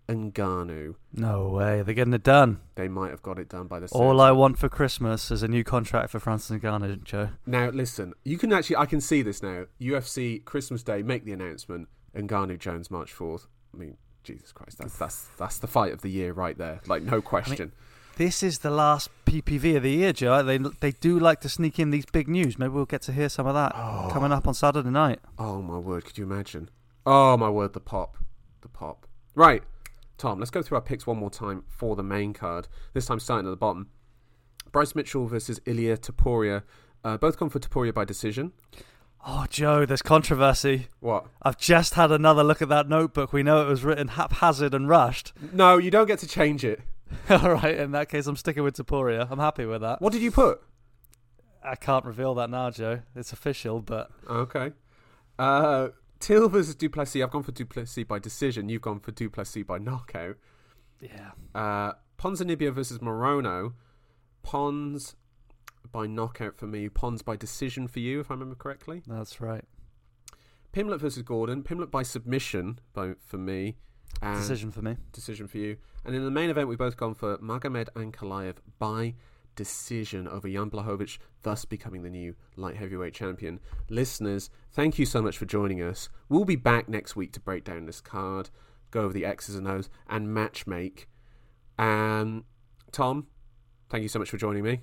Ngannou. 0.09 0.95
No 1.13 1.49
way. 1.49 1.83
They're 1.83 1.95
getting 1.95 2.13
it 2.15 2.23
done. 2.23 2.61
They 2.75 2.89
might 2.89 3.11
have 3.11 3.23
got 3.23 3.39
it 3.39 3.49
done 3.49 3.67
by 3.67 3.81
the. 3.81 3.87
All 3.89 4.21
I 4.21 4.31
want 4.33 4.59
for 4.59 4.69
Christmas 4.69 5.31
is 5.31 5.43
a 5.43 5.49
new 5.49 5.65
contract 5.65 6.11
for 6.11 6.21
Francis 6.21 6.59
Ngannou, 6.61 7.03
Joe. 7.05 7.31
Now 7.47 7.71
listen, 7.71 8.13
you 8.25 8.37
can 8.39 8.53
actually 8.53 8.77
I 8.77 8.87
can 8.87 9.01
see 9.01 9.23
this 9.23 9.43
now. 9.43 9.67
UFC 9.81 10.45
Christmas 10.45 10.83
Day 10.83 11.03
make 11.03 11.25
the 11.25 11.33
announcement. 11.33 11.89
Ngannou 12.15 12.59
Jones 12.59 12.91
March 12.91 13.13
fourth. 13.13 13.47
I 13.73 13.77
mean, 13.77 13.97
Jesus 14.23 14.53
Christ, 14.53 14.79
that's 14.79 14.97
that's 14.97 15.27
that's 15.39 15.59
the 15.59 15.67
fight 15.67 15.93
of 15.93 16.03
the 16.03 16.11
year 16.11 16.33
right 16.33 16.57
there. 16.57 16.81
Like 16.87 17.03
no 17.03 17.21
question. 17.23 17.73
This 18.17 18.45
is 18.45 18.61
the 18.61 18.71
last 18.71 19.11
PPV 19.27 19.77
of 19.79 19.83
the 19.83 19.91
year, 19.91 20.13
Joe. 20.13 20.41
They 20.45 20.59
they 20.59 20.93
do 20.93 21.19
like 21.19 21.41
to 21.41 21.49
sneak 21.49 21.81
in 21.81 21.91
these 21.91 22.07
big 22.07 22.29
news. 22.29 22.57
Maybe 22.59 22.71
we'll 22.71 22.85
get 22.85 23.03
to 23.03 23.13
hear 23.13 23.29
some 23.29 23.47
of 23.47 23.55
that 23.55 23.73
Oh. 23.75 24.09
coming 24.13 24.31
up 24.31 24.47
on 24.47 24.55
Saturday 24.55 24.91
night. 24.91 25.19
Oh 25.39 25.61
my 25.63 25.79
word, 25.79 26.05
could 26.05 26.17
you 26.19 26.25
imagine? 26.25 26.69
Oh 27.05 27.37
my 27.37 27.49
word, 27.51 27.73
the 27.73 27.81
pop. 27.81 28.17
The 28.61 28.69
pop. 28.69 29.09
Right. 29.35 29.65
Tom, 30.17 30.39
let's 30.39 30.51
go 30.51 30.63
through 30.63 30.77
our 30.77 30.83
picks 30.83 31.07
one 31.07 31.17
more 31.19 31.31
time 31.31 31.65
for 31.69 31.97
the 31.97 32.03
main 32.03 32.33
card. 32.33 32.69
This 32.93 33.07
time 33.07 33.19
starting 33.21 33.47
at 33.47 33.51
the 33.51 33.57
bottom. 33.57 33.89
Bryce 34.73 34.95
Mitchell 34.95 35.27
versus 35.27 35.61
Ilya 35.67 35.99
Topuria. 35.99 36.63
Uh, 37.05 37.17
both 37.17 37.37
gone 37.39 37.51
for 37.51 37.59
Topuria 37.59 37.93
by 37.93 38.05
decision. 38.05 38.53
Oh, 39.27 39.47
Joe, 39.49 39.87
there's 39.87 40.03
controversy. 40.03 40.89
What? 41.01 41.27
I've 41.43 41.59
just 41.59 41.95
had 41.95 42.13
another 42.13 42.45
look 42.45 42.61
at 42.61 42.69
that 42.69 42.89
notebook. 42.89 43.33
We 43.33 43.43
know 43.43 43.63
it 43.63 43.69
was 43.69 43.83
written 43.83 44.09
haphazard 44.09 44.75
and 44.75 44.89
rushed. 44.89 45.33
No, 45.53 45.79
you 45.79 45.91
don't 45.91 46.07
get 46.07 46.19
to 46.21 46.27
change 46.29 46.65
it. 46.65 46.81
All 47.31 47.55
right, 47.55 47.77
in 47.79 47.93
that 47.93 48.09
case, 48.09 48.27
I'm 48.27 48.37
sticking 48.37 48.63
with 48.63 48.77
Topuria. 48.77 49.27
I'm 49.31 49.39
happy 49.39 49.65
with 49.65 49.81
that. 49.81 50.01
What 50.03 50.13
did 50.13 50.23
you 50.23 50.31
put? 50.31 50.61
I 51.63 51.75
can't 51.77 52.05
reveal 52.05 52.35
that 52.35 52.51
now, 52.51 52.71
Joe. 52.71 53.01
It's 53.17 53.33
official, 53.33 53.81
but 53.81 54.11
Okay. 54.29 54.73
Uh, 55.39 55.89
Till 56.21 56.49
versus 56.49 56.75
Duplessis. 56.75 57.23
I've 57.23 57.31
gone 57.31 57.43
for 57.43 57.53
Duplessis 57.53 58.05
by 58.05 58.19
decision. 58.19 58.69
You've 58.69 58.83
gone 58.83 59.01
for 59.01 59.13
Duplessis 59.13 59.65
by 59.65 59.79
knockout. 59.79 60.37
yeah. 61.01 61.33
Uh, 61.55 61.93
Ponzinibbio 62.19 62.73
versus 62.73 62.99
Morono. 62.99 63.75
Pons. 64.43 65.17
by 65.93 66.07
knockout 66.07 66.57
for 66.57 66.67
me. 66.67 66.89
Pons 66.89 67.23
by 67.23 67.37
decision 67.37 67.87
for 67.89 68.01
you, 68.01 68.21
if 68.21 68.31
I 68.31 68.35
remember 68.35 68.55
correctly. 68.55 69.03
That's 69.07 69.41
right. 69.41 69.65
Pimblett 70.73 71.01
versus 71.01 71.23
Gordon. 71.23 71.63
Pimblett 71.63 71.91
by 71.91 72.03
submission 72.03 72.79
by, 72.95 73.15
for 73.25 73.39
me. 73.39 73.77
And 74.23 74.39
Decision 74.39 74.71
for 74.71 74.81
me. 74.83 74.97
decision 75.13 75.47
for 75.49 75.59
you. 75.59 75.77
And 76.05 76.15
in 76.15 76.25
the 76.25 76.31
main 76.31 76.49
event, 76.51 76.69
we've 76.69 76.79
both 76.79 76.97
gone 76.97 77.15
for 77.15 77.37
Magomed 77.39 77.89
and 77.97 78.13
Ankalaev 78.13 78.57
by 78.79 79.15
decision 79.55 80.29
over 80.29 80.49
Jan 80.49 80.71
Blachowicz, 80.71 81.19
thus 81.43 81.65
becoming 81.65 82.03
the 82.03 82.11
new 82.11 82.35
light 82.57 82.77
heavyweight 82.77 83.15
champion. 83.15 83.61
Listeners, 83.89 84.51
thank 84.73 84.99
you 84.99 85.07
so 85.07 85.23
much 85.23 85.39
for 85.39 85.45
joining 85.45 85.83
us. 85.83 86.09
We'll 86.29 86.45
be 86.45 86.57
back 86.57 86.89
next 86.89 87.17
week 87.17 87.33
to 87.33 87.41
break 87.41 87.65
down 87.65 87.87
this 87.87 88.01
card, 88.01 88.51
go 88.91 89.03
over 89.03 89.13
the 89.13 89.25
X's 89.25 89.57
and 89.57 89.69
O's, 89.69 89.89
and 90.09 90.29
matchmake. 90.29 91.07
And 91.79 92.45
Tom, 92.93 93.27
thank 93.89 94.03
you 94.03 94.09
so 94.09 94.19
much 94.19 94.31
for 94.31 94.37
joining 94.37 94.63
me. 94.63 94.81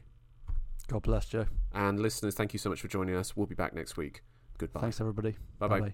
God 0.88 1.04
bless 1.04 1.26
Joe. 1.26 1.46
And 1.74 2.00
listeners, 2.00 2.36
thank 2.36 2.54
you 2.54 2.60
so 2.60 2.70
much 2.70 2.82
for 2.82 2.88
joining 2.88 3.16
us. 3.16 3.36
We'll 3.36 3.48
be 3.48 3.56
back 3.56 3.74
next 3.74 3.96
week. 3.96 4.24
Goodbye. 4.58 4.82
Thanks 4.82 5.00
everybody. 5.00 5.36
Bye 5.58 5.68
bye. 5.68 5.94